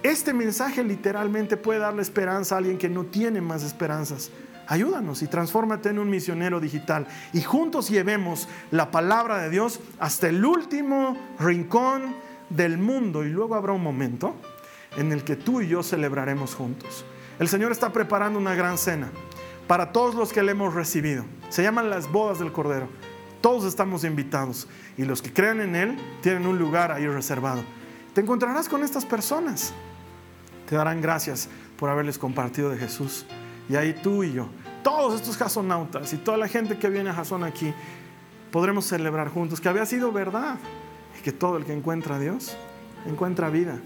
Este 0.04 0.32
mensaje 0.32 0.84
literalmente 0.84 1.56
puede 1.56 1.80
darle 1.80 2.02
esperanza 2.02 2.54
a 2.54 2.58
alguien 2.58 2.78
que 2.78 2.88
no 2.88 3.02
tiene 3.06 3.40
más 3.40 3.64
esperanzas. 3.64 4.30
ayúdanos 4.68 5.20
y 5.22 5.26
transfórmate 5.26 5.88
en 5.88 5.98
un 5.98 6.08
misionero 6.10 6.60
digital 6.60 7.08
y 7.32 7.40
juntos 7.40 7.88
llevemos 7.88 8.48
la 8.70 8.92
palabra 8.92 9.38
de 9.38 9.50
Dios 9.50 9.80
hasta 9.98 10.28
el 10.28 10.44
último 10.44 11.16
rincón 11.40 12.14
del 12.48 12.78
mundo 12.78 13.24
y 13.24 13.30
luego 13.30 13.56
habrá 13.56 13.72
un 13.72 13.82
momento 13.82 14.36
en 14.99 15.12
el 15.12 15.22
que 15.22 15.36
tú 15.36 15.61
y 15.61 15.68
yo 15.68 15.84
celebraremos 15.84 16.57
juntos. 16.57 17.05
El 17.38 17.46
Señor 17.46 17.70
está 17.70 17.92
preparando 17.92 18.36
una 18.38 18.57
gran 18.57 18.76
cena 18.78 19.11
para 19.68 19.92
todos 19.92 20.16
los 20.16 20.32
que 20.32 20.42
le 20.42 20.53
hemos 20.53 20.74
recibido. 20.74 21.24
Se 21.51 21.62
llaman 21.62 21.88
las 21.88 22.11
bodas 22.11 22.40
del 22.40 22.51
Cordero. 22.51 22.88
Todos 23.40 23.64
estamos 23.64 24.03
invitados 24.03 24.66
y 24.96 25.05
los 25.05 25.22
que 25.22 25.32
crean 25.32 25.61
en 25.61 25.76
Él 25.76 25.96
tienen 26.20 26.49
un 26.49 26.59
lugar 26.59 26.90
ahí 26.90 27.07
reservado. 27.07 27.62
Te 28.12 28.22
encontrarás 28.22 28.68
con 28.68 28.82
estas 28.82 29.07
personas. 29.07 29.72
Te 30.68 30.74
darán 30.74 31.01
gracias 31.01 31.49
por 31.76 31.90
haberles 31.90 32.18
compartido 32.18 32.68
de 32.68 32.78
Jesús. 32.78 33.24
Y 33.68 33.76
ahí 33.76 33.94
tú 34.03 34.24
y 34.24 34.32
yo, 34.32 34.49
todos 34.82 35.14
estos 35.14 35.36
jasonautas 35.36 36.12
y 36.12 36.16
toda 36.16 36.36
la 36.36 36.49
gente 36.49 36.76
que 36.76 36.88
viene 36.88 37.11
a 37.11 37.14
Jasón 37.14 37.44
aquí, 37.44 37.72
podremos 38.51 38.86
celebrar 38.86 39.28
juntos 39.28 39.61
que 39.61 39.68
había 39.68 39.86
sido 39.86 40.11
verdad 40.11 40.57
y 41.16 41.22
que 41.22 41.30
todo 41.30 41.57
el 41.57 41.64
que 41.64 41.72
encuentra 41.72 42.16
a 42.16 42.18
Dios 42.18 42.57
encuentra 43.07 43.49
vida. 43.49 43.78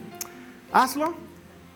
Hazlo 0.73 1.15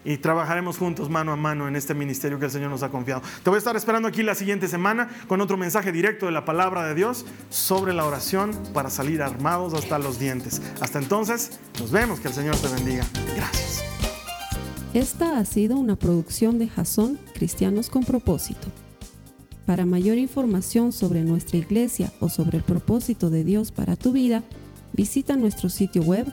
y 0.07 0.19
trabajaremos 0.19 0.79
juntos 0.79 1.11
mano 1.11 1.33
a 1.33 1.37
mano 1.37 1.67
en 1.67 1.75
este 1.75 1.93
ministerio 1.93 2.39
que 2.39 2.45
el 2.47 2.51
Señor 2.51 2.71
nos 2.71 2.83
ha 2.85 2.91
confiado. 2.91 3.23
Te 3.43 3.51
voy 3.51 3.57
a 3.57 3.59
estar 3.59 3.77
esperando 3.77 4.07
aquí 4.07 4.23
la 4.23 4.37
siguiente 4.37 4.69
semana 4.69 5.09
con 5.27 5.41
otro 5.41 5.57
mensaje 5.57 5.91
directo 5.91 6.27
de 6.27 6.33
la 6.33 6.45
palabra 6.45 6.87
de 6.87 6.95
Dios 6.95 7.27
sobre 7.51 7.93
la 7.93 8.07
oración 8.07 8.53
para 8.73 8.89
salir 8.89 9.21
armados 9.21 9.75
hasta 9.75 9.99
los 9.99 10.19
dientes. 10.19 10.63
Hasta 10.81 11.01
entonces, 11.01 11.59
nos 11.81 11.91
vemos, 11.91 12.21
que 12.21 12.29
el 12.29 12.35
Señor 12.35 12.57
te 12.57 12.69
bendiga. 12.69 13.05
Gracias. 13.35 13.85
Esta 14.95 15.39
ha 15.39 15.45
sido 15.45 15.77
una 15.77 15.97
producción 15.97 16.59
de 16.59 16.69
Jason 16.69 17.19
Cristianos 17.35 17.91
con 17.91 18.05
Propósito. 18.05 18.69
Para 19.67 19.85
mayor 19.85 20.17
información 20.17 20.93
sobre 20.93 21.23
nuestra 21.23 21.59
iglesia 21.59 22.13
o 22.21 22.29
sobre 22.29 22.59
el 22.59 22.63
propósito 22.63 23.29
de 23.29 23.43
Dios 23.43 23.73
para 23.73 23.97
tu 23.97 24.13
vida, 24.13 24.45
visita 24.93 25.37
nuestro 25.37 25.69
sitio 25.69 26.03
web 26.03 26.33